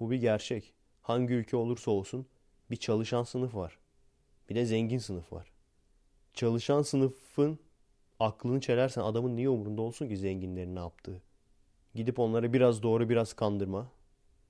Bu 0.01 0.11
bir 0.11 0.17
gerçek. 0.17 0.75
Hangi 1.03 1.35
ülke 1.35 1.57
olursa 1.57 1.91
olsun 1.91 2.27
bir 2.71 2.77
çalışan 2.77 3.23
sınıf 3.23 3.55
var. 3.55 3.79
Bir 4.51 4.55
de 4.55 4.65
zengin 4.65 4.99
sınıf 4.99 5.33
var. 5.33 5.53
Çalışan 6.35 6.83
sınıfın 6.83 7.59
aklını 8.21 8.61
çelersen 8.61 9.03
adamın 9.03 9.37
niye 9.37 9.49
umurunda 9.49 9.83
olsun 9.83 10.09
ki 10.09 10.17
zenginlerin 10.17 10.75
ne 10.75 10.79
yaptığı? 10.79 11.23
Gidip 11.95 12.19
onları 12.19 12.53
biraz 12.53 12.83
doğru 12.83 13.09
biraz 13.09 13.33
kandırma. 13.33 13.93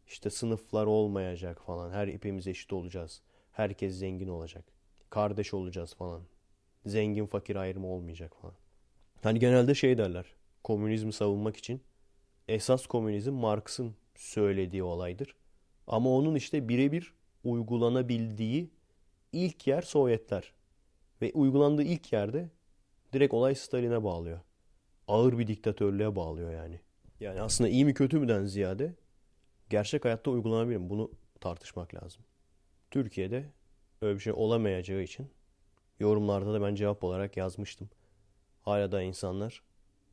İşte 0.07 0.31
sınıflar 0.31 0.87
olmayacak 0.87 1.63
falan. 1.63 1.91
Her 1.91 2.09
ipimiz 2.09 2.47
eşit 2.47 2.73
olacağız. 2.73 3.23
Herkes 3.53 3.95
zengin 3.95 4.29
olacak. 4.29 4.65
Kardeş 5.11 5.55
olacağız 5.55 5.95
falan. 5.95 6.23
Zengin 6.87 7.27
fakir 7.27 7.57
ayrımı 7.57 7.87
olmayacak 7.87 8.37
falan. 8.41 8.55
Hani 9.23 9.39
genelde 9.39 9.75
şey 9.75 9.99
derler. 9.99 10.27
Komünizmi 10.65 11.13
savunmak 11.13 11.57
için. 11.57 11.83
Esas 12.49 12.87
komünizm 12.87 13.33
Marx'ın 13.33 13.95
söylediği 14.15 14.83
olaydır. 14.83 15.37
Ama 15.87 16.11
onun 16.11 16.35
işte 16.35 16.69
birebir 16.69 17.15
uygulanabildiği 17.45 18.71
ilk 19.33 19.67
yer 19.67 19.83
Sovyetler. 19.83 20.53
Ve 21.23 21.33
uygulandığı 21.35 21.83
ilk 21.83 22.13
yerde 22.13 22.51
direkt 23.13 23.35
olay 23.35 23.55
Stalin'e 23.55 24.05
bağlıyor. 24.05 24.41
Ağır 25.09 25.39
bir 25.39 25.47
diktatörlüğe 25.47 26.17
bağlıyor 26.17 26.53
yani. 26.53 26.81
Yani 27.21 27.41
aslında 27.41 27.71
iyi 27.71 27.85
mi 27.85 27.95
kötü 27.95 28.19
müden 28.19 28.45
ziyade 28.45 28.95
gerçek 29.71 30.05
hayatta 30.05 30.31
uygulanabilir 30.31 30.77
mi? 30.77 30.91
Bunu 30.91 31.11
tartışmak 31.41 31.95
lazım. 31.95 32.23
Türkiye'de 32.91 33.45
öyle 34.03 34.15
bir 34.15 34.21
şey 34.21 34.33
olamayacağı 34.33 35.03
için 35.03 35.31
yorumlarda 36.01 36.55
da 36.55 36.63
ben 36.63 36.75
cevap 36.75 37.05
olarak 37.05 37.37
yazmıştım. 37.37 37.91
Hala 38.63 38.93
da 38.93 39.03
insanlar 39.03 39.63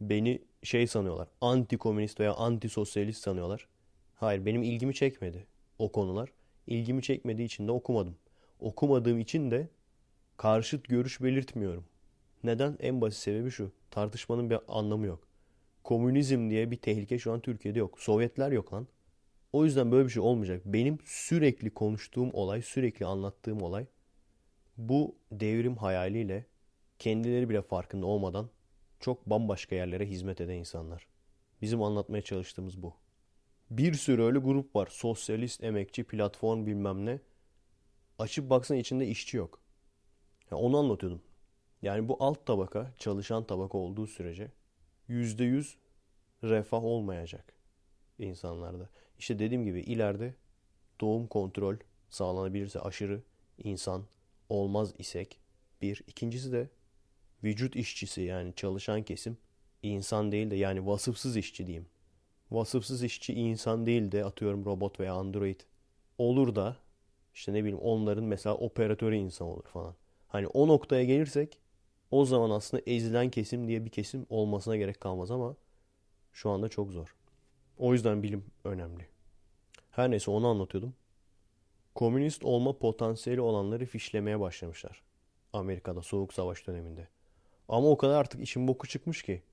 beni 0.02 0.42
şey 0.64 0.88
sanıyorlar. 0.88 1.28
Anti 1.42 1.78
komünist 1.78 2.20
veya 2.20 2.34
anti 2.34 2.70
sosyalist 2.70 3.24
sanıyorlar. 3.24 3.68
Hayır 4.16 4.46
benim 4.46 4.64
ilgimi 4.64 4.94
çekmedi 4.94 5.48
o 5.80 5.92
konular. 5.92 6.30
İlgimi 6.68 7.02
çekmediği 7.02 7.46
için 7.46 7.68
de 7.68 7.72
okumadım. 7.72 8.16
Okumadığım 8.60 9.20
için 9.20 9.52
de 9.52 9.70
karşıt 10.38 10.90
görüş 10.90 11.22
belirtmiyorum. 11.22 11.86
Neden? 12.44 12.78
En 12.80 13.02
basit 13.02 13.20
sebebi 13.20 13.52
şu. 13.52 13.72
Tartışmanın 13.92 14.50
bir 14.50 14.60
anlamı 14.68 15.06
yok. 15.06 15.28
Komünizm 15.84 16.50
diye 16.50 16.72
bir 16.72 16.78
tehlike 16.78 17.20
şu 17.20 17.32
an 17.32 17.40
Türkiye'de 17.40 17.80
yok. 17.80 18.00
Sovyetler 18.00 18.52
yok 18.52 18.74
lan. 18.74 18.88
O 19.54 19.66
yüzden 19.66 19.92
böyle 19.92 20.06
bir 20.08 20.12
şey 20.12 20.24
olmayacak. 20.24 20.62
Benim 20.66 20.98
sürekli 21.06 21.70
konuştuğum 21.70 22.30
olay, 22.34 22.62
sürekli 22.62 23.06
anlattığım 23.06 23.62
olay 23.62 23.86
bu 24.78 25.16
devrim 25.32 25.76
hayaliyle 25.76 26.46
kendileri 27.00 27.50
bile 27.50 27.62
farkında 27.62 28.06
olmadan 28.06 28.50
çok 29.00 29.26
bambaşka 29.26 29.76
yerlere 29.76 30.06
hizmet 30.06 30.42
eden 30.42 30.56
insanlar. 30.56 31.08
Bizim 31.62 31.82
anlatmaya 31.84 32.22
çalıştığımız 32.22 32.84
bu. 32.84 32.94
Bir 33.72 33.94
sürü 33.94 34.24
öyle 34.24 34.40
grup 34.40 34.76
var. 34.76 34.88
Sosyalist, 34.92 35.64
emekçi, 35.64 36.04
platform 36.04 36.66
bilmem 36.66 37.06
ne. 37.06 37.20
Açıp 38.20 38.50
baksan 38.50 38.78
içinde 38.78 39.08
işçi 39.08 39.38
yok. 39.38 39.62
Ya 40.52 40.58
onu 40.58 40.78
anlatıyordum. 40.78 41.22
Yani 41.82 42.08
bu 42.08 42.18
alt 42.20 42.46
tabaka, 42.46 42.94
çalışan 42.98 43.44
tabaka 43.44 43.78
olduğu 43.78 44.08
sürece 44.08 44.52
yüzde 45.08 45.44
yüz 45.44 45.78
refah 46.44 46.84
olmayacak 46.84 47.54
insanlarda. 48.20 48.90
İşte 49.20 49.40
dediğim 49.40 49.66
gibi 49.66 49.82
ileride 49.82 50.36
doğum 51.02 51.28
kontrol 51.28 51.76
sağlanabilirse 52.10 52.80
aşırı 52.80 53.22
insan 53.58 54.06
olmaz 54.50 54.94
isek 54.98 55.40
bir. 55.82 56.02
ikincisi 56.08 56.52
de 56.52 56.70
vücut 57.44 57.76
işçisi 57.76 58.22
yani 58.22 58.54
çalışan 58.56 59.04
kesim 59.04 59.38
insan 59.84 60.32
değil 60.32 60.52
de 60.52 60.56
yani 60.56 60.88
vasıfsız 60.88 61.38
işçi 61.38 61.68
diyeyim. 61.68 61.86
Vasıfsız 62.52 63.04
işçi 63.04 63.34
insan 63.34 63.86
değil 63.86 64.12
de 64.12 64.26
atıyorum 64.26 64.66
robot 64.66 65.00
veya 65.00 65.14
android 65.14 65.60
olur 66.18 66.56
da 66.56 66.78
işte 67.34 67.54
ne 67.54 67.60
bileyim 67.64 67.80
onların 67.80 68.24
mesela 68.24 68.56
operatörü 68.56 69.16
insan 69.16 69.48
olur 69.48 69.64
falan. 69.64 69.96
Hani 70.28 70.48
o 70.48 70.68
noktaya 70.68 71.04
gelirsek 71.04 71.60
o 72.12 72.26
zaman 72.26 72.50
aslında 72.50 72.84
ezilen 72.88 73.30
kesim 73.30 73.68
diye 73.68 73.86
bir 73.86 73.90
kesim 73.90 74.26
olmasına 74.30 74.78
gerek 74.78 75.02
kalmaz 75.02 75.32
ama 75.32 75.56
şu 76.34 76.50
anda 76.50 76.70
çok 76.70 76.92
zor. 76.92 77.16
O 77.78 77.94
yüzden 77.94 78.24
bilim 78.24 78.46
önemli. 78.64 79.08
Her 79.92 80.12
neyse 80.12 80.32
onu 80.32 80.48
anlatıyordum. 80.48 80.94
Komünist 81.96 82.44
olma 82.44 82.78
potansiyeli 82.78 83.42
olanları 83.42 83.86
fişlemeye 83.86 84.40
başlamışlar. 84.40 85.04
Amerika'da 85.54 86.02
Soğuk 86.02 86.34
Savaş 86.34 86.68
döneminde. 86.68 87.08
Ama 87.68 87.90
o 87.90 87.98
kadar 87.98 88.20
artık 88.20 88.42
işin 88.42 88.68
boku 88.68 88.88
çıkmış 88.88 89.24
ki. 89.24 89.44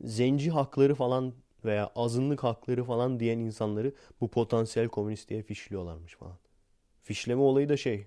Zenci 0.00 0.50
hakları 0.50 0.94
falan 0.94 1.34
veya 1.64 1.90
azınlık 1.96 2.44
hakları 2.44 2.84
falan 2.84 3.20
diyen 3.20 3.38
insanları 3.38 3.92
bu 4.20 4.28
potansiyel 4.28 4.88
komünist 4.88 5.28
diye 5.28 5.42
fişliyorlarmış 5.42 6.14
falan. 6.16 6.38
Fişleme 7.02 7.42
olayı 7.42 7.68
da 7.68 7.76
şey. 7.76 8.06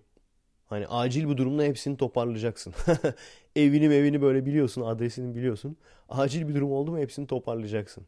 Hani 0.65 0.87
acil 0.87 1.29
bir 1.29 1.37
durumda 1.37 1.63
hepsini 1.63 1.97
toparlayacaksın. 1.97 2.73
evini 3.55 3.85
evini 3.85 4.21
böyle 4.21 4.45
biliyorsun, 4.45 4.81
adresini 4.81 5.35
biliyorsun. 5.35 5.77
Acil 6.09 6.47
bir 6.47 6.55
durum 6.55 6.71
oldu 6.71 6.91
mu 6.91 6.99
hepsini 6.99 7.27
toparlayacaksın. 7.27 8.05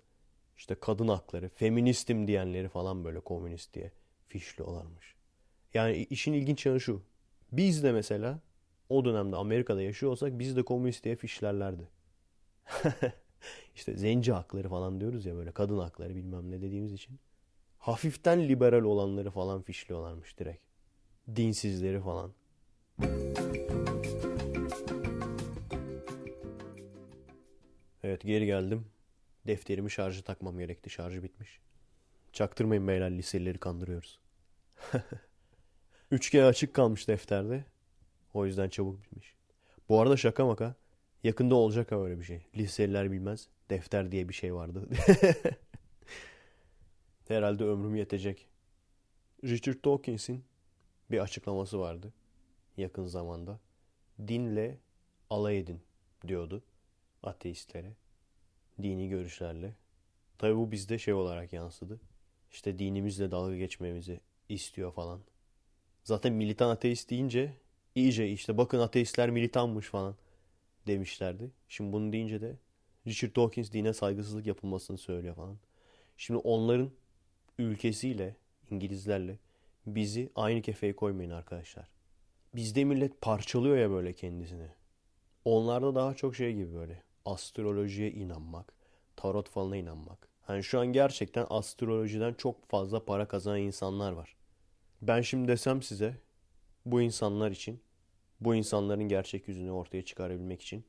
İşte 0.58 0.76
kadın 0.76 1.08
hakları, 1.08 1.50
feministim 1.50 2.28
diyenleri 2.28 2.70
falan 2.70 3.04
böyle 3.04 3.20
komünist 3.20 3.74
diye 3.74 3.92
fişliyorlarmış. 4.28 5.13
Yani 5.74 6.08
işin 6.10 6.34
ilginç 6.34 6.66
yanı 6.66 6.82
şu. 6.82 7.02
Biz 7.52 7.84
de 7.84 7.92
mesela 7.92 8.40
o 8.90 9.06
dönemde 9.06 9.36
Amerika'da 9.36 9.82
yaşıyor 9.82 10.12
olsak 10.12 10.40
biz 10.40 10.56
de 10.56 10.64
komünist 10.64 11.04
diye 11.04 11.16
fişlerlerdi. 11.16 11.90
İşte 13.76 13.98
zenci 13.98 14.32
hakları 14.32 14.70
falan 14.70 15.02
diyoruz 15.02 15.26
ya 15.26 15.36
böyle 15.36 15.52
kadın 15.52 15.78
hakları 15.78 16.16
bilmem 16.16 16.52
ne 16.52 16.62
dediğimiz 16.62 16.94
için. 16.94 17.20
Hafiften 17.78 18.48
liberal 18.48 18.84
olanları 18.84 19.32
falan 19.32 19.62
fişliyorlarmış 19.62 20.40
direkt. 20.40 20.64
Dinsizleri 21.36 22.02
falan. 22.02 22.34
Evet 28.04 28.22
geri 28.22 28.46
geldim. 28.46 28.86
Defterimi 29.48 29.92
şarjı 29.92 30.24
takmam 30.24 30.60
gerekti. 30.60 30.90
Şarjı 30.90 31.24
bitmiş. 31.24 31.60
Çaktırmayın 32.34 32.88
beyler 32.88 33.12
liselileri 33.12 33.58
kandırıyoruz. 33.58 34.20
Üçgen 36.14 36.44
açık 36.44 36.74
kalmış 36.74 37.08
defterde. 37.08 37.66
O 38.34 38.46
yüzden 38.46 38.70
çabuk 38.70 39.04
bitmiş. 39.04 39.36
Bu 39.90 40.02
arada 40.02 40.18
şaka 40.18 40.46
maka. 40.46 40.76
Yakında 41.24 41.56
olacak 41.56 41.92
ha 41.92 42.04
öyle 42.04 42.20
bir 42.20 42.24
şey. 42.24 42.46
Liseliler 42.56 43.12
bilmez. 43.12 43.48
Defter 43.70 44.12
diye 44.12 44.30
bir 44.30 44.34
şey 44.34 44.54
vardı. 44.54 44.88
Herhalde 47.28 47.64
ömrüm 47.64 47.96
yetecek. 47.96 48.48
Richard 49.44 49.86
Dawkins'in 49.86 50.44
bir 51.12 51.20
açıklaması 51.20 51.80
vardı. 51.80 52.14
Yakın 52.78 53.06
zamanda. 53.06 53.60
Dinle 54.28 54.78
alay 55.30 55.60
edin 55.60 55.82
diyordu 56.28 56.64
ateistlere. 57.24 57.94
Dini 58.82 59.10
görüşlerle. 59.10 59.76
Tabi 60.38 60.58
bu 60.58 60.72
bizde 60.72 61.00
şey 61.00 61.14
olarak 61.14 61.54
yansıdı. 61.54 62.00
İşte 62.52 62.80
dinimizle 62.80 63.32
dalga 63.32 63.58
geçmemizi 63.58 64.20
istiyor 64.50 64.94
falan. 64.94 65.22
Zaten 66.04 66.34
militan 66.34 66.70
ateist 66.70 67.10
deyince 67.10 67.54
iyice 67.96 68.30
işte 68.30 68.58
bakın 68.58 68.80
ateistler 68.80 69.30
militanmış 69.30 69.88
falan 69.88 70.16
demişlerdi. 70.88 71.52
Şimdi 71.68 71.94
bunu 71.94 72.14
deyince 72.14 72.42
de 72.42 72.56
Richard 73.08 73.36
Dawkins 73.36 73.72
dine 73.72 73.94
saygısızlık 73.94 74.46
yapılmasını 74.48 74.98
söylüyor 74.98 75.36
falan. 75.36 75.58
Şimdi 76.18 76.40
onların 76.40 76.92
ülkesiyle, 77.60 78.36
İngilizlerle 78.70 79.38
bizi 79.86 80.30
aynı 80.36 80.62
kefeye 80.62 80.96
koymayın 80.96 81.32
arkadaşlar. 81.32 81.88
Bizde 82.56 82.84
millet 82.84 83.22
parçalıyor 83.22 83.78
ya 83.78 83.90
böyle 83.92 84.14
kendisini. 84.14 84.68
Onlarda 85.46 85.96
daha 85.96 86.14
çok 86.14 86.36
şey 86.36 86.54
gibi 86.54 86.76
böyle 86.76 87.04
astrolojiye 87.26 88.12
inanmak, 88.12 88.74
tarot 89.16 89.50
falına 89.50 89.78
inanmak. 89.78 90.28
Hani 90.42 90.64
şu 90.64 90.80
an 90.80 90.88
gerçekten 90.88 91.46
astrolojiden 91.50 92.34
çok 92.34 92.70
fazla 92.70 93.06
para 93.06 93.28
kazanan 93.28 93.60
insanlar 93.60 94.12
var. 94.12 94.36
Ben 95.08 95.22
şimdi 95.22 95.48
desem 95.48 95.82
size 95.82 96.18
bu 96.86 97.02
insanlar 97.02 97.52
için, 97.52 97.82
bu 98.40 98.56
insanların 98.56 99.04
gerçek 99.04 99.48
yüzünü 99.48 99.72
ortaya 99.72 100.06
çıkarabilmek 100.06 100.62
için 100.62 100.86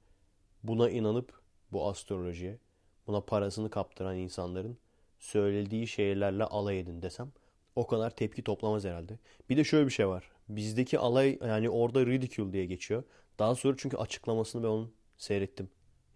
buna 0.63 0.91
inanıp 0.91 1.41
bu 1.73 1.89
astrolojiye, 1.89 2.59
buna 3.07 3.21
parasını 3.21 3.71
kaptıran 3.71 4.17
insanların 4.17 4.79
söylediği 5.19 5.87
şeylerle 5.87 6.45
alay 6.45 6.81
edin 6.81 7.03
desem 7.03 7.33
o 7.77 7.87
kadar 7.87 8.17
tepki 8.17 8.45
toplamaz 8.45 8.85
herhalde. 8.85 9.19
Bir 9.51 9.57
de 9.57 9.65
şöyle 9.65 9.87
bir 9.87 9.93
şey 9.93 10.09
var. 10.09 10.31
Bizdeki 10.49 10.99
alay 10.99 11.39
yani 11.41 11.71
orada 11.71 12.07
ridicule 12.07 12.53
diye 12.53 12.67
geçiyor. 12.67 13.05
Daha 13.39 13.55
sonra 13.55 13.75
çünkü 13.79 13.97
açıklamasını 13.97 14.63
ben 14.63 14.69
onun 14.69 14.95
seyrettim. 15.17 15.71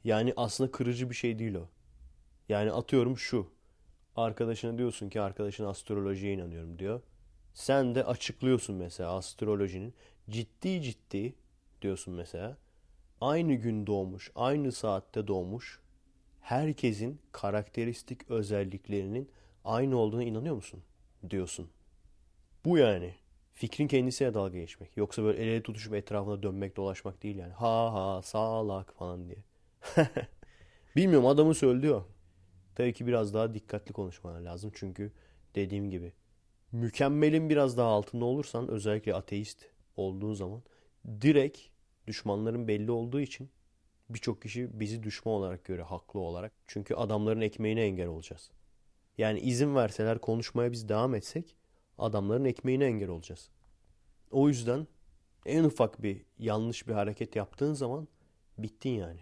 Yani 0.05 0.33
aslında 0.37 0.71
kırıcı 0.71 1.11
bir 1.11 1.15
şey 1.15 1.39
değil 1.39 1.55
o. 1.55 1.69
Yani 2.49 2.73
atıyorum 2.73 3.19
şu. 3.19 3.51
Arkadaşına 4.17 4.79
diyorsun 4.79 5.09
ki 5.09 5.21
arkadaşın 5.21 5.65
astrolojiye 5.65 6.35
inanıyorum 6.35 6.79
diyor. 6.79 7.03
Sen 7.59 7.95
de 7.95 8.05
açıklıyorsun 8.05 8.77
mesela 8.77 9.11
astrolojinin 9.17 9.95
ciddi 10.31 10.83
ciddi 10.83 11.35
diyorsun 11.83 12.15
mesela. 12.15 12.57
Aynı 13.21 13.55
gün 13.55 13.87
doğmuş, 13.87 14.31
aynı 14.35 14.73
saatte 14.73 15.27
doğmuş 15.27 15.81
herkesin 16.41 17.21
karakteristik 17.33 18.31
özelliklerinin 18.31 19.31
aynı 19.65 19.97
olduğuna 19.97 20.25
inanıyor 20.25 20.55
musun? 20.55 20.83
Diyorsun. 21.31 21.71
Bu 22.65 22.79
yani. 22.79 23.15
Fikrin 23.55 23.89
kendisiyle 23.89 24.35
dalga 24.35 24.59
geçmek. 24.59 24.97
Yoksa 24.97 25.23
böyle 25.23 25.43
el 25.43 25.49
ele 25.49 25.63
tutuşup 25.63 25.95
etrafında 25.95 26.43
dönmek 26.43 26.77
dolaşmak 26.77 27.23
değil 27.23 27.37
yani. 27.37 27.53
Ha 27.53 27.93
ha 27.95 28.23
sağlak 28.23 28.95
falan 28.95 29.29
diye. 29.29 29.39
Bilmiyorum 30.97 31.27
adamın 31.27 31.53
söylüyor. 31.53 32.05
Tabii 32.75 32.93
ki 32.93 33.07
biraz 33.07 33.35
daha 33.35 33.55
dikkatli 33.55 33.93
konuşman 33.93 34.45
lazım. 34.45 34.71
Çünkü 34.75 35.13
dediğim 35.55 35.91
gibi 35.91 36.13
mükemmelin 36.73 37.51
biraz 37.51 37.77
daha 37.77 37.89
altında 37.89 38.25
olursan 38.25 38.69
özellikle 38.69 39.15
ateist 39.15 39.67
olduğun 39.97 40.35
zaman 40.35 40.63
direkt 41.21 41.59
düşmanların 42.07 42.69
belli 42.69 42.91
olduğu 42.91 43.21
için 43.21 43.51
birçok 44.11 44.43
kişi 44.43 44.81
bizi 44.81 45.03
düşman 45.03 45.35
olarak 45.35 45.65
görüyor 45.65 45.87
haklı 45.87 46.21
olarak. 46.21 46.53
Çünkü 46.67 46.95
adamların 46.95 47.41
ekmeğine 47.41 47.83
engel 47.83 48.07
olacağız. 48.07 48.51
Yani 49.19 49.41
izin 49.41 49.75
verseler 49.75 50.19
konuşmaya 50.19 50.73
biz 50.73 50.89
devam 50.89 51.15
etsek 51.15 51.57
adamların 51.99 52.45
ekmeğine 52.45 52.85
engel 52.85 53.09
olacağız. 53.09 53.51
O 54.31 54.49
yüzden 54.49 54.87
en 55.47 55.65
ufak 55.65 56.03
bir 56.03 56.25
yanlış 56.39 56.89
bir 56.89 56.93
hareket 56.93 57.37
yaptığın 57.37 57.75
zaman 57.75 58.09
bittin 58.59 58.91
yani. 58.91 59.21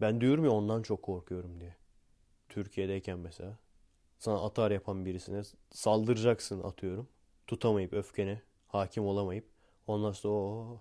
Ben 0.00 0.20
diyorum 0.20 0.44
ya 0.44 0.50
ondan 0.50 0.82
çok 0.82 1.02
korkuyorum 1.02 1.60
diye. 1.60 1.76
Türkiye'deyken 2.48 3.18
mesela 3.18 3.58
sana 4.18 4.44
atar 4.44 4.70
yapan 4.70 5.04
birisine 5.04 5.42
saldıracaksın 5.70 6.62
atıyorum. 6.62 7.08
Tutamayıp 7.46 7.92
öfkene 7.92 8.42
hakim 8.68 9.04
olamayıp 9.06 9.48
ondan 9.86 10.12
sonra 10.12 10.34
o 10.34 10.80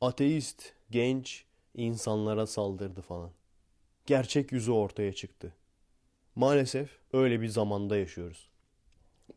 ateist 0.00 0.72
genç 0.90 1.44
insanlara 1.74 2.46
saldırdı 2.46 3.02
falan. 3.02 3.30
Gerçek 4.06 4.52
yüzü 4.52 4.72
ortaya 4.72 5.12
çıktı. 5.12 5.54
Maalesef 6.34 6.90
öyle 7.12 7.40
bir 7.40 7.48
zamanda 7.48 7.96
yaşıyoruz. 7.96 8.48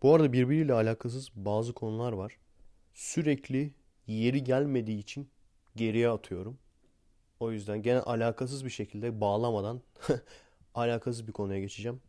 Bu 0.02 0.16
arada 0.16 0.34
birbiriyle 0.34 0.74
alakasız 0.74 1.30
bazı 1.36 1.74
konular 1.74 2.12
var. 2.14 2.38
Sürekli 2.94 3.74
yeri 4.08 4.44
gelmediği 4.44 5.00
için 5.00 5.30
geriye 5.76 6.10
atıyorum. 6.10 6.58
O 7.40 7.52
yüzden 7.52 7.82
gene 7.82 8.00
alakasız 8.00 8.66
bir 8.66 8.70
şekilde 8.70 9.22
bağlamadan 9.22 9.82
alakasız 10.76 11.28
bir 11.28 11.34
konuya 11.34 11.60
geçeceğim. 11.60 12.02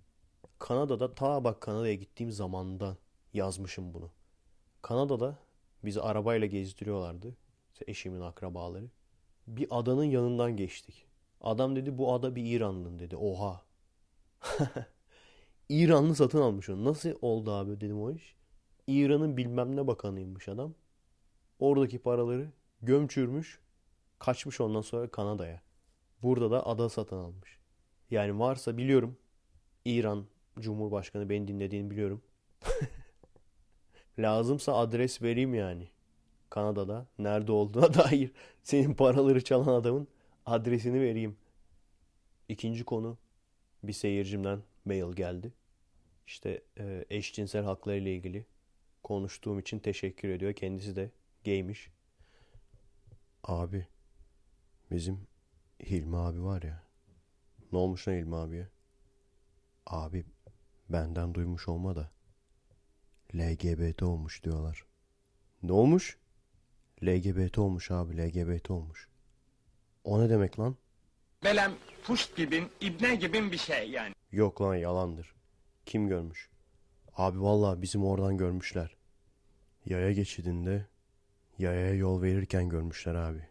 Kanada'da 0.63 1.15
ta 1.15 1.45
bak 1.45 1.61
Kanada'ya 1.61 1.95
gittiğim 1.95 2.33
zamanda 2.33 2.97
yazmışım 3.35 3.95
bunu. 3.95 4.11
Kanada'da 4.83 5.39
bizi 5.85 6.01
arabayla 6.01 6.47
gezdiriyorlardı. 6.47 7.37
İşte 7.73 7.85
eşimin 7.89 8.21
akrabaları. 8.21 8.91
Bir 9.47 9.67
adanın 9.71 10.05
yanından 10.05 10.57
geçtik. 10.57 11.07
Adam 11.41 11.77
dedi 11.77 11.99
bu 11.99 12.15
ada 12.15 12.37
bir 12.37 12.45
İranlı 12.45 12.99
dedi. 12.99 13.17
Oha. 13.17 13.63
İranlı 15.69 16.15
satın 16.15 16.41
almış 16.41 16.69
onu. 16.69 16.85
Nasıl 16.85 17.11
oldu 17.23 17.53
abi 17.53 17.81
dedim 17.81 18.03
o 18.03 18.13
iş. 18.13 18.37
İran'ın 18.87 19.37
bilmem 19.37 19.77
ne 19.77 19.87
bakanıymış 19.87 20.49
adam. 20.49 20.75
Oradaki 21.59 21.99
paraları 21.99 22.53
gömçürmüş. 22.83 23.61
Kaçmış 24.19 24.61
ondan 24.61 24.83
sonra 24.83 25.11
Kanada'ya. 25.11 25.63
Burada 26.23 26.51
da 26.51 26.67
ada 26.67 26.89
satın 26.89 27.17
almış. 27.17 27.59
Yani 28.11 28.39
varsa 28.39 28.77
biliyorum. 28.77 29.17
İran 29.85 30.27
Cumhurbaşkanı 30.61 31.29
beni 31.29 31.49
dinlediğini 31.49 31.91
biliyorum. 31.91 32.23
Lazımsa 34.19 34.77
adres 34.77 35.23
vereyim 35.23 35.55
yani. 35.55 35.89
Kanada'da 36.51 37.07
nerede 37.19 37.53
olduğuna 37.53 37.95
dair 38.05 38.33
senin 38.63 38.95
paraları 38.95 39.45
çalan 39.45 39.75
adamın 39.75 40.09
adresini 40.47 41.01
vereyim. 41.01 41.37
İkinci 42.49 42.85
konu 42.85 43.19
bir 43.83 43.93
seyircimden 43.93 44.63
mail 44.85 45.13
geldi. 45.13 45.53
İşte 46.27 46.63
e, 46.79 47.05
eşcinsel 47.11 47.65
hakları 47.65 47.97
ile 47.97 48.15
ilgili 48.17 48.47
konuştuğum 49.03 49.59
için 49.59 49.79
teşekkür 49.79 50.29
ediyor. 50.29 50.53
Kendisi 50.53 50.97
de 50.97 51.11
gaymiş. 51.45 51.91
Abi 53.45 53.87
bizim 54.91 55.27
Hilmi 55.81 56.17
abi 56.17 56.45
var 56.45 56.63
ya. 56.63 56.83
Ne 57.73 57.79
olmuş 57.79 58.09
lan 58.09 58.15
Hilmi 58.15 58.37
abiye? 58.37 58.69
Abi 59.87 60.25
benden 60.89 61.35
duymuş 61.35 61.69
olma 61.69 61.97
da 61.97 62.11
LGBT 63.35 64.03
olmuş 64.03 64.45
diyorlar. 64.45 64.85
Ne 65.63 65.73
olmuş? 65.73 66.19
LGBT 67.03 67.59
olmuş 67.59 67.91
abi 67.91 68.17
LGBT 68.17 68.71
olmuş. 68.71 69.09
O 70.05 70.21
ne 70.21 70.31
demek 70.31 70.59
lan? 70.59 70.77
Belem 71.45 71.73
puşt 72.05 72.37
gibin, 72.37 72.69
ibne 72.81 73.15
gibin 73.15 73.53
bir 73.53 73.59
şey 73.59 73.91
yani. 73.91 74.15
Yok 74.33 74.61
lan 74.61 74.75
yalandır. 74.75 75.35
Kim 75.87 76.09
görmüş? 76.09 76.51
Abi 77.17 77.43
vallahi 77.43 77.83
bizim 77.83 78.05
oradan 78.05 78.37
görmüşler. 78.37 78.97
Yaya 79.87 80.13
geçidinde 80.13 80.87
yayaya 81.59 81.95
yol 81.95 82.23
verirken 82.23 82.69
görmüşler 82.69 83.15
abi. 83.15 83.49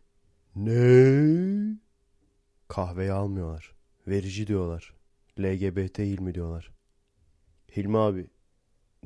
Ne? 0.55 1.77
Kahveyi 2.67 3.11
almıyorlar. 3.11 3.75
Verici 4.07 4.47
diyorlar. 4.47 4.95
LGBT 5.39 5.99
Hilmi 5.99 6.35
diyorlar. 6.35 6.71
Hilmi 7.75 7.97
abi 7.97 8.27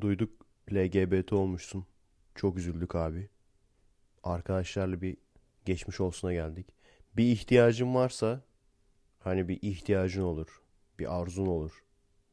duyduk 0.01 0.45
LGBT 0.73 1.33
olmuşsun. 1.33 1.85
Çok 2.35 2.57
üzüldük 2.57 2.95
abi. 2.95 3.29
Arkadaşlarla 4.23 5.01
bir 5.01 5.17
geçmiş 5.65 5.99
olsuna 5.99 6.33
geldik. 6.33 6.67
Bir 7.17 7.31
ihtiyacın 7.31 7.95
varsa 7.95 8.43
hani 9.19 9.47
bir 9.47 9.59
ihtiyacın 9.61 10.21
olur. 10.21 10.61
Bir 10.99 11.21
arzun 11.21 11.45
olur. 11.45 11.83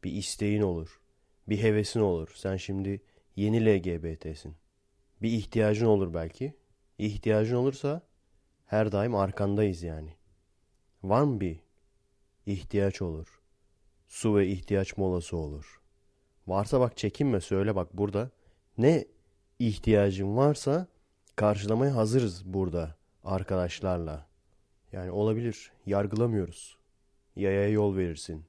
Bir 0.05 0.13
isteğin 0.13 0.63
olur. 0.63 1.01
Bir 1.49 1.63
hevesin 1.63 2.01
olur. 2.01 2.33
Sen 2.35 2.57
şimdi 2.57 3.03
yeni 3.37 3.67
LGBT'sin. 3.67 4.57
Bir 5.23 5.31
ihtiyacın 5.31 5.87
olur 5.87 6.15
belki. 6.15 6.57
İhtiyacın 6.99 7.57
olursa 7.57 8.03
her 8.67 8.93
daim 8.93 9.15
arkandayız 9.15 9.83
yani. 9.83 10.17
Var 11.03 11.23
mı 11.23 11.41
bir 11.41 11.61
ihtiyaç 12.47 13.03
olur? 13.03 13.41
Su 14.09 14.37
ve 14.37 14.47
ihtiyaç 14.49 14.97
molası 14.97 15.37
olur. 15.37 15.82
Varsa 16.47 16.81
bak 16.81 16.97
çekinme 16.97 17.41
söyle 17.41 17.77
bak 17.77 17.97
burada. 17.97 18.31
Ne 18.79 19.05
ihtiyacın 19.59 20.37
varsa 20.37 20.87
karşılamaya 21.37 21.97
hazırız 21.97 22.43
burada 22.45 22.97
arkadaşlarla. 23.25 24.27
Yani 24.93 25.11
olabilir. 25.11 25.73
Yargılamıyoruz. 25.87 26.77
Yaya 27.37 27.69
yol 27.69 27.97
verirsin. 27.97 28.45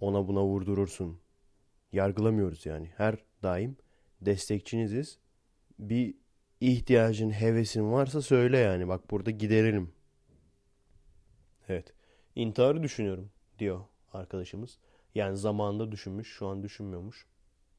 Ona 0.00 0.28
buna 0.28 0.44
vurdurursun. 0.44 1.20
Yargılamıyoruz 1.92 2.66
yani. 2.66 2.90
Her 2.96 3.16
daim 3.42 3.76
destekçiniziz. 4.20 5.18
Bir 5.78 6.14
ihtiyacın, 6.60 7.30
hevesin 7.30 7.92
varsa 7.92 8.22
söyle 8.22 8.58
yani. 8.58 8.88
Bak 8.88 9.10
burada 9.10 9.30
giderelim. 9.30 9.92
Evet. 11.68 11.94
İntiharı 12.34 12.82
düşünüyorum 12.82 13.30
diyor 13.58 13.80
arkadaşımız. 14.12 14.78
Yani 15.14 15.36
zamanında 15.36 15.92
düşünmüş, 15.92 16.28
şu 16.28 16.46
an 16.46 16.62
düşünmüyormuş. 16.62 17.26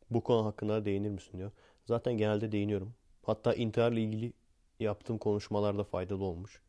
Bu 0.09 0.23
konu 0.23 0.45
hakkında 0.45 0.85
değinir 0.85 1.09
misin 1.09 1.37
diyor. 1.37 1.51
Zaten 1.85 2.17
genelde 2.17 2.51
değiniyorum. 2.51 2.93
Hatta 3.23 3.53
intiharla 3.53 3.99
ilgili 3.99 4.33
yaptığım 4.79 5.17
konuşmalarda 5.17 5.83
faydalı 5.83 6.23
olmuş. 6.23 6.61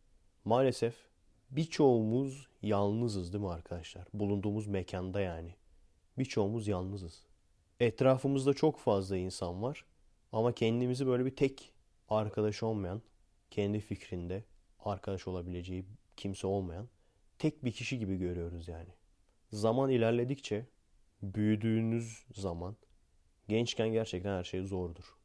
Maalesef 0.44 0.94
birçoğumuz 1.50 2.48
yalnızız 2.62 3.32
değil 3.32 3.44
mi 3.44 3.50
arkadaşlar? 3.50 4.06
Bulunduğumuz 4.14 4.66
mekanda 4.66 5.20
yani. 5.20 5.54
Birçoğumuz 6.18 6.68
yalnızız. 6.68 7.22
Etrafımızda 7.80 8.54
çok 8.54 8.78
fazla 8.78 9.16
insan 9.16 9.62
var. 9.62 9.84
Ama 10.32 10.52
kendimizi 10.52 11.06
böyle 11.06 11.24
bir 11.24 11.36
tek 11.36 11.72
arkadaş 12.08 12.62
olmayan, 12.62 13.02
kendi 13.50 13.80
fikrinde 13.80 14.44
arkadaş 14.80 15.28
olabileceği 15.28 15.84
kimse 16.16 16.46
olmayan 16.46 16.88
tek 17.38 17.64
bir 17.64 17.72
kişi 17.72 17.98
gibi 17.98 18.16
görüyoruz 18.16 18.68
yani. 18.68 18.88
Zaman 19.54 19.90
ilerledikçe 19.90 20.66
büyüdüğünüz 21.22 22.24
zaman 22.34 22.76
gençken 23.48 23.88
gerçekten 23.88 24.38
her 24.38 24.44
şey 24.44 24.62
zordur. 24.62 25.16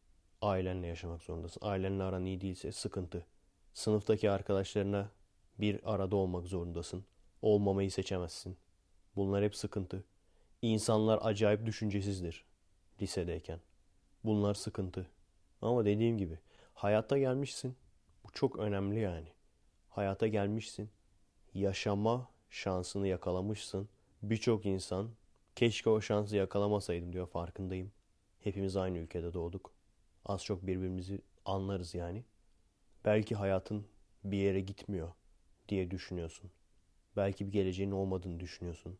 Ailenle 0.41 0.87
yaşamak 0.87 1.23
zorundasın. 1.23 1.61
Ailenle 1.63 2.03
aran 2.03 2.25
iyi 2.25 2.41
değilse 2.41 2.71
sıkıntı. 2.71 3.25
Sınıftaki 3.73 4.31
arkadaşlarına 4.31 5.11
bir 5.59 5.93
arada 5.93 6.15
olmak 6.15 6.47
zorundasın. 6.47 7.05
Olmamayı 7.41 7.91
seçemezsin. 7.91 8.57
Bunlar 9.15 9.43
hep 9.43 9.55
sıkıntı. 9.55 10.03
İnsanlar 10.61 11.19
acayip 11.21 11.65
düşüncesizdir 11.65 12.45
lisedeyken. 13.01 13.59
Bunlar 14.23 14.53
sıkıntı. 14.53 15.09
Ama 15.61 15.85
dediğim 15.85 16.17
gibi 16.17 16.39
hayata 16.73 17.17
gelmişsin. 17.17 17.75
Bu 18.23 18.31
çok 18.31 18.59
önemli 18.59 18.99
yani. 18.99 19.29
Hayata 19.89 20.27
gelmişsin. 20.27 20.89
Yaşama 21.53 22.29
şansını 22.49 23.07
yakalamışsın. 23.07 23.89
Birçok 24.23 24.65
insan 24.65 25.09
keşke 25.55 25.89
o 25.89 26.01
şansı 26.01 26.35
yakalamasaydım 26.35 27.13
diyor 27.13 27.27
farkındayım. 27.27 27.91
Hepimiz 28.39 28.75
aynı 28.75 28.97
ülkede 28.97 29.33
doğduk. 29.33 29.73
Az 30.25 30.43
çok 30.43 30.67
birbirimizi 30.67 31.21
anlarız 31.45 31.95
yani. 31.95 32.23
Belki 33.05 33.35
hayatın 33.35 33.87
bir 34.23 34.37
yere 34.37 34.59
gitmiyor 34.59 35.11
diye 35.69 35.91
düşünüyorsun. 35.91 36.51
Belki 37.17 37.47
bir 37.47 37.51
geleceğin 37.51 37.91
olmadığını 37.91 38.39
düşünüyorsun. 38.39 38.99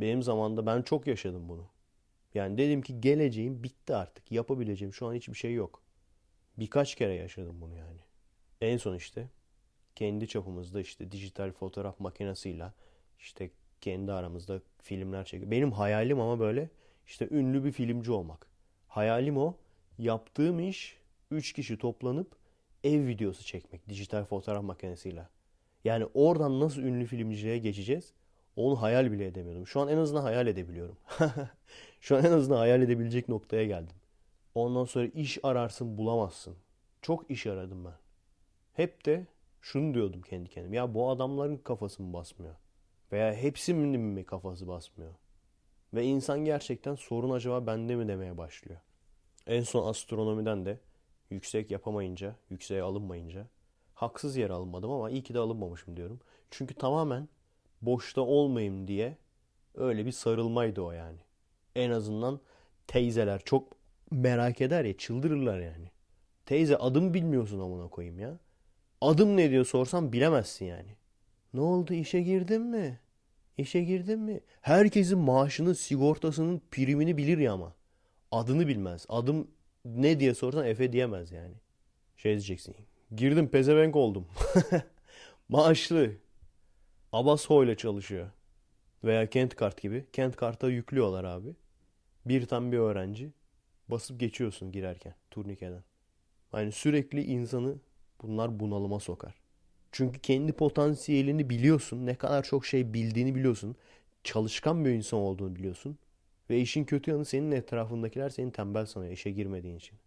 Benim 0.00 0.22
zamanında 0.22 0.66
ben 0.66 0.82
çok 0.82 1.06
yaşadım 1.06 1.48
bunu. 1.48 1.68
Yani 2.34 2.58
dedim 2.58 2.82
ki 2.82 3.00
geleceğim 3.00 3.62
bitti 3.62 3.94
artık. 3.94 4.32
Yapabileceğim 4.32 4.94
şu 4.94 5.06
an 5.06 5.14
hiçbir 5.14 5.34
şey 5.34 5.54
yok. 5.54 5.82
Birkaç 6.58 6.94
kere 6.94 7.14
yaşadım 7.14 7.60
bunu 7.60 7.74
yani. 7.74 8.00
En 8.60 8.76
son 8.76 8.94
işte 8.94 9.28
kendi 9.94 10.28
çapımızda 10.28 10.80
işte 10.80 11.12
dijital 11.12 11.52
fotoğraf 11.52 12.00
makinesiyle 12.00 12.72
işte 13.18 13.50
kendi 13.82 14.12
aramızda 14.12 14.60
filmler 14.82 15.24
çekiyor. 15.24 15.50
Benim 15.50 15.72
hayalim 15.72 16.20
ama 16.20 16.40
böyle 16.40 16.70
işte 17.06 17.28
ünlü 17.30 17.64
bir 17.64 17.72
filmci 17.72 18.12
olmak. 18.12 18.46
Hayalim 18.88 19.36
o. 19.36 19.54
Yaptığım 19.98 20.60
iş 20.60 20.98
3 21.30 21.52
kişi 21.52 21.78
toplanıp 21.78 22.36
ev 22.84 23.06
videosu 23.06 23.44
çekmek 23.44 23.88
dijital 23.88 24.24
fotoğraf 24.24 24.64
makinesiyle. 24.64 25.28
Yani 25.84 26.06
oradan 26.14 26.60
nasıl 26.60 26.82
ünlü 26.82 27.06
filmciliğe 27.06 27.58
geçeceğiz? 27.58 28.12
Onu 28.56 28.82
hayal 28.82 29.12
bile 29.12 29.26
edemiyordum. 29.26 29.66
Şu 29.66 29.80
an 29.80 29.88
en 29.88 29.96
azından 29.96 30.22
hayal 30.22 30.46
edebiliyorum. 30.46 30.96
Şu 32.00 32.16
an 32.16 32.24
en 32.24 32.32
azından 32.32 32.58
hayal 32.58 32.82
edebilecek 32.82 33.28
noktaya 33.28 33.64
geldim. 33.64 33.96
Ondan 34.54 34.84
sonra 34.84 35.06
iş 35.06 35.38
ararsın 35.42 35.98
bulamazsın. 35.98 36.56
Çok 37.02 37.30
iş 37.30 37.46
aradım 37.46 37.84
ben. 37.84 37.94
Hep 38.72 39.06
de 39.06 39.26
şunu 39.60 39.94
diyordum 39.94 40.22
kendi 40.22 40.50
kendime. 40.50 40.76
Ya 40.76 40.94
bu 40.94 41.10
adamların 41.10 41.56
kafası 41.56 42.02
mı 42.02 42.12
basmıyor? 42.12 42.54
Veya 43.12 43.34
hepsinin 43.34 44.00
mi 44.00 44.24
kafası 44.24 44.68
basmıyor? 44.68 45.14
Ve 45.94 46.04
insan 46.04 46.44
gerçekten 46.44 46.94
sorun 46.94 47.30
acaba 47.30 47.66
bende 47.66 47.96
mi 47.96 48.08
demeye 48.08 48.38
başlıyor. 48.38 48.80
En 49.46 49.62
son 49.62 49.88
astronomiden 49.88 50.66
de 50.66 50.78
yüksek 51.30 51.70
yapamayınca, 51.70 52.36
yükseğe 52.50 52.82
alınmayınca 52.82 53.46
haksız 53.94 54.36
yere 54.36 54.52
alınmadım 54.52 54.90
ama 54.90 55.10
iyi 55.10 55.22
ki 55.22 55.34
de 55.34 55.38
alınmamışım 55.38 55.96
diyorum. 55.96 56.20
Çünkü 56.50 56.74
tamamen 56.74 57.28
boşta 57.82 58.20
olmayayım 58.20 58.88
diye 58.88 59.16
öyle 59.74 60.06
bir 60.06 60.12
sarılmaydı 60.12 60.82
o 60.82 60.92
yani. 60.92 61.18
En 61.76 61.90
azından 61.90 62.40
teyzeler 62.86 63.42
çok 63.44 63.76
merak 64.10 64.60
eder 64.60 64.84
ya 64.84 64.96
çıldırırlar 64.96 65.60
yani. 65.60 65.90
Teyze 66.46 66.76
adım 66.76 67.14
bilmiyorsun 67.14 67.60
amına 67.60 67.88
koyayım 67.88 68.18
ya. 68.18 68.38
Adım 69.00 69.36
ne 69.36 69.50
diyor 69.50 69.64
sorsam 69.64 70.12
bilemezsin 70.12 70.64
yani. 70.64 70.96
Ne 71.54 71.60
oldu 71.60 71.94
işe 71.94 72.20
girdin 72.22 72.62
mi? 72.62 73.00
İşe 73.58 73.82
girdin 73.82 74.18
mi? 74.20 74.40
Herkesin 74.60 75.18
maaşının, 75.18 75.72
sigortasının 75.72 76.62
primini 76.70 77.16
bilir 77.16 77.38
ya 77.38 77.52
ama. 77.52 77.74
Adını 78.30 78.68
bilmez. 78.68 79.06
Adım 79.08 79.50
ne 79.84 80.20
diye 80.20 80.34
sorsan 80.34 80.66
Efe 80.66 80.92
diyemez 80.92 81.32
yani. 81.32 81.54
Şey 82.16 82.32
diyeceksin. 82.32 82.76
Girdim 83.16 83.48
pezevenk 83.48 83.96
oldum. 83.96 84.26
Maaşlı. 85.48 86.12
Abaso 87.12 87.64
ile 87.64 87.76
çalışıyor. 87.76 88.30
Veya 89.04 89.30
Kent 89.30 89.56
Kart 89.56 89.82
gibi. 89.82 90.06
Kent 90.12 90.36
Kart'a 90.36 90.68
yüklüyorlar 90.68 91.24
abi. 91.24 91.56
Bir 92.26 92.46
tam 92.46 92.72
bir 92.72 92.78
öğrenci. 92.78 93.32
Basıp 93.88 94.20
geçiyorsun 94.20 94.72
girerken 94.72 95.14
turnikeden. 95.30 95.84
Yani 96.54 96.72
sürekli 96.72 97.24
insanı 97.24 97.76
bunlar 98.22 98.60
bunalıma 98.60 99.00
sokar. 99.00 99.41
Çünkü 99.92 100.20
kendi 100.20 100.52
potansiyelini 100.52 101.50
biliyorsun. 101.50 102.06
Ne 102.06 102.14
kadar 102.14 102.42
çok 102.42 102.66
şey 102.66 102.94
bildiğini 102.94 103.34
biliyorsun. 103.34 103.76
Çalışkan 104.24 104.84
bir 104.84 104.90
insan 104.90 105.20
olduğunu 105.20 105.56
biliyorsun. 105.56 105.98
Ve 106.50 106.60
işin 106.60 106.84
kötü 106.84 107.10
yanı 107.10 107.24
senin 107.24 107.52
etrafındakiler 107.52 108.30
seni 108.30 108.52
tembel 108.52 108.86
sanıyor 108.86 109.12
işe 109.12 109.30
girmediğin 109.30 109.76
için. 109.76 109.98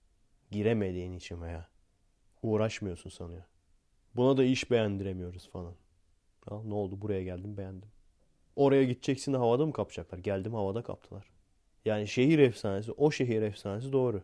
Giremediğin 0.52 1.14
için 1.14 1.42
veya 1.42 1.68
uğraşmıyorsun 2.44 3.10
sanıyor. 3.10 3.44
Buna 4.16 4.38
da 4.38 4.44
iş 4.44 4.72
beğendiremiyoruz 4.72 5.50
falan. 5.50 5.74
Ya 6.52 6.64
ne 6.64 6.74
oldu 6.74 7.02
buraya 7.02 7.24
geldim 7.24 7.58
beğendim. 7.58 7.90
Oraya 8.56 8.84
gideceksin 8.84 9.34
de 9.34 9.38
havada 9.38 9.66
mı 9.66 9.74
kapacaklar? 9.74 10.18
Geldim 10.18 10.54
havada 10.54 10.84
kaptılar. 10.84 11.32
Yani 11.86 12.08
şehir 12.08 12.40
efsanesi 12.40 12.92
o 12.92 13.12
şehir 13.12 13.42
efsanesi 13.42 13.94
doğru. 13.94 14.24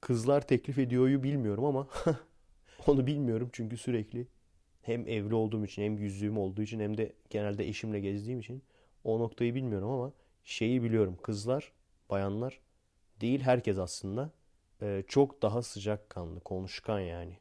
Kızlar 0.00 0.46
teklif 0.46 0.78
ediyoryu 0.78 1.22
bilmiyorum 1.22 1.64
ama 1.64 1.88
onu 2.86 3.06
bilmiyorum 3.06 3.48
çünkü 3.52 3.76
sürekli 3.76 4.26
hem 4.84 5.08
evli 5.08 5.34
olduğum 5.34 5.64
için 5.64 5.82
hem 5.82 5.98
yüzüğüm 5.98 6.38
olduğu 6.38 6.62
için 6.62 6.80
hem 6.80 6.96
de 6.98 7.12
genelde 7.30 7.68
eşimle 7.68 8.00
gezdiğim 8.00 8.40
için 8.40 8.62
o 9.04 9.18
noktayı 9.20 9.54
bilmiyorum 9.54 9.90
ama 9.90 10.12
şeyi 10.44 10.82
biliyorum. 10.82 11.18
Kızlar, 11.22 11.72
bayanlar 12.10 12.60
değil 13.20 13.40
herkes 13.40 13.78
aslında 13.78 14.30
e, 14.82 15.04
çok 15.08 15.42
daha 15.42 15.62
sıcakkanlı, 15.62 16.40
konuşkan 16.40 17.00
yani. 17.00 17.38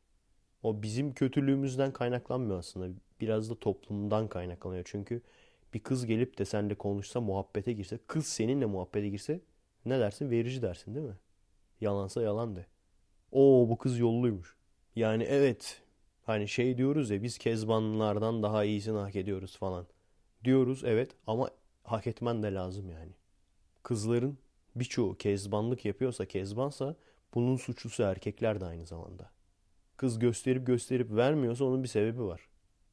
O 0.64 0.84
bizim 0.84 1.14
kötülüğümüzden 1.14 1.94
kaynaklanmıyor 1.94 2.60
aslında. 2.60 2.96
Biraz 3.22 3.50
da 3.50 3.60
toplumdan 3.60 4.28
kaynaklanıyor. 4.28 4.84
Çünkü 4.86 5.22
bir 5.74 5.80
kız 5.80 6.06
gelip 6.06 6.38
de 6.38 6.46
seninle 6.46 6.76
konuşsa, 6.76 7.22
muhabbete 7.22 7.74
girse, 7.74 8.00
kız 8.08 8.28
seninle 8.28 8.66
muhabbete 8.66 9.10
girse 9.10 9.42
ne 9.86 10.00
dersin? 10.00 10.32
Verici 10.32 10.62
dersin 10.62 10.96
değil 10.96 11.06
mi? 11.06 11.18
Yalansa 11.82 12.22
yalan 12.22 12.56
de. 12.56 12.66
Oo 13.32 13.70
bu 13.70 13.78
kız 13.78 14.00
yolluymuş. 14.00 14.58
Yani 14.96 15.24
evet 15.24 15.83
hani 16.24 16.48
şey 16.48 16.78
diyoruz 16.78 17.10
ya 17.10 17.24
biz 17.24 17.38
kezbanlardan 17.38 18.44
daha 18.44 18.64
iyisini 18.64 18.98
hak 18.98 19.16
ediyoruz 19.16 19.58
falan. 19.58 19.88
Diyoruz 20.44 20.84
evet 20.86 21.12
ama 21.28 21.50
hak 21.84 22.08
etmen 22.08 22.44
de 22.44 22.54
lazım 22.54 22.90
yani. 22.90 23.12
Kızların 23.84 24.38
birçoğu 24.76 25.18
kezbanlık 25.18 25.86
yapıyorsa 25.86 26.26
kezbansa 26.26 26.96
bunun 27.34 27.56
suçlusu 27.56 28.04
erkekler 28.04 28.62
de 28.62 28.66
aynı 28.66 28.86
zamanda. 28.86 29.32
Kız 29.98 30.20
gösterip 30.20 30.68
gösterip 30.68 31.12
vermiyorsa 31.12 31.66
onun 31.66 31.84
bir 31.84 31.88
sebebi 31.88 32.24
var. 32.24 32.48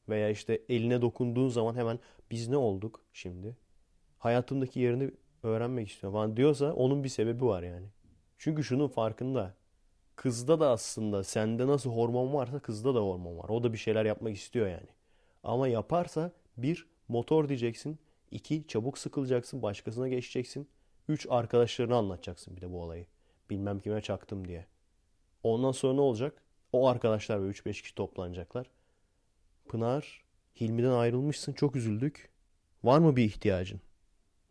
Veya 0.09 0.29
işte 0.29 0.61
eline 0.69 1.01
dokunduğun 1.01 1.49
zaman 1.49 1.75
hemen 1.75 1.99
biz 2.31 2.47
ne 2.47 2.57
olduk 2.57 3.01
şimdi? 3.13 3.57
Hayatımdaki 4.17 4.79
yerini 4.79 5.11
öğrenmek 5.43 5.89
istiyorum 5.89 6.19
falan 6.19 6.37
diyorsa 6.37 6.73
onun 6.73 7.03
bir 7.03 7.09
sebebi 7.09 7.45
var 7.45 7.63
yani. 7.63 7.87
Çünkü 8.37 8.63
şunun 8.63 8.87
farkında. 8.87 9.55
Kızda 10.15 10.59
da 10.59 10.69
aslında 10.69 11.23
sende 11.23 11.67
nasıl 11.67 11.91
hormon 11.91 12.33
varsa 12.33 12.59
kızda 12.59 12.95
da 12.95 12.99
hormon 12.99 13.37
var. 13.37 13.49
O 13.49 13.63
da 13.63 13.73
bir 13.73 13.77
şeyler 13.77 14.05
yapmak 14.05 14.35
istiyor 14.35 14.67
yani. 14.67 14.87
Ama 15.43 15.67
yaparsa 15.67 16.31
bir 16.57 16.87
motor 17.07 17.49
diyeceksin. 17.49 17.99
iki 18.31 18.67
çabuk 18.67 18.97
sıkılacaksın. 18.97 19.61
Başkasına 19.61 20.07
geçeceksin. 20.07 20.67
Üç 21.07 21.27
arkadaşlarına 21.29 21.95
anlatacaksın 21.95 22.55
bir 22.55 22.61
de 22.61 22.71
bu 22.71 22.81
olayı. 22.81 23.05
Bilmem 23.49 23.79
kime 23.79 24.01
çaktım 24.01 24.47
diye. 24.47 24.65
Ondan 25.43 25.71
sonra 25.71 25.93
ne 25.93 26.01
olacak? 26.01 26.43
O 26.73 26.87
arkadaşlar 26.87 27.43
ve 27.43 27.49
3-5 27.49 27.81
kişi 27.81 27.95
toplanacaklar. 27.95 28.69
Pınar, 29.67 30.23
Hilmi'den 30.61 30.91
ayrılmışsın 30.91 31.53
çok 31.53 31.75
üzüldük. 31.75 32.29
Var 32.83 32.99
mı 32.99 33.15
bir 33.15 33.23
ihtiyacın? 33.23 33.81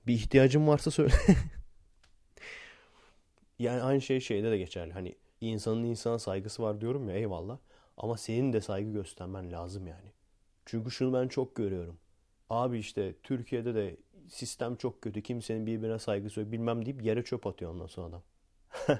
Bir 0.07 0.15
ihtiyacın 0.15 0.67
varsa 0.67 0.91
söyle. 0.91 1.15
yani 3.59 3.83
aynı 3.83 4.01
şey 4.01 4.21
şeyde 4.21 4.51
de 4.51 4.59
geçerli. 4.59 4.93
Hani 4.93 5.15
insanın 5.41 5.85
insana 5.85 6.19
saygısı 6.19 6.63
var 6.63 6.81
diyorum 6.81 7.09
ya 7.09 7.17
eyvallah. 7.17 7.59
Ama 7.97 8.17
senin 8.17 8.53
de 8.53 8.61
saygı 8.61 8.93
göstermen 8.93 9.53
lazım 9.53 9.87
yani. 9.87 10.13
Çünkü 10.67 10.91
şunu 10.91 11.13
ben 11.13 11.29
çok 11.29 11.57
görüyorum. 11.57 11.99
Abi 12.51 12.79
işte 12.79 13.15
Türkiye'de 13.23 13.75
de 13.75 13.97
sistem 14.29 14.77
çok 14.77 15.03
kötü. 15.03 15.23
Kimsenin 15.23 15.67
birbirine 15.67 15.99
saygısı 15.99 16.41
yok 16.41 16.53
bilmem 16.53 16.87
deyip 16.87 17.03
yere 17.03 17.25
çöp 17.25 17.47
atıyor 17.47 17.71
ondan 17.71 17.87
sonra 17.87 18.07
adam. 18.07 18.23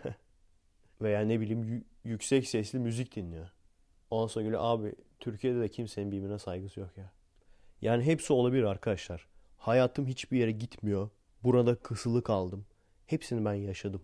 Veya 1.03 1.21
ne 1.21 1.41
bileyim 1.41 1.85
yüksek 2.05 2.49
sesli 2.49 2.79
müzik 2.79 3.17
dinliyor. 3.17 3.51
Ondan 4.11 4.27
sonra 4.27 4.45
geliyor 4.45 4.61
abi 4.65 4.95
Türkiye'de 5.21 5.61
de 5.61 5.69
kimsenin 5.69 6.13
birbirine 6.13 6.39
saygısı 6.39 6.81
yok 6.81 6.91
ya. 6.97 7.13
Yani 7.83 8.03
hepsi 8.05 8.33
olabilir 8.33 8.65
arkadaşlar. 8.65 9.27
Hayatım 9.59 10.07
hiçbir 10.07 10.39
yere 10.39 10.53
gitmiyor. 10.53 11.11
Burada 11.43 11.75
kısılı 11.75 12.23
kaldım. 12.23 12.67
Hepsini 13.07 13.45
ben 13.45 13.55
yaşadım. 13.55 14.03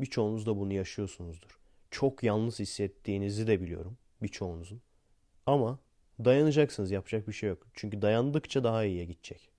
Birçoğunuz 0.00 0.46
da 0.46 0.56
bunu 0.58 0.72
yaşıyorsunuzdur. 0.72 1.63
Çok 1.94 2.22
yalnız 2.22 2.58
hissettiğinizi 2.58 3.46
de 3.46 3.60
biliyorum. 3.60 3.96
Birçoğunuzun. 4.22 4.80
Ama 5.46 5.78
dayanacaksınız 6.24 6.90
yapacak 6.90 7.28
bir 7.28 7.32
şey 7.32 7.48
yok. 7.48 7.66
Çünkü 7.74 8.02
dayandıkça 8.02 8.64
daha 8.64 8.84
iyiye 8.84 9.04
gidecek. 9.04 9.50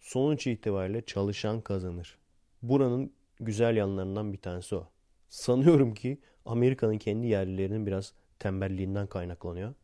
Sonuç 0.00 0.46
itibariyle 0.46 1.04
çalışan 1.04 1.60
kazanır. 1.60 2.18
Buranın 2.62 3.12
güzel 3.40 3.76
yanlarından 3.76 4.32
bir 4.32 4.38
tanesi 4.38 4.74
o. 4.74 4.88
Sanıyorum 5.28 5.94
ki 5.94 6.18
Amerika'nın 6.44 6.98
kendi 6.98 7.26
yerlilerinin 7.26 7.86
biraz 7.86 8.12
tembelliğinden 8.38 9.06
kaynaklanıyor. 9.06 9.74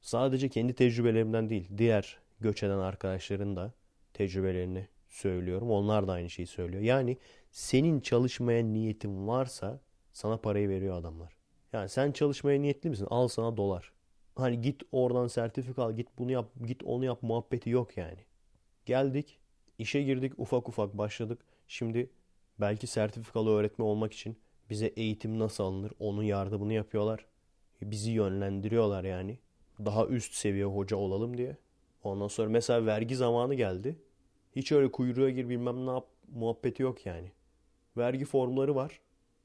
Sadece 0.00 0.48
kendi 0.48 0.74
tecrübelerimden 0.74 1.50
değil, 1.50 1.68
diğer 1.78 2.18
göç 2.40 2.62
eden 2.62 2.78
arkadaşların 2.78 3.56
da 3.56 3.72
tecrübelerini 4.12 4.88
söylüyorum. 5.08 5.70
Onlar 5.70 6.08
da 6.08 6.12
aynı 6.12 6.30
şeyi 6.30 6.46
söylüyor. 6.46 6.82
Yani 6.82 7.18
senin 7.50 8.00
çalışmaya 8.00 8.64
niyetin 8.64 9.28
varsa 9.28 9.80
sana 10.12 10.36
parayı 10.36 10.68
veriyor 10.68 10.96
adamlar. 10.96 11.43
Yani 11.74 11.88
sen 11.88 12.12
çalışmaya 12.12 12.60
niyetli 12.60 12.90
misin? 12.90 13.06
Al 13.10 13.28
sana 13.28 13.56
dolar. 13.56 13.92
Hani 14.36 14.60
git 14.60 14.82
oradan 14.92 15.26
sertifika 15.26 15.82
al, 15.82 15.92
git 15.92 16.08
bunu 16.18 16.30
yap, 16.30 16.50
git 16.66 16.82
onu 16.84 17.04
yap 17.04 17.22
muhabbeti 17.22 17.70
yok 17.70 17.96
yani. 17.96 18.18
Geldik, 18.86 19.38
işe 19.78 20.02
girdik, 20.02 20.32
ufak 20.38 20.68
ufak 20.68 20.98
başladık. 20.98 21.44
Şimdi 21.68 22.10
belki 22.60 22.86
sertifikalı 22.86 23.50
öğretmen 23.50 23.86
olmak 23.86 24.12
için 24.12 24.36
bize 24.70 24.86
eğitim 24.86 25.38
nasıl 25.38 25.64
alınır 25.64 25.92
onun 25.98 26.22
yardımını 26.22 26.72
yapıyorlar. 26.72 27.26
Bizi 27.82 28.10
yönlendiriyorlar 28.10 29.04
yani. 29.04 29.38
Daha 29.84 30.06
üst 30.06 30.34
seviye 30.34 30.64
hoca 30.64 30.96
olalım 30.96 31.38
diye. 31.38 31.56
Ondan 32.04 32.28
sonra 32.28 32.48
mesela 32.48 32.86
vergi 32.86 33.16
zamanı 33.16 33.54
geldi. 33.54 33.96
Hiç 34.56 34.72
öyle 34.72 34.90
kuyruğa 34.92 35.30
gir 35.30 35.48
bilmem 35.48 35.86
ne 35.86 35.90
yap 35.90 36.06
muhabbeti 36.34 36.82
yok 36.82 37.06
yani. 37.06 37.32
Vergi 37.96 38.24
formları 38.24 38.74
var. 38.74 39.00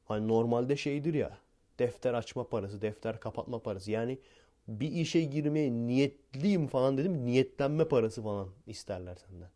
Hani 0.06 0.28
normalde 0.28 0.78
şeydir 0.78 1.14
ya. 1.14 1.38
Defter 1.80 2.14
açma 2.14 2.48
parası, 2.48 2.82
defter 2.82 3.20
kapatma 3.20 3.60
parası. 3.60 3.92
Yani 3.92 4.20
bir 4.68 4.92
işe 4.92 5.22
girmeye 5.22 5.72
niyetliyim 5.72 6.68
falan 6.68 6.98
dedim. 6.98 7.26
Niyetlenme 7.26 7.88
parası 7.88 8.24
falan 8.24 8.50
isterler 8.68 9.16
senden. 9.16 9.50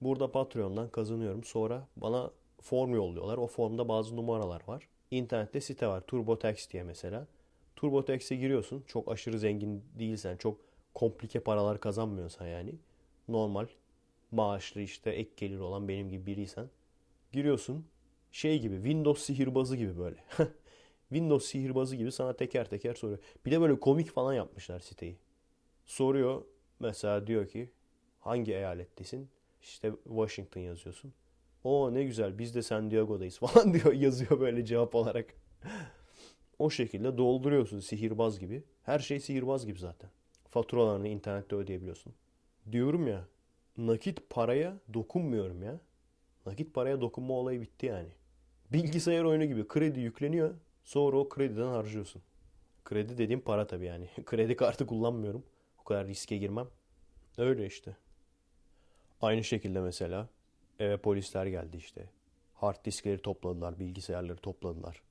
Burada 0.00 0.32
Patreon'dan 0.32 0.88
kazanıyorum. 0.88 1.44
Sonra 1.44 1.86
bana 1.96 2.30
form 2.60 2.94
yolluyorlar. 2.94 3.38
O 3.38 3.46
formda 3.46 3.88
bazı 3.88 4.16
numaralar 4.16 4.62
var. 4.66 4.88
İnternette 5.10 5.60
site 5.60 5.86
var. 5.86 6.00
TurboTax 6.00 6.70
diye 6.70 6.82
mesela. 6.82 7.26
TurboTax'e 7.76 8.36
giriyorsun. 8.36 8.84
Çok 8.86 9.12
aşırı 9.12 9.38
zengin 9.38 9.84
değilsen, 9.98 10.36
çok 10.36 10.60
komplike 10.94 11.40
paralar 11.40 11.80
kazanmıyorsan 11.80 12.46
yani. 12.46 12.74
Normal 13.28 13.66
maaşlı 14.30 14.80
işte 14.80 15.10
ek 15.10 15.30
gelir 15.36 15.58
olan 15.58 15.88
benim 15.88 16.10
gibi 16.10 16.26
biriysen. 16.26 16.70
Giriyorsun. 17.32 17.86
Şey 18.32 18.60
gibi 18.60 18.74
Windows 18.74 19.22
sihirbazı 19.22 19.76
gibi 19.76 19.98
böyle. 19.98 20.16
Windows 21.14 21.46
sihirbazı 21.46 21.96
gibi 21.96 22.12
sana 22.12 22.32
teker 22.32 22.70
teker 22.70 22.94
soruyor. 22.94 23.18
Bir 23.46 23.50
de 23.50 23.60
böyle 23.60 23.80
komik 23.80 24.10
falan 24.10 24.34
yapmışlar 24.34 24.80
siteyi. 24.80 25.16
Soruyor 25.84 26.44
mesela 26.80 27.26
diyor 27.26 27.48
ki 27.48 27.70
hangi 28.20 28.54
eyalettesin? 28.54 29.28
İşte 29.62 29.92
Washington 30.04 30.60
yazıyorsun. 30.60 31.12
O 31.64 31.94
ne 31.94 32.04
güzel 32.04 32.38
biz 32.38 32.54
de 32.54 32.62
San 32.62 32.90
Diego'dayız 32.90 33.38
falan 33.38 33.74
diyor 33.74 33.92
yazıyor 33.92 34.40
böyle 34.40 34.64
cevap 34.64 34.94
olarak. 34.94 35.34
o 36.58 36.70
şekilde 36.70 37.18
dolduruyorsun 37.18 37.80
sihirbaz 37.80 38.38
gibi. 38.38 38.64
Her 38.82 38.98
şey 38.98 39.20
sihirbaz 39.20 39.66
gibi 39.66 39.78
zaten. 39.78 40.10
Faturalarını 40.48 41.08
internette 41.08 41.56
ödeyebiliyorsun. 41.56 42.14
Diyorum 42.72 43.06
ya 43.06 43.28
nakit 43.76 44.30
paraya 44.30 44.76
dokunmuyorum 44.94 45.62
ya. 45.62 45.80
Nakit 46.46 46.74
paraya 46.74 47.00
dokunma 47.00 47.34
olayı 47.34 47.60
bitti 47.60 47.86
yani. 47.86 48.08
Bilgisayar 48.72 49.24
oyunu 49.24 49.44
gibi 49.44 49.68
kredi 49.68 50.00
yükleniyor. 50.00 50.54
Sonra 50.84 51.16
o 51.16 51.28
krediden 51.28 51.66
harcıyorsun. 51.66 52.22
Kredi 52.84 53.18
dediğim 53.18 53.40
para 53.40 53.66
tabii 53.66 53.86
yani. 53.86 54.08
Kredi 54.24 54.56
kartı 54.56 54.86
kullanmıyorum. 54.86 55.44
O 55.80 55.84
kadar 55.84 56.06
riske 56.06 56.36
girmem. 56.36 56.68
Öyle 57.38 57.66
işte. 57.66 57.96
Aynı 59.20 59.44
şekilde 59.44 59.80
mesela 59.80 60.28
eve 60.78 60.96
polisler 60.96 61.46
geldi 61.46 61.76
işte. 61.76 62.10
Hard 62.54 62.84
diskleri 62.84 63.22
topladılar, 63.22 63.78
bilgisayarları 63.78 64.36
topladılar. 64.36 65.02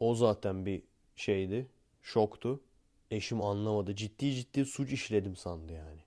O 0.00 0.14
zaten 0.14 0.66
bir 0.66 0.82
şeydi, 1.16 1.66
şoktu. 2.02 2.60
Eşim 3.10 3.42
anlamadı. 3.42 3.96
Ciddi 3.96 4.34
ciddi 4.34 4.64
suç 4.64 4.92
işledim 4.92 5.36
sandı 5.36 5.72
yani. 5.72 6.00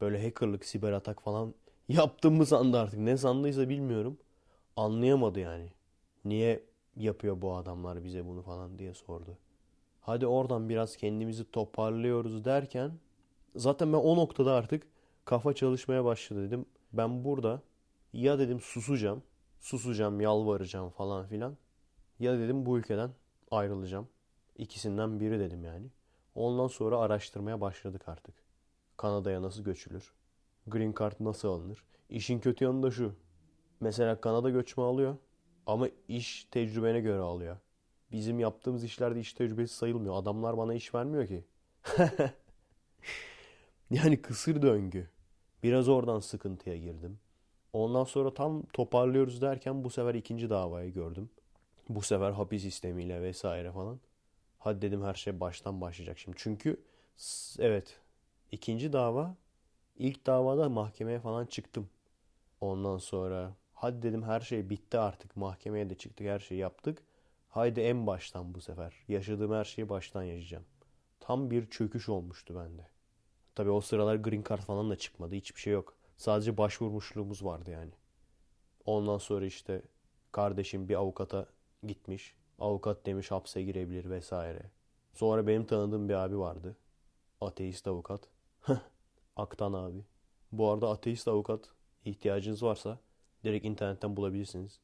Böyle 0.00 0.24
hackerlık, 0.24 0.64
siber 0.64 0.92
atak 0.92 1.22
falan 1.22 1.54
yaptım 1.88 2.34
mı 2.34 2.46
sandı 2.46 2.78
artık. 2.78 2.98
Ne 2.98 3.16
sandıysa 3.16 3.68
bilmiyorum. 3.68 4.18
Anlayamadı 4.76 5.40
yani. 5.40 5.72
Niye 6.24 6.62
yapıyor 6.96 7.42
bu 7.42 7.56
adamlar 7.56 8.04
bize 8.04 8.26
bunu 8.26 8.42
falan 8.42 8.78
diye 8.78 8.94
sordu. 8.94 9.38
Hadi 10.00 10.26
oradan 10.26 10.68
biraz 10.68 10.96
kendimizi 10.96 11.50
toparlıyoruz 11.50 12.44
derken 12.44 12.92
zaten 13.56 13.92
ben 13.92 13.98
o 13.98 14.16
noktada 14.16 14.52
artık 14.52 14.86
kafa 15.24 15.52
çalışmaya 15.52 16.04
başladı 16.04 16.46
dedim. 16.46 16.66
Ben 16.92 17.24
burada 17.24 17.62
ya 18.12 18.38
dedim 18.38 18.60
susacağım, 18.60 19.22
susacağım, 19.60 20.20
yalvaracağım 20.20 20.90
falan 20.90 21.26
filan. 21.26 21.56
Ya 22.18 22.38
dedim 22.38 22.66
bu 22.66 22.78
ülkeden 22.78 23.10
ayrılacağım. 23.50 24.08
İkisinden 24.58 25.20
biri 25.20 25.40
dedim 25.40 25.64
yani. 25.64 25.86
Ondan 26.34 26.66
sonra 26.66 26.98
araştırmaya 26.98 27.60
başladık 27.60 28.08
artık. 28.08 28.34
Kanada'ya 28.96 29.42
nasıl 29.42 29.64
göçülür? 29.64 30.12
Green 30.66 30.94
Card 30.98 31.14
nasıl 31.20 31.48
alınır? 31.48 31.84
İşin 32.08 32.40
kötü 32.40 32.64
yanı 32.64 32.82
da 32.82 32.90
şu. 32.90 33.14
Mesela 33.80 34.20
Kanada 34.20 34.50
göçme 34.50 34.82
alıyor 34.82 35.16
ama 35.66 35.88
iş 36.08 36.44
tecrübene 36.44 37.00
göre 37.00 37.20
alıyor. 37.20 37.56
Bizim 38.12 38.40
yaptığımız 38.40 38.84
işlerde 38.84 39.20
iş 39.20 39.32
tecrübesi 39.32 39.74
sayılmıyor. 39.74 40.16
Adamlar 40.16 40.56
bana 40.56 40.74
iş 40.74 40.94
vermiyor 40.94 41.26
ki. 41.26 41.44
yani 43.90 44.22
kısır 44.22 44.62
döngü. 44.62 45.08
Biraz 45.62 45.88
oradan 45.88 46.20
sıkıntıya 46.20 46.76
girdim. 46.76 47.18
Ondan 47.72 48.04
sonra 48.04 48.34
tam 48.34 48.62
toparlıyoruz 48.62 49.42
derken 49.42 49.84
bu 49.84 49.90
sefer 49.90 50.14
ikinci 50.14 50.50
davayı 50.50 50.92
gördüm. 50.92 51.30
Bu 51.88 52.02
sefer 52.02 52.30
hapis 52.30 52.62
sistemiyle 52.62 53.22
vesaire 53.22 53.72
falan. 53.72 54.00
Hadi 54.58 54.82
dedim 54.82 55.04
her 55.04 55.14
şey 55.14 55.40
baştan 55.40 55.80
başlayacak 55.80 56.18
şimdi. 56.18 56.36
Çünkü 56.40 56.82
evet 57.58 58.00
ikinci 58.52 58.92
dava 58.92 59.36
ilk 59.96 60.26
davada 60.26 60.68
mahkemeye 60.68 61.20
falan 61.20 61.46
çıktım. 61.46 61.88
Ondan 62.60 62.98
sonra 62.98 63.54
hadi 63.84 64.02
dedim 64.02 64.22
her 64.22 64.40
şey 64.40 64.70
bitti 64.70 64.98
artık. 64.98 65.36
Mahkemeye 65.36 65.90
de 65.90 65.94
çıktık 65.94 66.26
her 66.26 66.38
şeyi 66.38 66.60
yaptık. 66.60 67.02
Haydi 67.48 67.80
en 67.80 68.06
baştan 68.06 68.54
bu 68.54 68.60
sefer. 68.60 68.94
Yaşadığım 69.08 69.52
her 69.52 69.64
şeyi 69.64 69.88
baştan 69.88 70.22
yaşayacağım. 70.22 70.64
Tam 71.20 71.50
bir 71.50 71.70
çöküş 71.70 72.08
olmuştu 72.08 72.54
bende. 72.56 72.88
Tabii 73.54 73.70
o 73.70 73.80
sıralar 73.80 74.16
green 74.16 74.44
card 74.48 74.60
falan 74.60 74.90
da 74.90 74.96
çıkmadı. 74.96 75.34
Hiçbir 75.34 75.60
şey 75.60 75.72
yok. 75.72 75.96
Sadece 76.16 76.56
başvurmuşluğumuz 76.56 77.44
vardı 77.44 77.70
yani. 77.70 77.92
Ondan 78.86 79.18
sonra 79.18 79.46
işte 79.46 79.82
kardeşim 80.32 80.88
bir 80.88 80.94
avukata 80.94 81.46
gitmiş. 81.86 82.34
Avukat 82.58 83.06
demiş 83.06 83.30
hapse 83.30 83.62
girebilir 83.62 84.10
vesaire. 84.10 84.70
Sonra 85.12 85.46
benim 85.46 85.66
tanıdığım 85.66 86.08
bir 86.08 86.14
abi 86.14 86.38
vardı. 86.38 86.76
Ateist 87.40 87.86
avukat. 87.86 88.28
Aktan 89.36 89.72
abi. 89.72 90.04
Bu 90.52 90.70
arada 90.70 90.90
ateist 90.90 91.28
avukat 91.28 91.70
ihtiyacınız 92.04 92.62
varsa 92.62 92.98
direkt 93.44 93.66
internetten 93.66 94.16
bulabilirsiniz. 94.16 94.78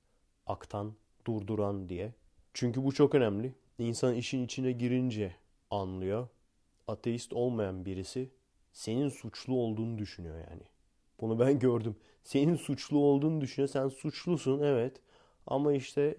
Aktan 0.46 0.94
durduran 1.26 1.88
diye. 1.88 2.14
Çünkü 2.54 2.84
bu 2.84 2.92
çok 2.92 3.14
önemli. 3.14 3.54
İnsan 3.78 4.14
işin 4.14 4.44
içine 4.44 4.72
girince 4.72 5.34
anlıyor. 5.70 6.28
Ateist 6.88 7.32
olmayan 7.32 7.84
birisi 7.84 8.30
senin 8.72 9.08
suçlu 9.08 9.54
olduğunu 9.54 9.98
düşünüyor 9.98 10.36
yani. 10.36 10.62
Bunu 11.20 11.38
ben 11.40 11.58
gördüm. 11.58 11.96
Senin 12.24 12.56
suçlu 12.56 12.98
olduğunu 12.98 13.40
düşünüyor. 13.40 13.68
Sen 13.68 13.88
suçlusun 13.88 14.60
evet. 14.60 15.00
Ama 15.46 15.72
işte 15.72 16.16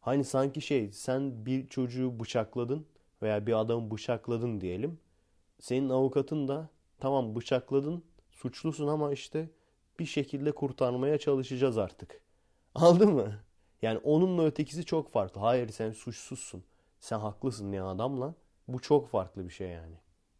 hani 0.00 0.24
sanki 0.24 0.60
şey 0.60 0.92
sen 0.92 1.46
bir 1.46 1.66
çocuğu 1.66 2.20
bıçakladın 2.20 2.86
veya 3.22 3.46
bir 3.46 3.60
adamı 3.60 3.90
bıçakladın 3.90 4.60
diyelim. 4.60 4.98
Senin 5.60 5.88
avukatın 5.88 6.48
da 6.48 6.70
tamam 6.98 7.36
bıçakladın 7.36 8.04
suçlusun 8.30 8.86
ama 8.86 9.12
işte 9.12 9.50
bir 10.00 10.06
şekilde 10.06 10.52
kurtarmaya 10.52 11.18
çalışacağız 11.18 11.78
artık. 11.78 12.20
Aldın 12.74 13.12
mı? 13.12 13.34
Yani 13.82 13.98
onunla 13.98 14.44
ötekisi 14.44 14.84
çok 14.84 15.12
farklı. 15.12 15.40
Hayır 15.40 15.68
sen 15.68 15.92
suçsuzsun. 15.92 16.64
Sen 17.00 17.18
haklısın 17.18 17.72
ya 17.72 17.86
adamla. 17.86 18.34
Bu 18.68 18.80
çok 18.80 19.08
farklı 19.08 19.44
bir 19.44 19.50
şey 19.50 19.68
yani. 19.68 19.94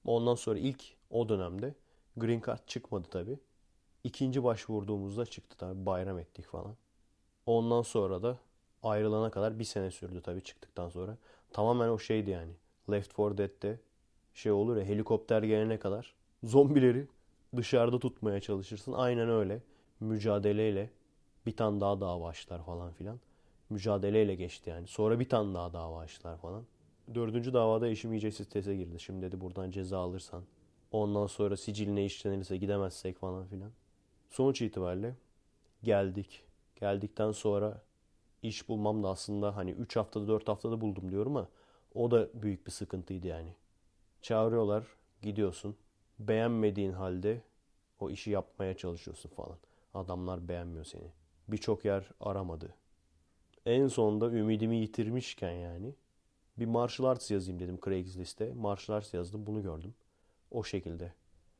Ondan 0.04 0.34
sonra 0.34 0.58
ilk 0.58 0.84
o 1.10 1.28
dönemde 1.28 1.74
Green 2.16 2.42
Card 2.46 2.66
çıkmadı 2.66 3.08
tabi. 3.10 3.38
İkinci 4.04 4.44
başvurduğumuzda 4.44 5.26
çıktı 5.26 5.56
tabi. 5.56 5.86
Bayram 5.86 6.18
ettik 6.18 6.46
falan. 6.46 6.76
Ondan 7.46 7.82
sonra 7.82 8.22
da 8.22 8.38
ayrılana 8.82 9.30
kadar 9.30 9.58
bir 9.58 9.64
sene 9.64 9.90
sürdü 9.90 10.22
tabi 10.22 10.42
çıktıktan 10.42 10.88
sonra. 10.88 11.16
Tamamen 11.52 11.88
o 11.88 11.98
şeydi 11.98 12.30
yani. 12.30 12.52
Left 12.90 13.18
4 13.18 13.38
Dead'de 13.38 13.80
şey 14.34 14.52
olur 14.52 14.76
ya 14.76 14.84
helikopter 14.84 15.42
gelene 15.42 15.78
kadar 15.78 16.14
zombileri 16.44 17.06
dışarıda 17.56 17.98
tutmaya 17.98 18.40
çalışırsın. 18.40 18.92
Aynen 18.92 19.28
öyle. 19.28 19.62
Mücadeleyle 20.00 20.90
bir 21.46 21.56
tane 21.56 21.80
daha 21.80 22.00
dava 22.00 22.28
açtılar 22.28 22.62
falan 22.62 22.92
filan. 22.92 23.20
Mücadeleyle 23.70 24.34
geçti 24.34 24.70
yani. 24.70 24.86
Sonra 24.86 25.20
bir 25.20 25.28
tane 25.28 25.54
daha 25.54 25.72
dava 25.72 26.00
açtılar 26.00 26.36
falan. 26.36 26.64
Dördüncü 27.14 27.54
davada 27.54 27.88
eşim 27.88 28.12
iyice 28.12 28.30
strese 28.32 28.76
girdi. 28.76 29.00
Şimdi 29.00 29.26
dedi 29.26 29.40
buradan 29.40 29.70
ceza 29.70 29.98
alırsan. 29.98 30.44
Ondan 30.92 31.26
sonra 31.26 31.56
siciline 31.56 32.04
işlenirse 32.04 32.56
gidemezsek 32.56 33.18
falan 33.18 33.46
filan. 33.46 33.70
Sonuç 34.30 34.62
itibariyle 34.62 35.14
geldik. 35.82 36.44
Geldikten 36.80 37.32
sonra 37.32 37.82
iş 38.42 38.68
bulmam 38.68 39.02
da 39.02 39.08
aslında 39.08 39.56
hani 39.56 39.70
3 39.70 39.96
haftada 39.96 40.28
4 40.28 40.48
haftada 40.48 40.80
buldum 40.80 41.10
diyorum 41.10 41.36
ama 41.36 41.48
o 41.94 42.10
da 42.10 42.28
büyük 42.34 42.66
bir 42.66 42.72
sıkıntıydı 42.72 43.26
yani. 43.26 43.54
Çağırıyorlar, 44.22 44.84
gidiyorsun. 45.22 45.76
Beğenmediğin 46.18 46.92
halde 46.92 47.42
o 48.00 48.10
işi 48.10 48.30
yapmaya 48.30 48.76
çalışıyorsun 48.76 49.28
falan. 49.28 49.58
Adamlar 49.94 50.48
beğenmiyor 50.48 50.84
seni. 50.84 51.10
Birçok 51.48 51.84
yer 51.84 52.10
aramadı. 52.20 52.74
En 53.66 53.88
sonunda 53.88 54.30
ümidimi 54.30 54.76
yitirmişken 54.76 55.52
yani 55.52 55.94
bir 56.58 56.66
martial 56.66 57.06
arts 57.06 57.30
yazayım 57.30 57.60
dedim 57.60 57.78
Craigslist'te. 57.84 58.52
Martial 58.52 58.96
arts 58.96 59.14
yazdım 59.14 59.46
bunu 59.46 59.62
gördüm. 59.62 59.94
O 60.50 60.64
şekilde. 60.64 61.12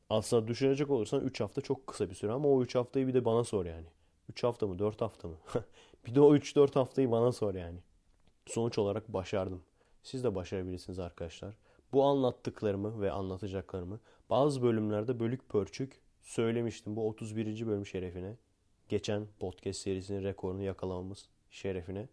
Aslında 0.09 0.47
düşünecek 0.47 0.89
olursan 0.89 1.21
3 1.21 1.41
hafta 1.41 1.61
çok 1.61 1.87
kısa 1.87 2.09
bir 2.09 2.15
süre 2.15 2.31
ama 2.31 2.49
o 2.49 2.63
3 2.63 2.75
haftayı 2.75 3.07
bir 3.07 3.13
de 3.13 3.25
bana 3.25 3.43
sor 3.43 3.65
yani. 3.65 3.87
3 4.29 4.43
hafta 4.43 4.67
mı 4.67 4.79
4 4.79 5.01
hafta 5.01 5.27
mı? 5.27 5.35
bir 6.05 6.15
de 6.15 6.21
o 6.21 6.35
3-4 6.35 6.73
haftayı 6.73 7.11
bana 7.11 7.31
sor 7.31 7.55
yani. 7.55 7.79
Sonuç 8.45 8.77
olarak 8.77 9.13
başardım. 9.13 9.61
Siz 10.03 10.23
de 10.23 10.35
başarabilirsiniz 10.35 10.99
arkadaşlar. 10.99 11.57
Bu 11.93 12.03
anlattıklarımı 12.03 13.01
ve 13.01 13.11
anlatacaklarımı 13.11 13.99
bazı 14.29 14.61
bölümlerde 14.61 15.19
bölük 15.19 15.49
pörçük 15.49 16.01
söylemiştim. 16.21 16.95
Bu 16.95 17.07
31. 17.07 17.67
bölüm 17.67 17.85
şerefine. 17.85 18.35
Geçen 18.89 19.27
podcast 19.39 19.79
serisinin 19.79 20.23
rekorunu 20.23 20.63
yakalamamız 20.63 21.29
şerefine. 21.49 22.07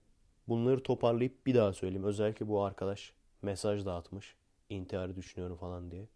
Bunları 0.48 0.82
toparlayıp 0.82 1.46
bir 1.46 1.54
daha 1.54 1.72
söyleyeyim. 1.72 2.04
Özellikle 2.04 2.48
bu 2.48 2.62
arkadaş 2.62 3.12
mesaj 3.42 3.84
dağıtmış. 3.84 4.36
İntiharı 4.68 5.16
düşünüyorum 5.16 5.56
falan 5.56 5.90
diye. 5.90 6.08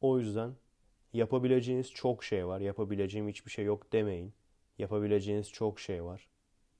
O 0.00 0.18
yüzden 0.18 0.54
yapabileceğiniz 1.12 1.90
çok 1.90 2.24
şey 2.24 2.46
var. 2.46 2.60
Yapabileceğim 2.60 3.28
hiçbir 3.28 3.50
şey 3.50 3.64
yok 3.64 3.92
demeyin. 3.92 4.34
Yapabileceğiniz 4.78 5.50
çok 5.50 5.80
şey 5.80 6.04
var. 6.04 6.28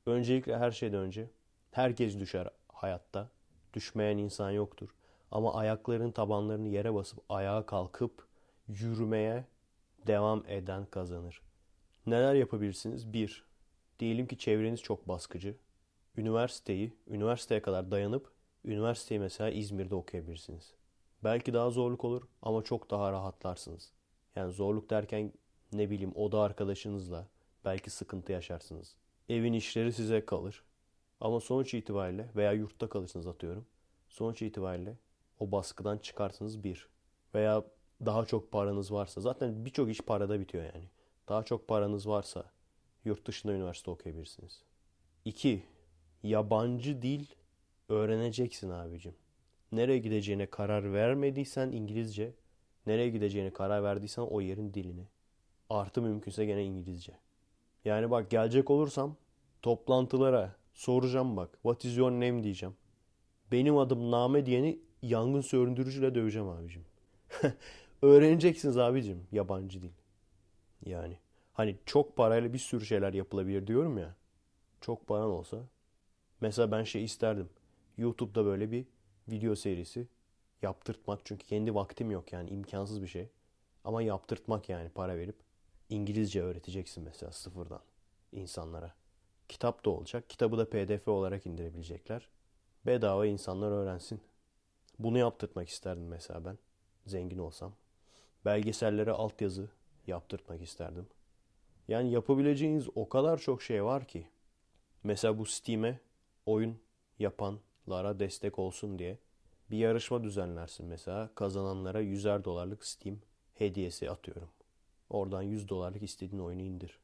Öncelikle 0.06 0.58
her 0.58 0.70
şeyden 0.70 1.00
önce 1.00 1.30
herkes 1.70 2.18
düşer 2.18 2.48
hayatta. 2.68 3.30
Düşmeyen 3.74 4.18
insan 4.18 4.50
yoktur. 4.50 4.88
Ama 5.34 5.54
ayakların 5.54 6.10
tabanlarını 6.10 6.68
yere 6.68 6.94
basıp 6.94 7.18
ayağa 7.28 7.66
kalkıp 7.66 8.26
yürümeye 8.68 9.44
devam 10.06 10.44
eden 10.48 10.86
kazanır. 10.86 11.40
Neler 12.06 12.34
yapabilirsiniz? 12.34 13.12
Bir, 13.12 13.44
diyelim 13.98 14.26
ki 14.26 14.38
çevreniz 14.38 14.82
çok 14.82 15.08
baskıcı. 15.08 15.56
Üniversiteyi, 16.16 16.96
üniversiteye 17.08 17.62
kadar 17.62 17.90
dayanıp 17.90 18.32
üniversiteyi 18.64 19.20
mesela 19.20 19.50
İzmir'de 19.50 19.94
okuyabilirsiniz. 19.94 20.74
Belki 21.24 21.54
daha 21.54 21.70
zorluk 21.70 22.04
olur 22.04 22.22
ama 22.42 22.62
çok 22.62 22.90
daha 22.90 23.12
rahatlarsınız. 23.12 23.92
Yani 24.36 24.52
zorluk 24.52 24.90
derken 24.90 25.32
ne 25.72 25.90
bileyim 25.90 26.12
oda 26.14 26.40
arkadaşınızla 26.40 27.28
belki 27.64 27.90
sıkıntı 27.90 28.32
yaşarsınız. 28.32 28.96
Evin 29.28 29.52
işleri 29.52 29.92
size 29.92 30.26
kalır. 30.26 30.64
Ama 31.20 31.40
sonuç 31.40 31.74
itibariyle 31.74 32.28
veya 32.36 32.52
yurtta 32.52 32.88
kalırsınız 32.88 33.26
atıyorum. 33.26 33.66
Sonuç 34.08 34.42
itibariyle 34.42 34.96
o 35.38 35.52
baskıdan 35.52 35.98
çıkarsınız 35.98 36.64
bir. 36.64 36.88
Veya 37.34 37.64
daha 38.06 38.24
çok 38.24 38.52
paranız 38.52 38.92
varsa 38.92 39.20
zaten 39.20 39.64
birçok 39.64 39.90
iş 39.90 40.00
parada 40.00 40.40
bitiyor 40.40 40.64
yani. 40.64 40.88
Daha 41.28 41.42
çok 41.42 41.68
paranız 41.68 42.08
varsa 42.08 42.44
yurt 43.04 43.26
dışında 43.26 43.52
üniversite 43.52 43.90
okuyabilirsiniz. 43.90 44.62
İki, 45.24 45.62
yabancı 46.22 47.02
dil 47.02 47.26
öğreneceksin 47.88 48.70
abicim. 48.70 49.14
Nereye 49.72 49.98
gideceğine 49.98 50.46
karar 50.46 50.92
vermediysen 50.92 51.72
İngilizce, 51.72 52.34
nereye 52.86 53.10
gideceğine 53.10 53.52
karar 53.52 53.82
verdiysen 53.82 54.22
o 54.22 54.40
yerin 54.40 54.74
dilini. 54.74 55.08
Artı 55.70 56.02
mümkünse 56.02 56.44
gene 56.46 56.64
İngilizce. 56.64 57.12
Yani 57.84 58.10
bak 58.10 58.30
gelecek 58.30 58.70
olursam 58.70 59.16
toplantılara 59.62 60.56
soracağım 60.74 61.36
bak. 61.36 61.52
What 61.52 61.84
is 61.84 61.96
your 61.96 62.10
name 62.10 62.42
diyeceğim. 62.42 62.76
Benim 63.52 63.78
adım 63.78 64.10
Name 64.10 64.46
diyeni 64.46 64.78
yangın 65.08 65.40
söndürücüyle 65.40 66.14
döveceğim 66.14 66.48
abicim. 66.48 66.84
Öğreneceksiniz 68.02 68.78
abicim 68.78 69.26
yabancı 69.32 69.82
dil. 69.82 69.90
Yani 70.86 71.18
hani 71.52 71.76
çok 71.86 72.16
parayla 72.16 72.52
bir 72.52 72.58
sürü 72.58 72.86
şeyler 72.86 73.12
yapılabilir 73.12 73.66
diyorum 73.66 73.98
ya. 73.98 74.14
Çok 74.80 75.06
paran 75.06 75.30
olsa. 75.30 75.58
Mesela 76.40 76.72
ben 76.72 76.82
şey 76.82 77.04
isterdim. 77.04 77.48
YouTube'da 77.98 78.44
böyle 78.44 78.70
bir 78.70 78.86
video 79.28 79.54
serisi 79.54 80.06
yaptırtmak. 80.62 81.20
Çünkü 81.24 81.46
kendi 81.46 81.74
vaktim 81.74 82.10
yok 82.10 82.32
yani 82.32 82.50
imkansız 82.50 83.02
bir 83.02 83.06
şey. 83.06 83.28
Ama 83.84 84.02
yaptırtmak 84.02 84.68
yani 84.68 84.88
para 84.88 85.16
verip 85.16 85.36
İngilizce 85.88 86.42
öğreteceksin 86.42 87.04
mesela 87.04 87.32
sıfırdan 87.32 87.82
insanlara. 88.32 88.94
Kitap 89.48 89.84
da 89.84 89.90
olacak. 89.90 90.30
Kitabı 90.30 90.58
da 90.58 90.70
PDF 90.70 91.08
olarak 91.08 91.46
indirebilecekler. 91.46 92.28
Bedava 92.86 93.26
insanlar 93.26 93.70
öğrensin. 93.70 94.20
Bunu 94.98 95.18
yaptırtmak 95.18 95.68
isterdim 95.68 96.08
mesela 96.08 96.44
ben. 96.44 96.58
Zengin 97.06 97.38
olsam. 97.38 97.72
Belgesellere 98.44 99.12
altyazı 99.12 99.68
yaptırtmak 100.06 100.62
isterdim. 100.62 101.06
Yani 101.88 102.10
yapabileceğiniz 102.10 102.88
o 102.94 103.08
kadar 103.08 103.38
çok 103.38 103.62
şey 103.62 103.84
var 103.84 104.04
ki. 104.04 104.28
Mesela 105.02 105.38
bu 105.38 105.46
Steam'e 105.46 106.00
oyun 106.46 106.78
yapanlara 107.18 108.18
destek 108.18 108.58
olsun 108.58 108.98
diye 108.98 109.18
bir 109.70 109.78
yarışma 109.78 110.24
düzenlersin 110.24 110.86
mesela. 110.86 111.30
Kazananlara 111.34 112.02
100'er 112.02 112.44
dolarlık 112.44 112.86
Steam 112.86 113.18
hediyesi 113.54 114.10
atıyorum. 114.10 114.50
Oradan 115.10 115.42
100 115.42 115.68
dolarlık 115.68 116.02
istediğin 116.02 116.42
oyunu 116.42 116.62
indir. 116.62 116.98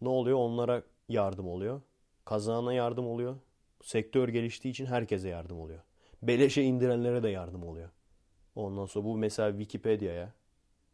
Ne 0.00 0.08
oluyor? 0.08 0.38
Onlara 0.38 0.82
yardım 1.08 1.48
oluyor. 1.48 1.80
Kazanana 2.24 2.72
yardım 2.72 3.06
oluyor. 3.06 3.36
Sektör 3.82 4.28
geliştiği 4.28 4.70
için 4.70 4.86
herkese 4.86 5.28
yardım 5.28 5.60
oluyor. 5.60 5.80
Beleşe 6.22 6.62
indirenlere 6.62 7.22
de 7.22 7.28
yardım 7.28 7.62
oluyor. 7.62 7.90
Ondan 8.54 8.86
sonra 8.86 9.04
bu 9.04 9.16
mesela 9.16 9.50
Wikipedia'ya, 9.50 10.32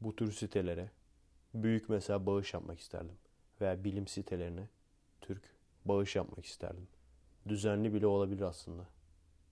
bu 0.01 0.17
tür 0.17 0.33
sitelere 0.33 0.91
büyük 1.55 1.89
mesela 1.89 2.27
bağış 2.27 2.55
yapmak 2.55 2.81
isterdim. 2.81 3.17
Veya 3.61 3.85
bilim 3.85 4.07
sitelerine 4.07 4.69
Türk 5.21 5.43
bağış 5.85 6.17
yapmak 6.17 6.47
isterdim. 6.47 6.89
Düzenli 7.49 7.95
bile 7.95 8.07
olabilir 8.07 8.43
aslında. 8.43 8.89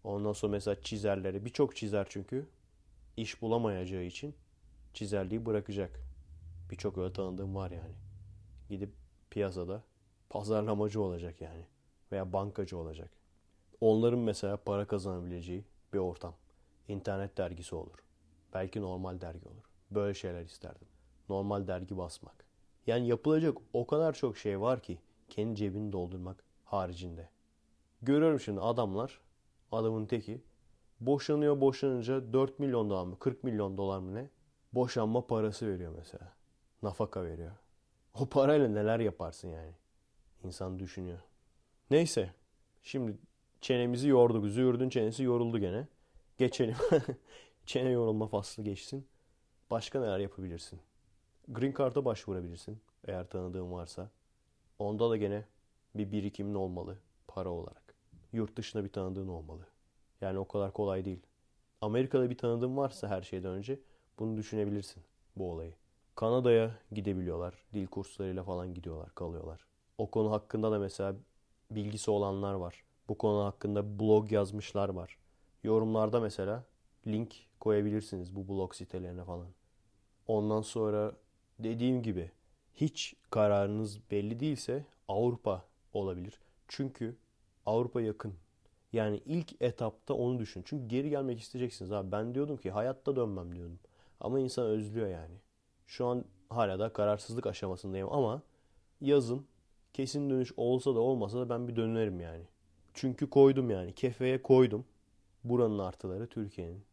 Ondan 0.05 0.33
sonra 0.33 0.53
mesela 0.53 0.83
çizerlere, 0.83 1.45
birçok 1.45 1.77
çizer 1.77 2.07
çünkü 2.09 2.47
iş 3.17 3.43
bulamayacağı 3.43 4.03
için 4.03 4.35
çizerliği 4.95 5.47
bırakacak. 5.47 6.01
Birçok 6.71 6.99
öyle 6.99 7.13
tanıdığım 7.13 7.55
var 7.55 7.71
yani. 7.71 7.95
Gidip 8.71 8.91
piyasada 9.31 9.83
pazarlamacı 10.31 11.01
olacak 11.01 11.41
yani. 11.41 11.67
Veya 12.13 12.33
bankacı 12.33 12.79
olacak. 12.79 13.11
Onların 13.83 14.19
mesela 14.19 14.57
para 14.57 14.87
kazanabileceği 14.87 15.65
bir 15.93 15.99
ortam. 15.99 16.35
İnternet 16.89 17.39
dergisi 17.39 17.75
olur. 17.75 17.99
Belki 18.55 18.81
normal 18.81 19.21
dergi 19.21 19.49
olur. 19.49 19.65
Böyle 19.91 20.15
şeyler 20.15 20.43
isterdim. 20.43 20.89
Normal 21.29 21.67
dergi 21.67 21.97
basmak. 21.99 22.45
Yani 22.87 23.09
yapılacak 23.09 23.57
o 23.73 23.87
kadar 23.87 24.13
çok 24.13 24.37
şey 24.37 24.61
var 24.61 24.81
ki 24.81 24.99
kendi 25.29 25.57
cebini 25.57 25.93
doldurmak 25.93 26.45
haricinde. 26.65 27.29
Görüyorum 28.03 28.41
şimdi 28.41 28.61
adamlar, 28.61 29.21
adamın 29.73 30.07
teki 30.07 30.41
boşanıyor 31.01 31.61
boşanınca 31.61 32.33
4 32.33 32.59
milyon 32.59 32.91
dolar 32.91 33.05
mı 33.05 33.19
40 33.19 33.45
milyon 33.45 33.79
dolar 33.79 33.99
mı 33.99 34.15
ne 34.15 34.29
boşanma 34.73 35.27
parası 35.27 35.67
veriyor 35.67 35.93
mesela. 35.97 36.33
Nafaka 36.83 37.25
veriyor. 37.25 37.53
O 38.15 38.27
parayla 38.27 38.69
neler 38.69 39.01
yaparsın 39.01 39.49
yani. 39.49 39.73
İnsan 40.45 40.79
düşünüyor. 40.79 41.21
Neyse. 41.91 42.35
Şimdi 42.83 43.17
çenemizi 43.63 44.09
yorduk. 44.09 44.47
Züğürdün 44.47 44.89
çenesi 44.89 45.23
yoruldu 45.23 45.59
gene. 45.59 45.87
Geçelim. 46.39 46.77
Çene 47.67 47.91
yorulma 47.91 48.27
faslı 48.27 48.63
geçsin. 48.63 49.07
Başka 49.71 50.01
neler 50.01 50.19
yapabilirsin? 50.19 50.81
Green 51.49 51.75
Card'a 51.79 52.05
başvurabilirsin. 52.05 52.81
Eğer 53.07 53.29
tanıdığın 53.29 53.73
varsa. 53.73 54.11
Onda 54.79 55.11
da 55.11 55.17
gene 55.17 55.45
bir 55.95 56.13
birikimin 56.13 56.55
olmalı. 56.55 56.99
Para 57.29 57.49
olarak. 57.49 57.95
Yurt 58.33 58.57
dışında 58.57 58.85
bir 58.85 58.93
tanıdığın 58.93 59.29
olmalı. 59.29 59.67
Yani 60.21 60.39
o 60.39 60.49
kadar 60.49 60.73
kolay 60.73 61.05
değil. 61.05 61.21
Amerika'da 61.81 62.31
bir 62.31 62.39
tanıdığın 62.39 62.77
varsa 62.77 63.09
her 63.09 63.23
şeyden 63.23 63.51
önce 63.51 63.81
bunu 64.19 64.37
düşünebilirsin. 64.37 65.03
Bu 65.37 65.51
olayı. 65.53 65.75
Kanada'ya 66.15 66.79
gidebiliyorlar. 66.93 67.55
Dil 67.75 67.87
kurslarıyla 67.87 68.45
falan 68.45 68.75
gidiyorlar, 68.75 69.15
kalıyorlar. 69.15 69.67
O 69.99 70.11
konu 70.11 70.31
hakkında 70.33 70.73
da 70.73 70.79
mesela 70.79 71.15
bilgisi 71.71 72.11
olanlar 72.11 72.55
var. 72.55 72.85
Bu 73.13 73.19
konu 73.19 73.45
hakkında 73.45 74.01
blog 74.01 74.33
yazmışlar 74.33 74.89
var. 74.89 75.17
Yorumlarda 75.65 76.21
mesela 76.21 76.65
link 77.07 77.35
koyabilirsiniz 77.61 78.37
bu 78.37 78.49
blog 78.49 78.75
sitelerine 78.75 79.25
falan. 79.25 79.47
Ondan 80.27 80.61
sonra 80.61 81.13
dediğim 81.59 82.03
gibi 82.03 82.31
hiç 82.75 83.15
kararınız 83.31 84.11
belli 84.11 84.41
değilse 84.41 84.87
Avrupa 85.09 85.65
olabilir. 85.93 86.41
Çünkü 86.69 87.17
Avrupa 87.67 88.01
yakın. 88.01 88.35
Yani 88.93 89.21
ilk 89.27 89.63
etapta 89.63 90.15
onu 90.15 90.39
düşün. 90.39 90.63
Çünkü 90.67 90.89
geri 90.89 91.11
gelmek 91.11 91.41
isteyeceksiniz 91.41 91.93
abi. 91.93 92.13
Ben 92.13 92.35
diyordum 92.35 92.57
ki 92.57 92.71
hayatta 92.71 93.17
dönmem 93.17 93.55
diyordum. 93.55 93.79
Ama 94.21 94.41
insan 94.41 94.67
özlüyor 94.67 95.09
yani. 95.09 95.35
Şu 95.87 96.07
an 96.07 96.25
hala 96.49 96.79
da 96.79 96.93
kararsızlık 96.93 97.47
aşamasındayım 97.47 98.13
ama 98.13 98.43
yazın 99.01 99.47
kesin 99.93 100.31
dönüş 100.31 100.53
olsa 100.57 100.95
da 100.95 101.01
olmasa 101.01 101.39
da 101.39 101.49
ben 101.49 101.69
bir 101.69 101.77
dönerim 101.77 102.21
yani. 102.21 102.45
Çünkü 102.95 103.31
koydum 103.31 103.71
yani. 103.71 103.95
Kefeye 103.95 104.43
koydum. 104.43 104.85
Buranın 105.45 105.79
artıları 105.79 106.27
Türkiye'nin 106.27 106.85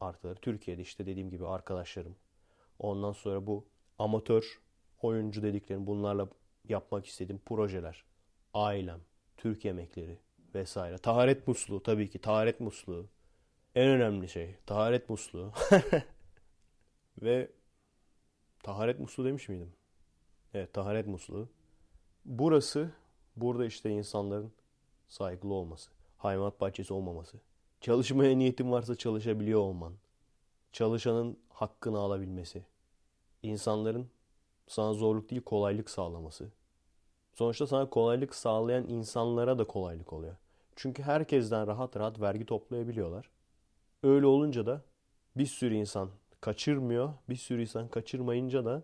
artıları. 0.00 0.34
Türkiye'de 0.34 0.82
işte 0.82 1.06
dediğim 1.06 1.30
gibi 1.30 1.46
arkadaşlarım. 1.46 2.16
Ondan 2.78 3.12
sonra 3.12 3.46
bu 3.46 3.64
amatör 3.98 4.60
oyuncu 5.02 5.42
dediklerim 5.42 5.86
bunlarla 5.86 6.28
yapmak 6.68 7.06
istediğim 7.06 7.38
projeler. 7.38 8.04
Ailem, 8.54 9.00
Türk 9.36 9.64
yemekleri 9.64 10.18
vesaire. 10.54 10.98
Taharet 10.98 11.48
musluğu 11.48 11.82
tabii 11.82 12.10
ki. 12.10 12.18
Taharet 12.18 12.60
musluğu. 12.60 13.06
En 13.74 13.88
önemli 13.88 14.28
şey. 14.28 14.56
Taharet 14.66 15.08
musluğu. 15.10 15.52
Ve 17.22 17.50
taharet 18.62 19.00
musluğu 19.00 19.24
demiş 19.24 19.48
miydim? 19.48 19.72
Evet 20.54 20.72
taharet 20.72 21.06
musluğu. 21.06 21.48
Burası 22.24 22.90
burada 23.36 23.66
işte 23.66 23.90
insanların 23.90 24.52
saygılı 25.08 25.54
olması. 25.54 25.90
Hayvanat 26.18 26.60
bahçesi 26.60 26.94
olmaması. 26.94 27.36
Çalışmaya 27.80 28.38
niyetin 28.38 28.72
varsa 28.72 28.96
çalışabiliyor 28.96 29.60
olman. 29.60 29.92
Çalışanın 30.72 31.38
hakkını 31.48 31.98
alabilmesi. 31.98 32.64
İnsanların 33.42 34.08
sana 34.66 34.92
zorluk 34.94 35.30
değil 35.30 35.42
kolaylık 35.42 35.90
sağlaması. 35.90 36.48
Sonuçta 37.34 37.66
sana 37.66 37.90
kolaylık 37.90 38.34
sağlayan 38.34 38.88
insanlara 38.88 39.58
da 39.58 39.66
kolaylık 39.66 40.12
oluyor. 40.12 40.36
Çünkü 40.76 41.02
herkesten 41.02 41.66
rahat 41.66 41.96
rahat 41.96 42.20
vergi 42.20 42.46
toplayabiliyorlar. 42.46 43.30
Öyle 44.02 44.26
olunca 44.26 44.66
da 44.66 44.82
bir 45.36 45.46
sürü 45.46 45.74
insan 45.74 46.10
kaçırmıyor. 46.40 47.12
Bir 47.28 47.36
sürü 47.36 47.60
insan 47.60 47.88
kaçırmayınca 47.88 48.64
da 48.64 48.82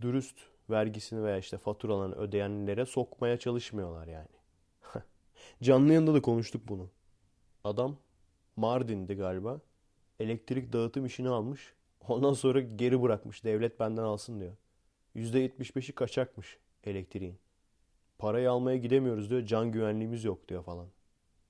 dürüst 0.00 0.36
vergisini 0.70 1.24
veya 1.24 1.38
işte 1.38 1.58
faturalarını 1.58 2.14
ödeyenlere 2.14 2.86
sokmaya 2.86 3.38
çalışmıyorlar 3.38 4.06
yani. 4.06 4.35
Canlı 5.62 5.92
yanında 5.92 6.14
da 6.14 6.22
konuştuk 6.22 6.62
bunu. 6.68 6.90
Adam 7.64 7.96
Mardin'di 8.56 9.14
galiba. 9.14 9.60
Elektrik 10.20 10.72
dağıtım 10.72 11.06
işini 11.06 11.28
almış. 11.28 11.74
Ondan 12.08 12.32
sonra 12.32 12.60
geri 12.60 13.02
bırakmış. 13.02 13.44
Devlet 13.44 13.80
benden 13.80 14.02
alsın 14.02 14.40
diyor. 14.40 14.52
%75'i 15.16 15.92
kaçakmış 15.94 16.58
elektriğin. 16.84 17.38
Parayı 18.18 18.50
almaya 18.50 18.76
gidemiyoruz 18.76 19.30
diyor. 19.30 19.46
Can 19.46 19.72
güvenliğimiz 19.72 20.24
yok 20.24 20.48
diyor 20.48 20.62
falan. 20.64 20.86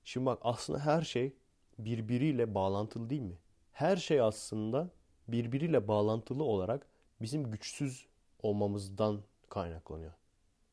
Şimdi 0.03 0.25
bak 0.25 0.39
aslında 0.41 0.79
her 0.79 1.01
şey 1.01 1.33
birbiriyle 1.79 2.55
bağlantılı 2.55 3.09
değil 3.09 3.21
mi? 3.21 3.37
Her 3.71 3.97
şey 3.97 4.21
aslında 4.21 4.89
birbiriyle 5.27 5.87
bağlantılı 5.87 6.43
olarak 6.43 6.87
bizim 7.21 7.51
güçsüz 7.51 8.05
olmamızdan 8.43 9.21
kaynaklanıyor. 9.49 10.11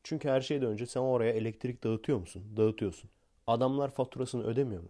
Çünkü 0.05 0.29
her 0.29 0.41
şeyden 0.41 0.69
önce 0.69 0.87
sen 0.87 1.01
oraya 1.01 1.33
elektrik 1.33 1.85
dağıtıyor 1.85 2.19
musun? 2.19 2.45
Dağıtıyorsun. 2.57 3.11
Adamlar 3.47 3.91
faturasını 3.91 4.45
ödemiyor 4.45 4.83
mu? 4.83 4.89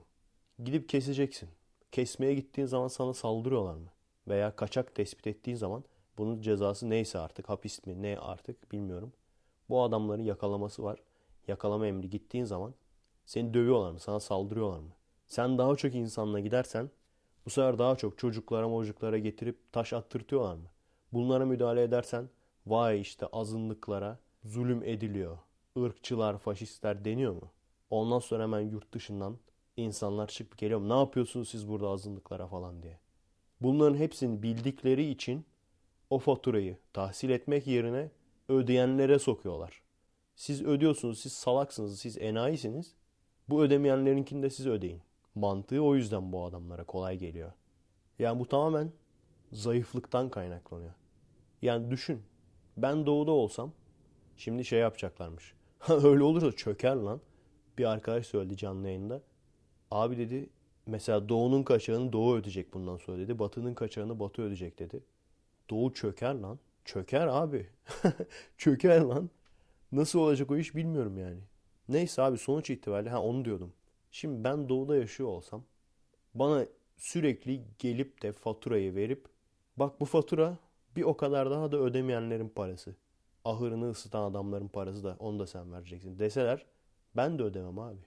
Gidip 0.64 0.88
keseceksin. 0.88 1.48
Kesmeye 1.92 2.34
gittiğin 2.34 2.66
zaman 2.66 2.88
sana 2.88 3.14
saldırıyorlar 3.14 3.74
mı? 3.74 3.88
Veya 4.28 4.56
kaçak 4.56 4.94
tespit 4.94 5.26
ettiğin 5.26 5.56
zaman 5.56 5.84
bunun 6.18 6.40
cezası 6.40 6.90
neyse 6.90 7.18
artık 7.18 7.48
hapis 7.48 7.86
mi 7.86 8.02
ne 8.02 8.18
artık 8.18 8.72
bilmiyorum. 8.72 9.12
Bu 9.68 9.82
adamların 9.82 10.22
yakalaması 10.22 10.82
var. 10.82 11.02
Yakalama 11.48 11.86
emri 11.86 12.10
gittiğin 12.10 12.44
zaman 12.44 12.74
Seni 13.26 13.54
dövüyorlar 13.54 13.90
mı? 13.90 14.00
Sana 14.00 14.20
saldırıyorlar 14.20 14.78
mı? 14.78 14.90
Sen 15.26 15.58
daha 15.58 15.76
çok 15.76 15.94
insanla 15.94 16.40
gidersen 16.40 16.90
bu 17.46 17.50
sefer 17.50 17.78
daha 17.78 17.96
çok 17.96 18.18
çocuklara 18.18 18.68
mocuklara 18.68 19.18
getirip 19.18 19.72
taş 19.72 19.92
attırtıyorlar 19.92 20.54
mı? 20.54 20.68
Bunlara 21.12 21.46
müdahale 21.46 21.82
edersen 21.82 22.28
vay 22.66 23.00
işte 23.00 23.26
azınlıklara 23.26 24.18
zulüm 24.44 24.82
ediliyor. 24.82 25.38
ırkçılar, 25.78 26.38
faşistler 26.38 27.04
deniyor 27.04 27.32
mu? 27.32 27.52
Ondan 27.90 28.18
sonra 28.18 28.42
hemen 28.42 28.60
yurt 28.60 28.94
dışından 28.94 29.38
insanlar 29.76 30.28
çıkıp 30.28 30.58
geliyor? 30.58 30.80
Ne 30.80 30.98
yapıyorsunuz 30.98 31.48
siz 31.48 31.68
burada 31.68 31.88
azınlıklara 31.88 32.46
falan 32.46 32.82
diye. 32.82 32.98
Bunların 33.60 33.96
hepsini 33.96 34.42
bildikleri 34.42 35.10
için 35.10 35.44
o 36.10 36.18
faturayı 36.18 36.78
tahsil 36.92 37.30
etmek 37.30 37.66
yerine 37.66 38.10
ödeyenlere 38.48 39.18
sokuyorlar. 39.18 39.82
Siz 40.36 40.62
ödüyorsunuz, 40.62 41.20
siz 41.20 41.32
salaksınız, 41.32 41.98
siz 41.98 42.18
enayisiniz. 42.18 42.94
Bu 43.48 43.62
ödemeyenlerinkini 43.62 44.42
de 44.42 44.50
siz 44.50 44.66
ödeyin. 44.66 45.02
Mantığı 45.34 45.82
o 45.82 45.94
yüzden 45.94 46.32
bu 46.32 46.44
adamlara 46.44 46.84
kolay 46.84 47.18
geliyor. 47.18 47.52
Yani 48.18 48.40
bu 48.40 48.48
tamamen 48.48 48.92
zayıflıktan 49.52 50.28
kaynaklanıyor. 50.28 50.92
Yani 51.62 51.90
düşün. 51.90 52.22
Ben 52.76 53.06
doğuda 53.06 53.30
olsam 53.30 53.72
şimdi 54.36 54.64
şey 54.64 54.80
yapacaklarmış. 54.80 55.54
Öyle 55.88 56.22
olursa 56.22 56.52
çöker 56.52 56.96
lan. 56.96 57.20
Bir 57.78 57.84
arkadaş 57.84 58.26
söyledi 58.26 58.56
canlı 58.56 58.86
yayında. 58.86 59.22
Abi 59.90 60.18
dedi 60.18 60.48
mesela 60.86 61.28
doğunun 61.28 61.62
kaçağını 61.62 62.12
doğu 62.12 62.36
ödeyecek 62.36 62.74
bundan 62.74 62.96
sonra 62.96 63.18
dedi. 63.18 63.38
Batının 63.38 63.74
kaçağını 63.74 64.20
batı 64.20 64.42
ödeyecek 64.42 64.78
dedi. 64.78 65.00
Doğu 65.70 65.92
çöker 65.92 66.34
lan. 66.34 66.58
Çöker 66.84 67.26
abi. 67.26 67.66
çöker 68.58 69.00
lan. 69.00 69.30
Nasıl 69.92 70.18
olacak 70.18 70.50
o 70.50 70.56
iş 70.56 70.74
bilmiyorum 70.74 71.18
yani. 71.18 71.40
Neyse 71.88 72.22
abi 72.22 72.38
sonuç 72.38 72.70
itibariyle 72.70 73.10
ha 73.10 73.22
onu 73.22 73.44
diyordum. 73.44 73.72
Şimdi 74.10 74.44
ben 74.44 74.68
doğuda 74.68 74.96
yaşıyor 74.96 75.28
olsam 75.28 75.64
bana 76.34 76.66
sürekli 76.96 77.62
gelip 77.78 78.22
de 78.22 78.32
faturayı 78.32 78.94
verip 78.94 79.26
bak 79.76 80.00
bu 80.00 80.04
fatura 80.04 80.58
bir 80.96 81.02
o 81.02 81.16
kadar 81.16 81.50
daha 81.50 81.72
da 81.72 81.76
ödemeyenlerin 81.78 82.48
parası. 82.48 82.94
Ahırını 83.44 83.90
ısıtan 83.90 84.22
adamların 84.30 84.68
parası 84.68 85.04
da 85.04 85.16
onu 85.18 85.38
da 85.38 85.46
sen 85.46 85.72
vereceksin 85.72 86.18
deseler 86.18 86.66
ben 87.16 87.38
de 87.38 87.42
ödemem 87.42 87.78
abi. 87.78 88.00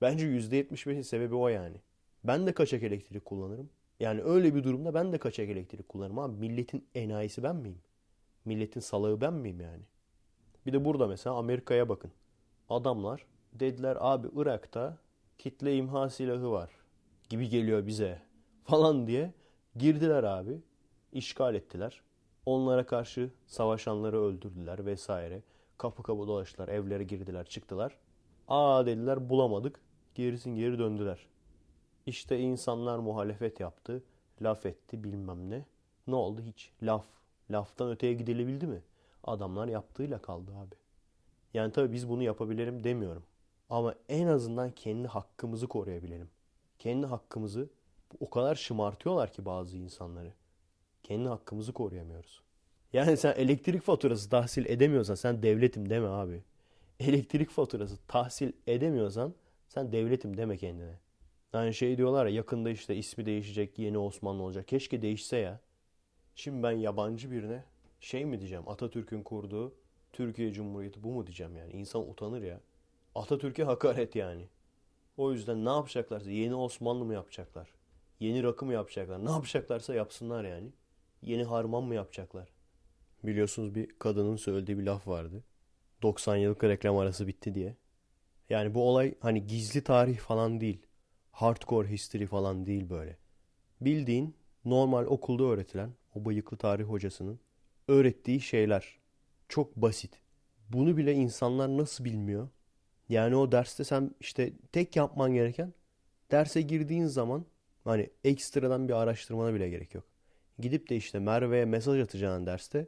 Bence 0.00 0.26
%75'in 0.26 1.02
sebebi 1.02 1.34
o 1.34 1.48
yani. 1.48 1.76
Ben 2.24 2.46
de 2.46 2.52
kaçak 2.54 2.82
elektrik 2.82 3.24
kullanırım. 3.24 3.70
Yani 4.00 4.22
öyle 4.22 4.54
bir 4.54 4.64
durumda 4.64 4.94
ben 4.94 5.12
de 5.12 5.18
kaçak 5.18 5.48
elektrik 5.48 5.88
kullanırım 5.88 6.18
abi. 6.18 6.36
Milletin 6.36 6.86
enayisi 6.94 7.42
ben 7.42 7.56
miyim? 7.56 7.78
Milletin 8.44 8.80
salağı 8.80 9.20
ben 9.20 9.34
miyim 9.34 9.60
yani? 9.60 9.82
Bir 10.66 10.72
de 10.72 10.84
burada 10.84 11.06
mesela 11.06 11.36
Amerika'ya 11.36 11.88
bakın. 11.88 12.10
Adamlar 12.68 13.26
dediler 13.52 13.96
abi 14.00 14.28
Irak'ta 14.36 14.98
kitle 15.38 15.76
imha 15.76 16.10
silahı 16.10 16.50
var 16.50 16.70
gibi 17.28 17.48
geliyor 17.48 17.86
bize 17.86 18.22
falan 18.64 19.06
diye 19.06 19.32
girdiler 19.76 20.24
abi. 20.24 20.58
işgal 21.12 21.54
ettiler. 21.54 22.02
Onlara 22.48 22.86
karşı 22.86 23.30
savaşanları 23.46 24.20
öldürdüler 24.20 24.86
vesaire. 24.86 25.42
Kapı 25.78 26.02
kapı 26.02 26.26
dolaştılar, 26.26 26.68
evlere 26.68 27.04
girdiler, 27.04 27.46
çıktılar. 27.46 27.98
Aa 28.48 28.86
dediler 28.86 29.30
bulamadık. 29.30 29.80
Gerisin 30.14 30.54
geri 30.54 30.78
döndüler. 30.78 31.26
İşte 32.06 32.38
insanlar 32.38 32.98
muhalefet 32.98 33.60
yaptı, 33.60 34.02
laf 34.42 34.66
etti 34.66 35.04
bilmem 35.04 35.50
ne. 35.50 35.64
Ne 36.06 36.14
oldu 36.14 36.40
hiç? 36.40 36.72
Laf. 36.82 37.04
Laftan 37.50 37.90
öteye 37.90 38.14
gidilebildi 38.14 38.66
mi? 38.66 38.82
Adamlar 39.24 39.68
yaptığıyla 39.68 40.22
kaldı 40.22 40.52
abi. 40.56 40.74
Yani 41.54 41.72
tabii 41.72 41.92
biz 41.92 42.08
bunu 42.08 42.22
yapabilelim 42.22 42.84
demiyorum. 42.84 43.24
Ama 43.70 43.94
en 44.08 44.26
azından 44.26 44.70
kendi 44.70 45.08
hakkımızı 45.08 45.66
koruyabilelim. 45.66 46.30
Kendi 46.78 47.06
hakkımızı 47.06 47.68
o 48.20 48.30
kadar 48.30 48.54
şımartıyorlar 48.54 49.32
ki 49.32 49.44
bazı 49.44 49.76
insanları. 49.76 50.32
Kendi 51.02 51.28
hakkımızı 51.28 51.72
koruyamıyoruz. 51.72 52.40
Yani 52.92 53.16
sen 53.16 53.34
elektrik 53.36 53.82
faturası 53.82 54.30
tahsil 54.30 54.66
edemiyorsan 54.66 55.14
sen 55.14 55.42
devletim 55.42 55.90
deme 55.90 56.06
abi. 56.08 56.42
Elektrik 57.00 57.50
faturası 57.50 57.96
tahsil 58.08 58.52
edemiyorsan 58.66 59.34
sen 59.68 59.92
devletim 59.92 60.36
deme 60.36 60.56
kendine. 60.56 60.98
Yani 61.52 61.74
şey 61.74 61.96
diyorlar 61.96 62.26
ya 62.26 62.34
yakında 62.34 62.70
işte 62.70 62.96
ismi 62.96 63.26
değişecek 63.26 63.78
yeni 63.78 63.98
Osmanlı 63.98 64.42
olacak. 64.42 64.68
Keşke 64.68 65.02
değişse 65.02 65.36
ya. 65.36 65.60
Şimdi 66.34 66.62
ben 66.62 66.70
yabancı 66.72 67.30
birine 67.30 67.64
şey 68.00 68.24
mi 68.24 68.38
diyeceğim 68.38 68.68
Atatürk'ün 68.68 69.22
kurduğu 69.22 69.74
Türkiye 70.12 70.52
Cumhuriyeti 70.52 71.02
bu 71.02 71.12
mu 71.12 71.26
diyeceğim 71.26 71.56
yani. 71.56 71.72
İnsan 71.72 72.10
utanır 72.10 72.42
ya. 72.42 72.60
Atatürk'e 73.14 73.64
hakaret 73.64 74.16
yani. 74.16 74.48
O 75.16 75.32
yüzden 75.32 75.64
ne 75.64 75.68
yapacaklarsa 75.68 76.30
yeni 76.30 76.54
Osmanlı 76.54 77.04
mı 77.04 77.14
yapacaklar? 77.14 77.68
Yeni 78.20 78.42
rakı 78.42 78.66
mı 78.66 78.72
yapacaklar? 78.72 79.24
Ne 79.24 79.30
yapacaklarsa 79.30 79.94
yapsınlar 79.94 80.44
yani. 80.44 80.68
Yeni 81.22 81.44
harman 81.44 81.84
mı 81.84 81.94
yapacaklar? 81.94 82.48
Biliyorsunuz 83.24 83.74
bir 83.74 83.98
kadının 83.98 84.36
söylediği 84.36 84.78
bir 84.78 84.82
laf 84.82 85.08
vardı. 85.08 85.44
90 86.02 86.36
yıllık 86.36 86.64
reklam 86.64 86.98
arası 86.98 87.26
bitti 87.26 87.54
diye. 87.54 87.76
Yani 88.50 88.74
bu 88.74 88.82
olay 88.88 89.14
hani 89.20 89.46
gizli 89.46 89.84
tarih 89.84 90.18
falan 90.18 90.60
değil. 90.60 90.86
Hardcore 91.32 91.88
history 91.90 92.26
falan 92.26 92.66
değil 92.66 92.90
böyle. 92.90 93.18
Bildiğin 93.80 94.36
normal 94.64 95.06
okulda 95.06 95.44
öğretilen 95.44 95.90
o 96.14 96.24
bıyıklı 96.24 96.56
tarih 96.56 96.84
hocasının 96.84 97.40
öğrettiği 97.88 98.40
şeyler. 98.40 98.98
Çok 99.48 99.76
basit. 99.76 100.20
Bunu 100.70 100.96
bile 100.96 101.14
insanlar 101.14 101.68
nasıl 101.78 102.04
bilmiyor? 102.04 102.48
Yani 103.08 103.36
o 103.36 103.52
derste 103.52 103.84
sen 103.84 104.10
işte 104.20 104.52
tek 104.72 104.96
yapman 104.96 105.34
gereken 105.34 105.74
derse 106.30 106.62
girdiğin 106.62 107.06
zaman 107.06 107.46
hani 107.84 108.10
ekstradan 108.24 108.88
bir 108.88 108.92
araştırmana 108.94 109.54
bile 109.54 109.68
gerek 109.70 109.94
yok. 109.94 110.04
Gidip 110.58 110.90
de 110.90 110.96
işte 110.96 111.18
Merve'ye 111.18 111.64
mesaj 111.64 112.00
atacağın 112.00 112.46
derste 112.46 112.86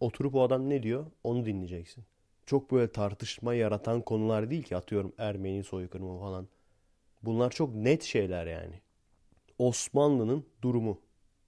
oturup 0.00 0.34
o 0.34 0.42
adam 0.42 0.70
ne 0.70 0.82
diyor 0.82 1.06
onu 1.24 1.46
dinleyeceksin. 1.46 2.04
Çok 2.46 2.72
böyle 2.72 2.92
tartışma 2.92 3.54
yaratan 3.54 4.00
konular 4.00 4.50
değil 4.50 4.62
ki 4.62 4.76
atıyorum 4.76 5.12
Ermeni 5.18 5.64
soykırımı 5.64 6.18
falan. 6.18 6.48
Bunlar 7.22 7.50
çok 7.50 7.74
net 7.74 8.02
şeyler 8.02 8.46
yani. 8.46 8.80
Osmanlı'nın 9.58 10.46
durumu. 10.62 11.00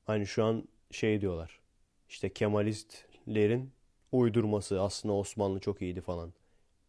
Hani 0.04 0.26
şu 0.26 0.44
an 0.44 0.68
şey 0.90 1.20
diyorlar. 1.20 1.60
İşte 2.08 2.32
Kemalistlerin 2.32 3.72
uydurması 4.12 4.80
aslında 4.80 5.14
Osmanlı 5.14 5.60
çok 5.60 5.82
iyiydi 5.82 6.00
falan. 6.00 6.32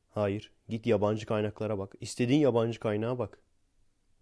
Hayır. 0.09 0.51
Git 0.69 0.85
yabancı 0.85 1.25
kaynaklara 1.25 1.77
bak. 1.77 1.95
İstediğin 2.01 2.39
yabancı 2.39 2.79
kaynağa 2.79 3.19
bak. 3.19 3.39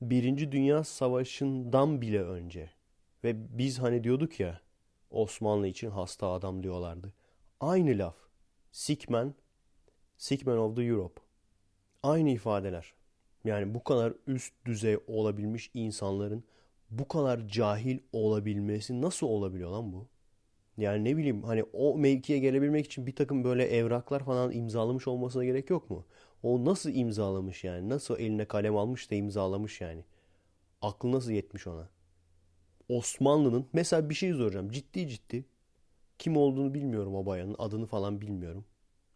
Birinci 0.02 0.52
Dünya 0.52 0.84
Savaşı'ndan 0.84 2.02
bile 2.02 2.24
önce. 2.24 2.70
Ve 3.26 3.58
biz 3.58 3.80
hani 3.80 4.04
diyorduk 4.04 4.40
ya 4.40 4.62
Osmanlı 5.10 5.68
için 5.68 5.90
hasta 5.90 6.28
adam 6.32 6.64
diyorlardı. 6.64 7.14
Aynı 7.60 7.98
laf. 7.98 8.16
Sick 8.72 9.10
man 9.10 10.58
of 10.58 10.76
the 10.76 10.84
Europe. 10.84 11.22
Aynı 12.04 12.30
ifadeler. 12.30 12.94
Yani 13.44 13.74
bu 13.74 13.84
kadar 13.84 14.14
üst 14.28 14.54
düzey 14.66 14.98
olabilmiş 15.08 15.72
insanların 15.74 16.44
bu 16.90 17.08
kadar 17.08 17.48
cahil 17.48 18.00
olabilmesi 18.14 19.02
nasıl 19.02 19.28
olabiliyor 19.28 19.72
lan 19.72 19.94
bu? 19.94 20.08
Yani 20.78 21.04
ne 21.04 21.18
bileyim 21.18 21.44
hani 21.44 21.64
o 21.64 21.98
mevkiye 21.98 22.40
gelebilmek 22.40 22.86
için 22.86 23.08
bir 23.08 23.16
takım 23.16 23.44
böyle 23.44 23.68
evraklar 23.68 24.24
falan 24.26 24.52
imzalamış 24.52 25.08
olmasına 25.08 25.46
gerek 25.46 25.70
yok 25.70 25.90
mu? 25.90 26.06
O 26.44 26.66
nasıl 26.66 26.94
imzalamış 26.94 27.64
yani? 27.64 27.90
Nasıl 27.90 28.20
eline 28.20 28.46
kalem 28.46 28.78
almış 28.78 29.12
da 29.12 29.16
imzalamış 29.16 29.82
yani? 29.82 30.04
Aklı 30.82 31.12
nasıl 31.12 31.32
yetmiş 31.32 31.68
ona? 31.68 31.95
Osmanlı'nın 32.90 33.68
mesela 33.74 34.10
bir 34.10 34.16
şey 34.16 34.34
soracağım 34.34 34.72
ciddi 34.72 35.08
ciddi. 35.08 35.46
Kim 36.18 36.38
olduğunu 36.38 36.74
bilmiyorum 36.74 37.16
o 37.16 37.26
bayanın 37.26 37.56
adını 37.60 37.86
falan 37.86 38.22
bilmiyorum. 38.22 38.66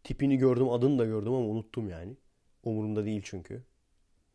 Tipini 0.04 0.36
gördüm 0.36 0.68
adını 0.68 0.98
da 0.98 1.04
gördüm 1.04 1.32
ama 1.32 1.46
unuttum 1.46 1.88
yani. 1.88 2.16
Umurumda 2.62 3.04
değil 3.04 3.22
çünkü. 3.24 3.62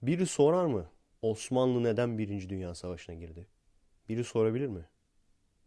Biri 0.02 0.26
sorar 0.26 0.66
mı? 0.66 0.90
Osmanlı 1.22 1.84
neden 1.84 2.18
Birinci 2.18 2.50
Dünya 2.50 2.76
Savaşı'na 2.76 3.16
girdi? 3.16 3.48
Biri 4.10 4.24
sorabilir 4.24 4.68
mi? 4.68 4.86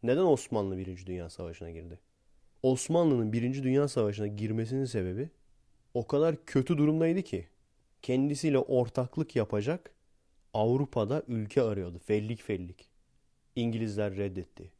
Neden 0.02 0.22
Osmanlı 0.24 0.78
Birinci 0.78 1.06
Dünya 1.06 1.30
Savaşı'na 1.30 1.70
girdi? 1.70 2.00
Osmanlı'nın 2.62 3.32
Birinci 3.32 3.62
Dünya 3.62 3.88
Savaşı'na 3.88 4.26
girmesinin 4.26 4.84
sebebi 4.84 5.30
o 5.94 6.06
kadar 6.06 6.44
kötü 6.44 6.78
durumdaydı 6.78 7.22
ki 7.22 7.48
kendisiyle 8.02 8.58
ortaklık 8.58 9.36
yapacak 9.36 9.94
Avrupa'da 10.54 11.22
ülke 11.28 11.62
arıyordu. 11.62 11.98
Fellik 11.98 12.42
fellik. 12.42 12.97
İngilizler 13.56 14.16
reddetti. 14.16 14.70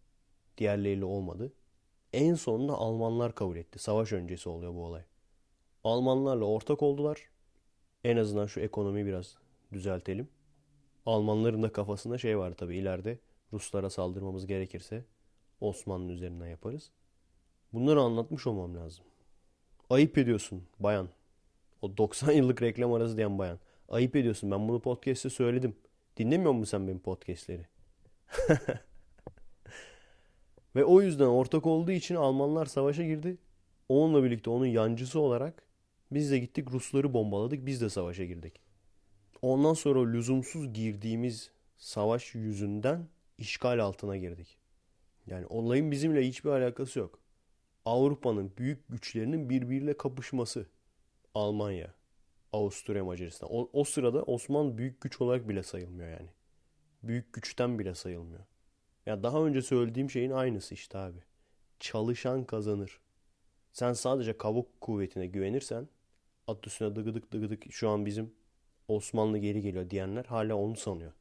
Diğerleriyle 0.59 1.05
olmadı. 1.05 1.53
En 2.13 2.35
sonunda 2.35 2.73
Almanlar 2.73 3.35
kabul 3.35 3.57
etti. 3.57 3.79
Savaş 3.79 4.13
öncesi 4.13 4.49
oluyor 4.49 4.75
bu 4.75 4.85
olay. 4.85 5.03
Almanlarla 5.85 6.45
ortak 6.45 6.83
oldular. 6.83 7.29
En 8.05 8.17
azından 8.17 8.47
şu 8.47 8.61
ekonomiyi 8.61 9.07
biraz 9.07 9.37
düzeltelim. 9.73 10.29
Almanların 11.07 11.63
da 11.63 11.73
kafasında 11.73 12.19
şey 12.19 12.39
var 12.39 12.53
tabii 12.53 12.77
ileride 12.77 13.19
Ruslara 13.53 13.91
saldırmamız 13.91 14.47
gerekirse 14.47 15.05
Osmanlı 15.61 16.13
üzerinden 16.13 16.47
yaparız. 16.47 16.91
Bunları 17.73 18.01
anlatmış 18.01 18.47
olmam 18.47 18.77
lazım. 18.77 19.05
Ayıp 19.91 20.19
ediyorsun 20.19 20.63
bayan. 20.81 21.09
O 21.83 21.97
90 21.97 22.33
yıllık 22.33 22.63
reklam 22.63 22.93
arası 22.93 23.17
diyen 23.17 23.39
bayan. 23.39 23.59
Ayıp 23.89 24.17
ediyorsun. 24.17 24.51
Ben 24.51 24.69
bunu 24.69 24.81
podcast'te 24.81 25.31
söyledim. 25.31 25.77
Dinlemiyor 26.17 26.53
musun 26.53 26.71
sen 26.71 26.89
benim 26.89 26.99
podcast'leri? 26.99 27.67
Ve 30.77 30.85
o 30.85 31.03
yüzden 31.03 31.27
ortak 31.27 31.67
olduğu 31.67 31.93
için 31.93 32.15
Almanlar 32.15 32.67
savaşa 32.67 33.03
girdi. 33.05 33.39
Onunla 33.89 34.25
birlikte 34.25 34.51
onun 34.51 34.67
yancısı 34.67 35.21
olarak 35.21 35.63
biz 36.11 36.31
de 36.31 36.39
gittik 36.39 36.71
Rusları 36.71 37.15
bombaladık. 37.15 37.67
Biz 37.67 37.81
de 37.81 37.89
savaşa 37.89 38.25
girdik. 38.25 38.61
Ondan 39.43 39.75
sonra 39.75 40.11
lüzumsuz 40.11 40.73
girdiğimiz 40.73 41.51
savaş 41.77 42.35
yüzünden 42.35 43.09
işgal 43.39 43.79
altına 43.79 44.17
girdik. 44.17 44.59
Yani 45.27 45.47
olayın 45.47 45.91
bizimle 45.91 46.29
hiçbir 46.29 46.51
alakası 46.51 46.99
yok. 46.99 47.19
Avrupa'nın 47.85 48.53
büyük 48.59 48.89
güçlerinin 48.89 49.51
birbiriyle 49.51 49.97
kapışması. 49.97 50.67
Almanya, 51.35 51.95
Avusturya, 52.53 53.05
Macaristan. 53.05 53.49
O, 53.53 53.71
o 53.73 53.85
sırada 53.85 54.23
Osmanlı 54.23 54.79
büyük 54.79 55.01
güç 55.01 55.21
olarak 55.21 55.49
bile 55.49 55.63
sayılmıyor 55.63 56.11
yani. 56.11 56.29
Büyük 57.03 57.33
güçten 57.33 57.79
bile 57.79 57.95
sayılmıyor. 57.95 58.45
Ya 59.07 59.23
daha 59.23 59.45
önce 59.45 59.63
söylediğim 59.63 60.11
şeyin 60.11 60.31
aynısı 60.31 60.75
işte 60.75 60.99
abi. 60.99 61.19
Çalışan 61.81 62.45
kazanır. 62.45 63.01
Sen 63.73 63.93
sadece 63.93 64.39
kavuk 64.39 64.81
kuvvetine 64.81 65.27
güvenirsen 65.27 65.89
at 66.47 66.67
üstüne 66.67 66.97
dıgıdık 66.97 67.33
dıgıdık 67.33 67.73
şu 67.73 67.89
an 67.89 68.07
bizim 68.07 68.35
Osmanlı 68.89 69.39
geri 69.39 69.63
geliyor 69.63 69.91
diyenler 69.91 70.25
hala 70.25 70.55
onu 70.55 70.77
sanıyor. 70.77 71.13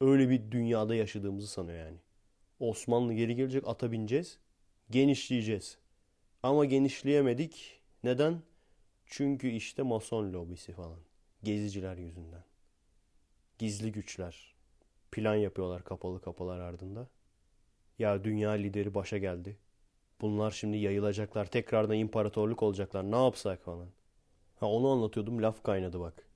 Öyle 0.00 0.28
bir 0.28 0.50
dünyada 0.50 0.94
yaşadığımızı 0.94 1.46
sanıyor 1.46 1.78
yani. 1.78 1.98
Osmanlı 2.60 3.14
geri 3.14 3.36
gelecek 3.36 3.68
ata 3.68 3.92
bineceğiz. 3.92 4.38
Genişleyeceğiz. 4.90 5.78
Ama 6.42 6.64
genişleyemedik. 6.64 7.80
Neden? 8.04 8.42
Çünkü 9.06 9.48
işte 9.48 9.82
mason 9.82 10.32
lobisi 10.32 10.72
falan. 10.72 10.98
Geziciler 11.42 11.96
yüzünden. 11.96 12.44
Gizli 13.58 13.92
güçler. 13.92 14.54
Plan 15.12 15.34
yapıyorlar 15.34 15.84
kapalı 15.84 16.20
kapılar 16.20 16.60
ardında. 16.60 17.08
Ya 17.98 18.24
dünya 18.24 18.50
lideri 18.50 18.94
başa 18.94 19.18
geldi. 19.18 19.56
Bunlar 20.20 20.50
şimdi 20.50 20.76
yayılacaklar. 20.76 21.46
Tekrardan 21.46 21.96
imparatorluk 21.96 22.62
olacaklar. 22.62 23.10
Ne 23.10 23.24
yapsak 23.24 23.62
falan. 23.62 23.88
Ha 24.56 24.66
onu 24.66 24.88
anlatıyordum. 24.88 25.42
Laf 25.42 25.62
kaynadı 25.62 26.00
bak. 26.00 26.26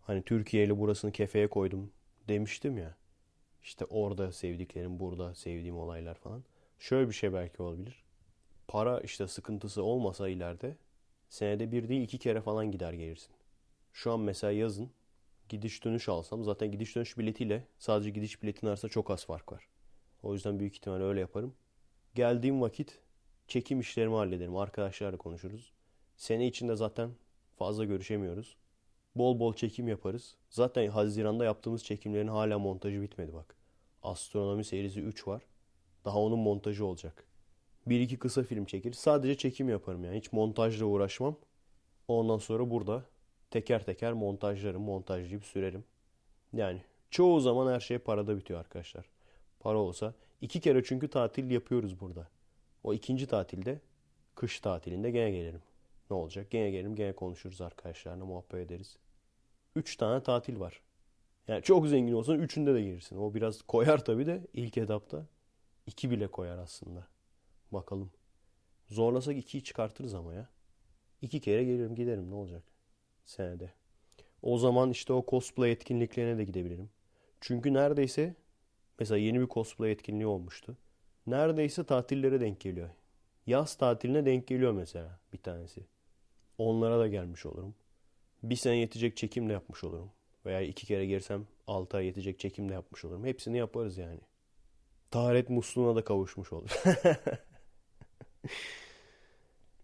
Hani 0.00 0.22
Türkiye 0.22 0.64
ile 0.64 0.78
burasını 0.78 1.12
kefeye 1.12 1.48
koydum 1.48 1.92
demiştim 2.28 2.78
ya. 2.78 2.96
İşte 3.62 3.84
orada 3.84 4.32
sevdiklerim, 4.32 5.00
burada 5.00 5.34
sevdiğim 5.34 5.76
olaylar 5.76 6.14
falan. 6.14 6.44
Şöyle 6.78 7.08
bir 7.08 7.14
şey 7.14 7.32
belki 7.32 7.62
olabilir. 7.62 8.04
Para 8.68 9.00
işte 9.00 9.28
sıkıntısı 9.28 9.82
olmasa 9.82 10.28
ileride 10.28 10.76
senede 11.28 11.72
bir 11.72 11.88
değil 11.88 12.02
iki 12.02 12.18
kere 12.18 12.40
falan 12.40 12.70
gider 12.70 12.92
gelirsin. 12.92 13.34
Şu 13.92 14.12
an 14.12 14.20
mesela 14.20 14.52
yazın 14.52 14.90
gidiş 15.48 15.84
dönüş 15.84 16.08
alsam 16.08 16.44
zaten 16.44 16.72
gidiş 16.72 16.96
dönüş 16.96 17.18
biletiyle 17.18 17.66
sadece 17.78 18.10
gidiş 18.10 18.42
biletin 18.42 18.66
arasında 18.66 18.90
çok 18.90 19.10
az 19.10 19.24
fark 19.26 19.52
var. 19.52 19.68
O 20.22 20.32
yüzden 20.34 20.60
büyük 20.60 20.74
ihtimalle 20.76 21.04
öyle 21.04 21.20
yaparım. 21.20 21.54
Geldiğim 22.14 22.60
vakit 22.60 23.00
çekim 23.48 23.80
işlerimi 23.80 24.14
hallederim. 24.14 24.56
Arkadaşlarla 24.56 25.16
konuşuruz. 25.16 25.72
Sene 26.16 26.46
içinde 26.46 26.76
zaten 26.76 27.10
fazla 27.56 27.84
görüşemiyoruz. 27.84 28.56
Bol 29.14 29.40
bol 29.40 29.54
çekim 29.54 29.88
yaparız. 29.88 30.36
Zaten 30.50 30.88
Haziran'da 30.88 31.44
yaptığımız 31.44 31.84
çekimlerin 31.84 32.28
hala 32.28 32.58
montajı 32.58 33.02
bitmedi 33.02 33.34
bak. 33.34 33.56
Astronomi 34.02 34.64
serisi 34.64 35.00
3 35.00 35.28
var. 35.28 35.42
Daha 36.04 36.18
onun 36.18 36.38
montajı 36.38 36.84
olacak. 36.86 37.24
Bir 37.86 38.00
iki 38.00 38.18
kısa 38.18 38.42
film 38.42 38.64
çekir. 38.64 38.92
Sadece 38.92 39.36
çekim 39.36 39.68
yaparım 39.68 40.04
yani. 40.04 40.18
Hiç 40.18 40.32
montajla 40.32 40.86
uğraşmam. 40.86 41.36
Ondan 42.08 42.38
sonra 42.38 42.70
burada 42.70 43.04
teker 43.50 43.84
teker 43.84 44.12
montajlarım, 44.12 44.82
montajlayıp 44.82 45.44
sürerim. 45.44 45.84
Yani 46.52 46.82
çoğu 47.10 47.40
zaman 47.40 47.72
her 47.72 47.80
şey 47.80 47.98
parada 47.98 48.36
bitiyor 48.36 48.60
arkadaşlar. 48.60 49.10
Para 49.60 49.78
olsa. 49.78 50.14
iki 50.40 50.60
kere 50.60 50.84
çünkü 50.84 51.08
tatil 51.08 51.50
yapıyoruz 51.50 52.00
burada. 52.00 52.28
O 52.84 52.94
ikinci 52.94 53.26
tatilde, 53.26 53.80
kış 54.34 54.60
tatilinde 54.60 55.10
gene 55.10 55.30
gelirim. 55.30 55.62
Ne 56.10 56.16
olacak? 56.16 56.50
Gene 56.50 56.70
gelirim, 56.70 56.96
gene 56.96 57.12
konuşuruz 57.12 57.60
arkadaşlarla, 57.60 58.24
muhabbet 58.24 58.66
ederiz. 58.66 58.98
Üç 59.76 59.96
tane 59.96 60.22
tatil 60.22 60.60
var. 60.60 60.82
Yani 61.48 61.62
çok 61.62 61.86
zengin 61.86 62.12
olsan 62.12 62.38
üçünde 62.38 62.74
de 62.74 62.82
gelirsin. 62.82 63.16
O 63.16 63.34
biraz 63.34 63.62
koyar 63.62 64.04
tabii 64.04 64.26
de 64.26 64.46
ilk 64.52 64.78
etapta. 64.78 65.26
iki 65.86 66.10
bile 66.10 66.26
koyar 66.28 66.58
aslında. 66.58 67.06
Bakalım. 67.72 68.10
Zorlasak 68.88 69.36
ikiyi 69.36 69.64
çıkartırız 69.64 70.14
ama 70.14 70.34
ya. 70.34 70.48
İki 71.22 71.40
kere 71.40 71.64
gelirim 71.64 71.94
giderim 71.94 72.30
ne 72.30 72.34
olacak 72.34 72.62
senede. 73.28 73.72
O 74.42 74.58
zaman 74.58 74.90
işte 74.90 75.12
o 75.12 75.24
cosplay 75.28 75.72
etkinliklerine 75.72 76.38
de 76.38 76.44
gidebilirim. 76.44 76.90
Çünkü 77.40 77.74
neredeyse 77.74 78.34
mesela 78.98 79.18
yeni 79.18 79.40
bir 79.40 79.48
cosplay 79.48 79.92
etkinliği 79.92 80.26
olmuştu. 80.26 80.76
Neredeyse 81.26 81.84
tatillere 81.84 82.40
denk 82.40 82.60
geliyor. 82.60 82.90
Yaz 83.46 83.74
tatiline 83.74 84.26
denk 84.26 84.46
geliyor 84.46 84.72
mesela 84.72 85.20
bir 85.32 85.38
tanesi. 85.38 85.86
Onlara 86.58 86.98
da 86.98 87.08
gelmiş 87.08 87.46
olurum. 87.46 87.74
Bir 88.42 88.56
sene 88.56 88.76
yetecek 88.76 89.16
çekim 89.16 89.48
de 89.48 89.52
yapmış 89.52 89.84
olurum. 89.84 90.10
Veya 90.46 90.60
iki 90.60 90.86
kere 90.86 91.06
girsem 91.06 91.46
altı 91.66 91.96
ay 91.96 92.06
yetecek 92.06 92.38
çekim 92.38 92.68
de 92.68 92.72
yapmış 92.72 93.04
olurum. 93.04 93.24
Hepsini 93.24 93.58
yaparız 93.58 93.98
yani. 93.98 94.20
Taharet 95.10 95.50
musluğuna 95.50 95.96
da 95.96 96.04
kavuşmuş 96.04 96.52
olur. 96.52 96.70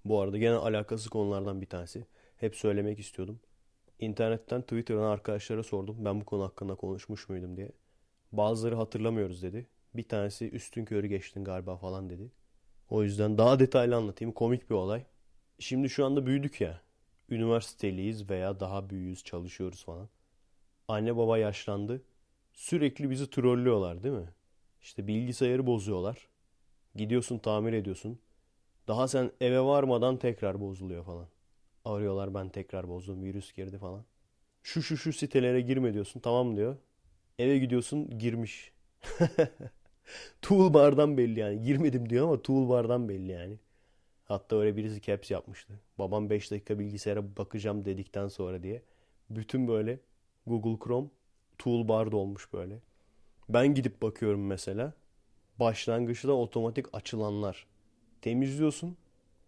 Bu 0.04 0.20
arada 0.20 0.38
gene 0.38 0.54
alakası 0.54 1.10
konulardan 1.10 1.60
bir 1.60 1.66
tanesi. 1.66 2.06
Hep 2.44 2.56
söylemek 2.56 2.98
istiyordum. 2.98 3.40
İnternetten 3.98 4.62
Twitter'dan 4.62 5.02
arkadaşlara 5.02 5.62
sordum. 5.62 5.96
Ben 6.04 6.20
bu 6.20 6.24
konu 6.24 6.42
hakkında 6.42 6.74
konuşmuş 6.74 7.28
muydum 7.28 7.56
diye. 7.56 7.72
Bazıları 8.32 8.74
hatırlamıyoruz 8.74 9.42
dedi. 9.42 9.66
Bir 9.94 10.08
tanesi 10.08 10.50
üstün 10.50 10.84
körü 10.84 11.06
geçtin 11.06 11.44
galiba 11.44 11.76
falan 11.76 12.10
dedi. 12.10 12.30
O 12.90 13.02
yüzden 13.02 13.38
daha 13.38 13.58
detaylı 13.58 13.96
anlatayım. 13.96 14.32
Komik 14.32 14.70
bir 14.70 14.74
olay. 14.74 15.04
Şimdi 15.58 15.90
şu 15.90 16.06
anda 16.06 16.26
büyüdük 16.26 16.60
ya. 16.60 16.80
Üniversiteliyiz 17.30 18.30
veya 18.30 18.60
daha 18.60 18.90
büyüğüz, 18.90 19.24
çalışıyoruz 19.24 19.84
falan. 19.84 20.08
Anne 20.88 21.16
baba 21.16 21.38
yaşlandı. 21.38 22.02
Sürekli 22.52 23.10
bizi 23.10 23.30
trollüyorlar 23.30 24.02
değil 24.02 24.14
mi? 24.14 24.28
İşte 24.82 25.06
bilgisayarı 25.06 25.66
bozuyorlar. 25.66 26.28
Gidiyorsun 26.94 27.38
tamir 27.38 27.72
ediyorsun. 27.72 28.18
Daha 28.88 29.08
sen 29.08 29.30
eve 29.40 29.60
varmadan 29.60 30.16
tekrar 30.16 30.60
bozuluyor 30.60 31.04
falan. 31.04 31.33
Arıyorlar 31.84 32.34
ben 32.34 32.48
tekrar 32.48 32.88
bozdum 32.88 33.24
virüs 33.24 33.52
girdi 33.54 33.78
falan. 33.78 34.04
Şu 34.62 34.82
şu 34.82 34.96
şu 34.96 35.12
sitelere 35.12 35.60
girme 35.60 35.94
diyorsun 35.94 36.20
tamam 36.20 36.56
diyor. 36.56 36.76
Eve 37.38 37.58
gidiyorsun 37.58 38.18
girmiş. 38.18 38.72
toolbar'dan 40.42 41.16
belli 41.18 41.40
yani. 41.40 41.62
Girmedim 41.62 42.10
diyor 42.10 42.24
ama 42.26 42.42
toolbar'dan 42.42 43.08
belli 43.08 43.32
yani. 43.32 43.58
Hatta 44.24 44.56
öyle 44.56 44.76
birisi 44.76 45.00
caps 45.02 45.30
yapmıştı. 45.30 45.74
Babam 45.98 46.30
5 46.30 46.50
dakika 46.50 46.78
bilgisayara 46.78 47.36
bakacağım 47.36 47.84
dedikten 47.84 48.28
sonra 48.28 48.62
diye. 48.62 48.82
Bütün 49.30 49.68
böyle 49.68 50.00
Google 50.46 50.84
Chrome 50.84 51.08
toolbar'da 51.58 52.16
olmuş 52.16 52.52
böyle. 52.52 52.78
Ben 53.48 53.74
gidip 53.74 54.02
bakıyorum 54.02 54.46
mesela. 54.46 54.92
Başlangıçta 55.60 56.32
otomatik 56.32 56.86
açılanlar. 56.94 57.66
Temizliyorsun. 58.22 58.96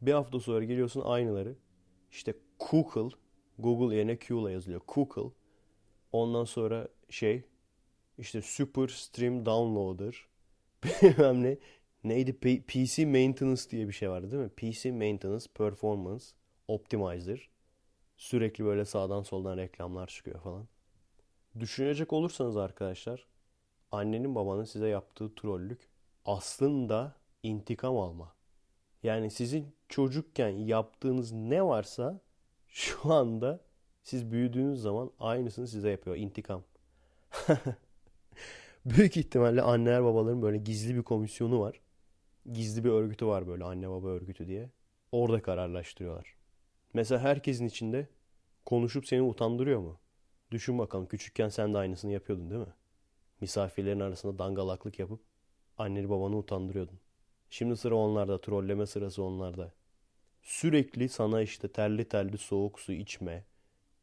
Bir 0.02 0.12
hafta 0.12 0.40
sonra 0.40 0.64
geliyorsun 0.64 1.02
aynıları. 1.04 1.54
İşte 2.16 2.34
Google, 2.70 3.16
Google 3.58 3.96
yerine 3.96 4.16
Q 4.18 4.34
ile 4.40 4.52
yazılıyor. 4.52 4.80
Google. 4.94 5.30
Ondan 6.12 6.44
sonra 6.44 6.88
şey 7.10 7.42
işte 8.18 8.42
Super 8.42 8.88
Stream 8.88 9.46
Downloader 9.46 10.26
bilmem 10.84 11.42
ne. 11.42 11.58
Neydi? 12.04 12.32
P- 12.40 12.62
PC 12.62 13.06
Maintenance 13.06 13.62
diye 13.70 13.88
bir 13.88 13.92
şey 13.92 14.10
vardı 14.10 14.30
değil 14.30 14.42
mi? 14.42 14.48
PC 14.48 14.92
Maintenance 14.92 15.46
Performance 15.54 16.24
Optimizer. 16.68 17.48
Sürekli 18.16 18.64
böyle 18.64 18.84
sağdan 18.84 19.22
soldan 19.22 19.56
reklamlar 19.56 20.06
çıkıyor 20.06 20.40
falan. 20.40 20.68
Düşünecek 21.60 22.12
olursanız 22.12 22.56
arkadaşlar 22.56 23.26
annenin 23.92 24.34
babanın 24.34 24.64
size 24.64 24.88
yaptığı 24.88 25.34
trollük 25.34 25.88
aslında 26.24 27.16
intikam 27.42 27.96
alma. 27.98 28.34
Yani 29.02 29.30
sizin 29.30 29.75
çocukken 29.88 30.48
yaptığınız 30.48 31.32
ne 31.32 31.64
varsa 31.64 32.20
şu 32.68 33.12
anda 33.12 33.60
siz 34.02 34.32
büyüdüğünüz 34.32 34.80
zaman 34.82 35.10
aynısını 35.20 35.68
size 35.68 35.90
yapıyor. 35.90 36.16
İntikam. 36.16 36.64
Büyük 38.86 39.16
ihtimalle 39.16 39.62
anneler 39.62 40.04
babaların 40.04 40.42
böyle 40.42 40.58
gizli 40.58 40.96
bir 40.96 41.02
komisyonu 41.02 41.60
var. 41.60 41.80
Gizli 42.52 42.84
bir 42.84 42.90
örgütü 42.90 43.26
var 43.26 43.46
böyle 43.46 43.64
anne 43.64 43.90
baba 43.90 44.08
örgütü 44.08 44.46
diye. 44.46 44.70
Orada 45.12 45.42
kararlaştırıyorlar. 45.42 46.36
Mesela 46.94 47.20
herkesin 47.20 47.66
içinde 47.66 48.08
konuşup 48.64 49.06
seni 49.06 49.22
utandırıyor 49.22 49.80
mu? 49.80 49.98
Düşün 50.50 50.78
bakalım 50.78 51.06
küçükken 51.06 51.48
sen 51.48 51.74
de 51.74 51.78
aynısını 51.78 52.12
yapıyordun 52.12 52.50
değil 52.50 52.60
mi? 52.60 52.74
Misafirlerin 53.40 54.00
arasında 54.00 54.38
dangalaklık 54.38 54.98
yapıp 54.98 55.20
anneni 55.78 56.08
babanı 56.08 56.36
utandırıyordun. 56.36 56.98
Şimdi 57.56 57.76
sıra 57.76 57.94
onlarda, 57.94 58.40
trolleme 58.40 58.86
sırası 58.86 59.22
onlarda. 59.22 59.72
Sürekli 60.42 61.08
sana 61.08 61.42
işte 61.42 61.68
terli 61.68 62.08
terli 62.08 62.38
soğuk 62.38 62.80
su 62.80 62.92
içme, 62.92 63.44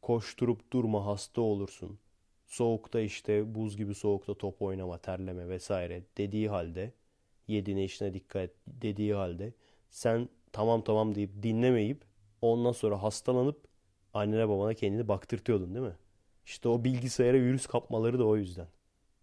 Koşturup 0.01 0.73
durma 0.73 1.05
hasta 1.05 1.41
olursun. 1.41 1.99
Soğukta 2.47 2.99
işte 2.99 3.55
buz 3.55 3.77
gibi 3.77 3.95
soğukta 3.95 4.33
top 4.33 4.61
oynama, 4.61 4.97
terleme 4.97 5.49
vesaire 5.49 6.03
dediği 6.17 6.49
halde 6.49 6.93
yediğine 7.47 7.83
içine 7.83 8.13
dikkat 8.13 8.49
dediği 8.67 9.13
halde 9.13 9.53
sen 9.89 10.29
tamam 10.51 10.83
tamam 10.83 11.15
deyip 11.15 11.43
dinlemeyip 11.43 12.05
ondan 12.41 12.71
sonra 12.71 13.03
hastalanıp 13.03 13.67
annene 14.13 14.49
babana 14.49 14.73
kendini 14.73 15.07
baktırtıyordun 15.07 15.75
değil 15.75 15.85
mi? 15.85 15.97
İşte 16.45 16.69
o 16.69 16.83
bilgisayara 16.83 17.37
virüs 17.37 17.67
kapmaları 17.67 18.19
da 18.19 18.25
o 18.25 18.37
yüzden. 18.37 18.67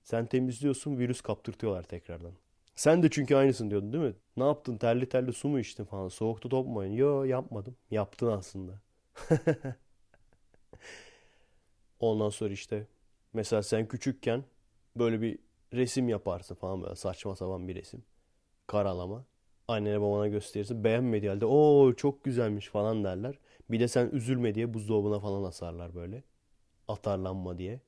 Sen 0.02 0.26
temizliyorsun 0.26 0.98
virüs 0.98 1.20
kaptırtıyorlar 1.20 1.82
tekrardan. 1.82 2.32
Sen 2.80 3.02
de 3.02 3.10
çünkü 3.10 3.36
aynısın 3.36 3.70
diyordun 3.70 3.92
değil 3.92 4.04
mi? 4.04 4.14
Ne 4.36 4.44
yaptın 4.44 4.76
terli 4.76 5.08
terli 5.08 5.32
su 5.32 5.48
mu 5.48 5.60
içtin 5.60 5.84
falan 5.84 6.08
soğukta 6.08 6.48
top 6.48 6.66
mu 6.66 6.76
oynadın? 6.78 6.96
Yo 6.96 7.24
yapmadım. 7.24 7.76
Yaptın 7.90 8.26
aslında. 8.26 8.80
Ondan 12.00 12.28
sonra 12.28 12.50
işte 12.50 12.86
mesela 13.32 13.62
sen 13.62 13.88
küçükken 13.88 14.44
böyle 14.96 15.20
bir 15.20 15.38
resim 15.72 16.08
yaparsın 16.08 16.54
falan 16.54 16.82
böyle 16.82 16.94
saçma 16.94 17.36
sapan 17.36 17.68
bir 17.68 17.74
resim. 17.74 18.04
Karalama. 18.66 19.24
Annene 19.68 20.00
babana 20.00 20.28
gösterirsin. 20.28 20.84
Beğenmediği 20.84 21.30
halde 21.30 21.46
o 21.46 21.92
çok 21.94 22.24
güzelmiş 22.24 22.68
falan 22.68 23.04
derler. 23.04 23.38
Bir 23.70 23.80
de 23.80 23.88
sen 23.88 24.10
üzülme 24.10 24.54
diye 24.54 24.74
buzdolabına 24.74 25.20
falan 25.20 25.44
asarlar 25.44 25.94
böyle. 25.94 26.22
Atarlanma 26.88 27.58
diye. 27.58 27.80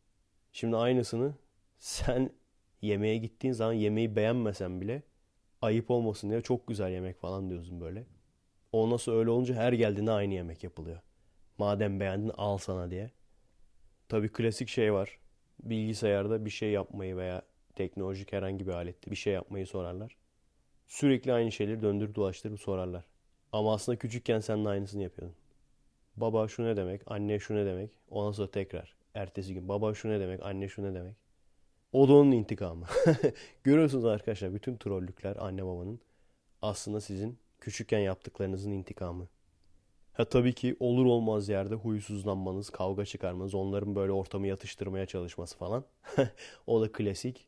Şimdi 0.52 0.76
aynısını 0.76 1.34
sen 1.78 2.30
yemeğe 2.82 3.18
gittiğin 3.18 3.54
zaman 3.54 3.72
yemeği 3.72 4.16
beğenmesen 4.16 4.80
bile 4.80 5.02
ayıp 5.62 5.90
olmasın 5.90 6.30
diye 6.30 6.40
çok 6.40 6.66
güzel 6.66 6.90
yemek 6.90 7.20
falan 7.20 7.50
diyorsun 7.50 7.80
böyle. 7.80 8.06
Ondan 8.72 8.96
sonra 8.96 9.18
öyle 9.18 9.30
olunca 9.30 9.54
her 9.54 9.72
geldiğinde 9.72 10.10
aynı 10.10 10.34
yemek 10.34 10.64
yapılıyor. 10.64 11.00
Madem 11.58 12.00
beğendin 12.00 12.32
al 12.36 12.58
sana 12.58 12.90
diye. 12.90 13.10
Tabii 14.08 14.32
klasik 14.32 14.68
şey 14.68 14.92
var. 14.92 15.18
Bilgisayarda 15.62 16.44
bir 16.44 16.50
şey 16.50 16.70
yapmayı 16.70 17.16
veya 17.16 17.42
teknolojik 17.74 18.32
herhangi 18.32 18.66
bir 18.66 18.72
alette 18.72 19.10
bir 19.10 19.16
şey 19.16 19.32
yapmayı 19.32 19.66
sorarlar. 19.66 20.16
Sürekli 20.86 21.32
aynı 21.32 21.52
şeyleri 21.52 21.82
döndürüp 21.82 22.14
dolaştırıp 22.14 22.60
sorarlar. 22.60 23.04
Ama 23.52 23.74
aslında 23.74 23.98
küçükken 23.98 24.40
sen 24.40 24.64
de 24.64 24.68
aynısını 24.68 25.02
yapıyordun. 25.02 25.36
Baba 26.16 26.48
şu 26.48 26.64
ne 26.64 26.76
demek, 26.76 27.02
anne 27.06 27.38
şu 27.38 27.54
ne 27.54 27.66
demek. 27.66 27.90
Ondan 28.10 28.32
sonra 28.32 28.50
tekrar. 28.50 28.96
Ertesi 29.14 29.54
gün 29.54 29.68
baba 29.68 29.94
şu 29.94 30.08
ne 30.08 30.20
demek, 30.20 30.42
anne 30.42 30.68
şu 30.68 30.82
ne 30.82 30.94
demek. 30.94 31.16
O 31.92 32.08
da 32.08 32.12
onun 32.12 32.32
intikamı. 32.32 32.86
Görüyorsunuz 33.64 34.04
arkadaşlar 34.04 34.54
bütün 34.54 34.76
trollükler 34.76 35.36
anne 35.36 35.64
babanın 35.66 36.00
aslında 36.62 37.00
sizin 37.00 37.38
küçükken 37.60 37.98
yaptıklarınızın 37.98 38.70
intikamı. 38.70 39.28
Ha 40.12 40.24
tabii 40.24 40.52
ki 40.52 40.76
olur 40.80 41.06
olmaz 41.06 41.48
yerde 41.48 41.74
huysuzlanmanız, 41.74 42.70
kavga 42.70 43.04
çıkarmanız, 43.04 43.54
onların 43.54 43.94
böyle 43.94 44.12
ortamı 44.12 44.46
yatıştırmaya 44.46 45.06
çalışması 45.06 45.58
falan. 45.58 45.84
o 46.66 46.80
da 46.82 46.92
klasik. 46.92 47.46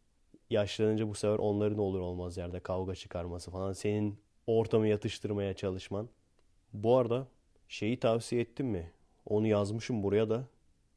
Yaşlanınca 0.51 1.09
bu 1.09 1.15
sefer 1.15 1.39
onların 1.39 1.79
olur 1.79 2.01
olmaz 2.01 2.37
yerde 2.37 2.61
kavga 2.61 2.95
çıkarması 2.95 3.51
falan. 3.51 3.73
Senin 3.73 4.19
ortamı 4.47 4.89
yatıştırmaya 4.89 5.55
çalışman. 5.55 6.09
Bu 6.73 6.97
arada 6.97 7.29
şeyi 7.69 8.01
tavsiye 8.01 8.43
ettim 8.43 8.67
mi? 8.67 8.93
Onu 9.27 9.47
yazmışım 9.47 10.03
buraya 10.03 10.31
da 10.31 10.49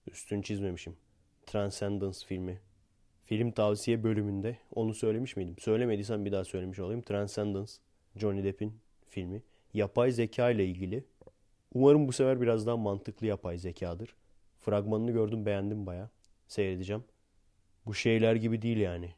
üstünü 0.07 0.43
çizmemişim. 0.43 0.97
Transcendence 1.45 2.19
filmi. 2.25 2.61
Film 3.27 3.51
tavsiye 3.51 4.03
bölümünde 4.03 4.57
onu 4.75 4.93
söylemiş 4.93 5.35
miydim? 5.35 5.55
Söylemediysem 5.59 6.25
bir 6.25 6.31
daha 6.31 6.43
söylemiş 6.43 6.79
olayım. 6.79 7.01
Transcendence, 7.01 7.71
Johnny 8.15 8.43
Depp'in 8.43 8.73
filmi. 9.09 9.43
Yapay 9.73 10.11
zeka 10.11 10.49
ile 10.49 10.65
ilgili. 10.65 11.03
Umarım 11.73 12.07
bu 12.07 12.11
sefer 12.11 12.41
biraz 12.41 12.67
daha 12.67 12.77
mantıklı 12.77 13.27
yapay 13.27 13.57
zekadır. 13.57 14.15
Fragmanını 14.59 15.11
gördüm 15.11 15.45
beğendim 15.45 15.85
baya. 15.85 16.09
Seyredeceğim. 16.47 17.03
Bu 17.85 17.93
şeyler 17.93 18.35
gibi 18.35 18.61
değil 18.61 18.77
yani. 18.77 19.13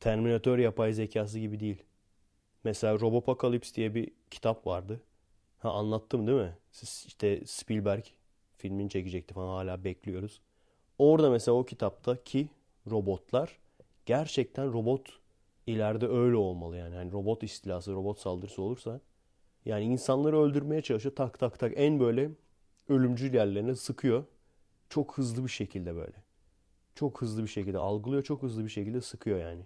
Terminator 0.00 0.58
yapay 0.58 0.92
zekası 0.92 1.38
gibi 1.38 1.60
değil. 1.60 1.82
Mesela 2.64 3.00
Robopocalypse 3.00 3.74
diye 3.74 3.94
bir 3.94 4.10
kitap 4.30 4.66
vardı. 4.66 5.00
Ha 5.58 5.70
anlattım 5.70 6.26
değil 6.26 6.38
mi? 6.38 6.56
Siz 6.72 7.04
işte 7.06 7.46
Spielberg 7.46 8.04
filmini 8.56 8.90
çekecekti 8.90 9.34
falan 9.34 9.48
hala 9.48 9.84
bekliyoruz. 9.84 10.40
Orada 10.98 11.30
mesela 11.30 11.54
o 11.54 11.64
kitaptaki 11.64 12.48
robotlar 12.90 13.58
gerçekten 14.06 14.72
robot 14.72 15.20
ileride 15.66 16.08
öyle 16.08 16.36
olmalı 16.36 16.76
yani. 16.76 16.94
yani 16.94 17.12
robot 17.12 17.42
istilası, 17.42 17.92
robot 17.92 18.18
saldırısı 18.18 18.62
olursa 18.62 19.00
yani 19.64 19.84
insanları 19.84 20.40
öldürmeye 20.40 20.82
çalışıyor. 20.82 21.14
Tak 21.14 21.38
tak 21.38 21.58
tak 21.58 21.72
en 21.76 22.00
böyle 22.00 22.30
ölümcül 22.88 23.34
yerlerine 23.34 23.74
sıkıyor. 23.74 24.24
Çok 24.88 25.18
hızlı 25.18 25.44
bir 25.44 25.50
şekilde 25.50 25.94
böyle. 25.96 26.24
Çok 26.94 27.22
hızlı 27.22 27.42
bir 27.42 27.48
şekilde 27.48 27.78
algılıyor. 27.78 28.22
Çok 28.22 28.42
hızlı 28.42 28.64
bir 28.64 28.70
şekilde 28.70 29.00
sıkıyor 29.00 29.38
yani. 29.38 29.62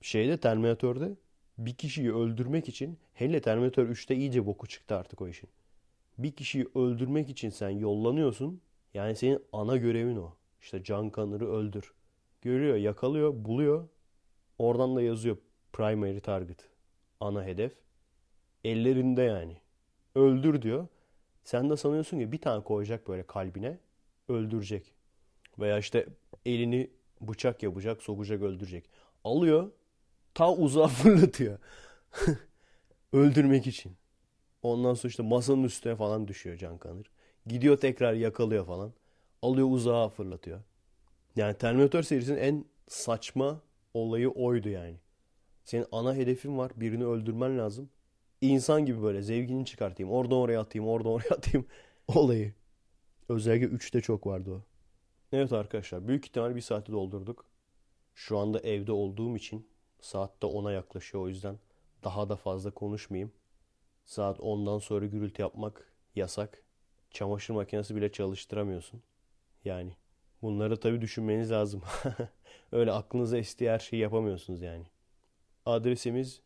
Şeyde 0.00 0.40
Terminator'da 0.40 1.08
bir 1.58 1.74
kişiyi 1.74 2.14
öldürmek 2.14 2.68
için 2.68 2.98
hele 3.12 3.40
Terminator 3.40 3.86
3'te 3.86 4.16
iyice 4.16 4.46
boku 4.46 4.66
çıktı 4.66 4.96
artık 4.96 5.20
o 5.20 5.28
işin. 5.28 5.50
Bir 6.18 6.32
kişiyi 6.32 6.68
öldürmek 6.74 7.30
için 7.30 7.50
sen 7.50 7.70
yollanıyorsun. 7.70 8.60
Yani 8.94 9.16
senin 9.16 9.44
ana 9.52 9.76
görevin 9.76 10.16
o. 10.16 10.34
İşte 10.60 10.82
Can 10.82 11.10
Connor'ı 11.14 11.48
öldür. 11.48 11.92
Görüyor, 12.42 12.76
yakalıyor, 12.76 13.32
buluyor. 13.44 13.88
Oradan 14.58 14.96
da 14.96 15.02
yazıyor 15.02 15.36
primary 15.72 16.20
target. 16.20 16.68
Ana 17.20 17.44
hedef. 17.44 17.72
Ellerinde 18.64 19.22
yani. 19.22 19.56
Öldür 20.14 20.62
diyor. 20.62 20.86
Sen 21.44 21.70
de 21.70 21.76
sanıyorsun 21.76 22.18
ki 22.18 22.32
bir 22.32 22.40
tane 22.40 22.64
koyacak 22.64 23.08
böyle 23.08 23.26
kalbine. 23.26 23.78
Öldürecek. 24.28 24.94
Veya 25.58 25.78
işte 25.78 26.06
elini 26.46 26.90
bıçak 27.20 27.62
yapacak, 27.62 28.02
sokacak, 28.02 28.42
öldürecek. 28.42 28.84
Alıyor. 29.24 29.70
Ta 30.34 30.54
uzağa 30.54 30.88
fırlatıyor. 30.88 31.58
Öldürmek 33.12 33.66
için. 33.66 33.96
Ondan 34.62 34.94
sonra 34.94 35.08
işte 35.10 35.22
masanın 35.22 35.64
üstüne 35.64 35.96
falan 35.96 36.28
düşüyor 36.28 36.56
Can 36.56 36.78
Kanır. 36.78 37.10
Gidiyor 37.46 37.76
tekrar 37.76 38.12
yakalıyor 38.14 38.66
falan. 38.66 38.92
Alıyor 39.42 39.68
uzağa 39.70 40.08
fırlatıyor. 40.08 40.60
Yani 41.36 41.58
Terminator 41.58 42.02
serisinin 42.02 42.38
en 42.38 42.64
saçma 42.88 43.60
olayı 43.94 44.30
oydu 44.30 44.68
yani. 44.68 44.96
Senin 45.64 45.86
ana 45.92 46.14
hedefin 46.14 46.58
var. 46.58 46.72
Birini 46.76 47.04
öldürmen 47.06 47.58
lazım. 47.58 47.90
İnsan 48.40 48.86
gibi 48.86 49.02
böyle 49.02 49.22
zevkini 49.22 49.66
çıkartayım. 49.66 50.12
Oradan 50.12 50.38
oraya 50.38 50.60
atayım, 50.60 50.88
oradan 50.88 51.12
oraya 51.12 51.34
atayım 51.34 51.66
olayı. 52.08 52.54
Özellikle 53.28 53.66
3'te 53.66 54.00
çok 54.00 54.26
vardı 54.26 54.50
o. 54.50 54.62
Evet 55.32 55.52
arkadaşlar 55.52 56.08
büyük 56.08 56.26
ihtimal 56.26 56.56
bir 56.56 56.60
saati 56.60 56.92
doldurduk. 56.92 57.44
Şu 58.14 58.38
anda 58.38 58.60
evde 58.60 58.92
olduğum 58.92 59.36
için 59.36 59.68
saat 60.00 60.42
de 60.42 60.46
10'a 60.46 60.72
yaklaşıyor 60.72 61.24
o 61.24 61.28
yüzden 61.28 61.58
daha 62.04 62.28
da 62.28 62.36
fazla 62.36 62.70
konuşmayayım. 62.70 63.32
Saat 64.04 64.38
10'dan 64.38 64.78
sonra 64.78 65.06
gürültü 65.06 65.42
yapmak 65.42 65.92
yasak. 66.14 66.62
Çamaşır 67.10 67.54
makinesi 67.54 67.96
bile 67.96 68.12
çalıştıramıyorsun. 68.12 69.02
Yani 69.64 69.96
bunları 70.42 70.80
tabii 70.80 71.00
düşünmeniz 71.00 71.50
lazım. 71.50 71.82
Öyle 72.72 72.92
aklınıza 72.92 73.38
estiği 73.38 73.70
her 73.70 73.78
şeyi 73.78 74.02
yapamıyorsunuz 74.02 74.62
yani. 74.62 74.84
Adresimiz 75.66 76.40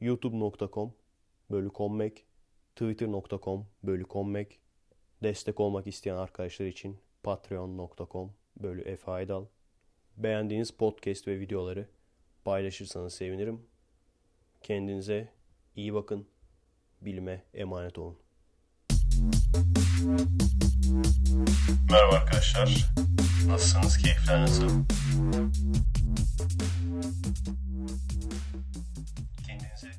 youtube.com 0.00 0.94
bölü 1.50 1.68
kommek, 1.68 2.26
twitter.com 2.76 3.66
bölü 3.82 4.04
kommek, 4.04 4.60
destek 5.22 5.60
olmak 5.60 5.86
isteyen 5.86 6.16
arkadaşlar 6.16 6.66
için 6.66 6.98
patreon.com 7.22 8.32
bölü 8.56 8.82
efaydal. 8.82 9.46
Beğendiğiniz 10.16 10.70
podcast 10.70 11.28
ve 11.28 11.40
videoları 11.40 11.88
paylaşırsanız 12.44 13.14
sevinirim. 13.14 13.66
Kendinize 14.62 15.28
iyi 15.76 15.94
bakın. 15.94 16.26
Bilime 17.00 17.42
emanet 17.54 17.98
olun. 17.98 18.18
Merhaba 21.90 22.14
arkadaşlar. 22.16 22.86
Nasılsınız? 23.46 23.98
Keyifler 23.98 24.42
nasıl? 24.42 24.68
Kendinize 29.46 29.90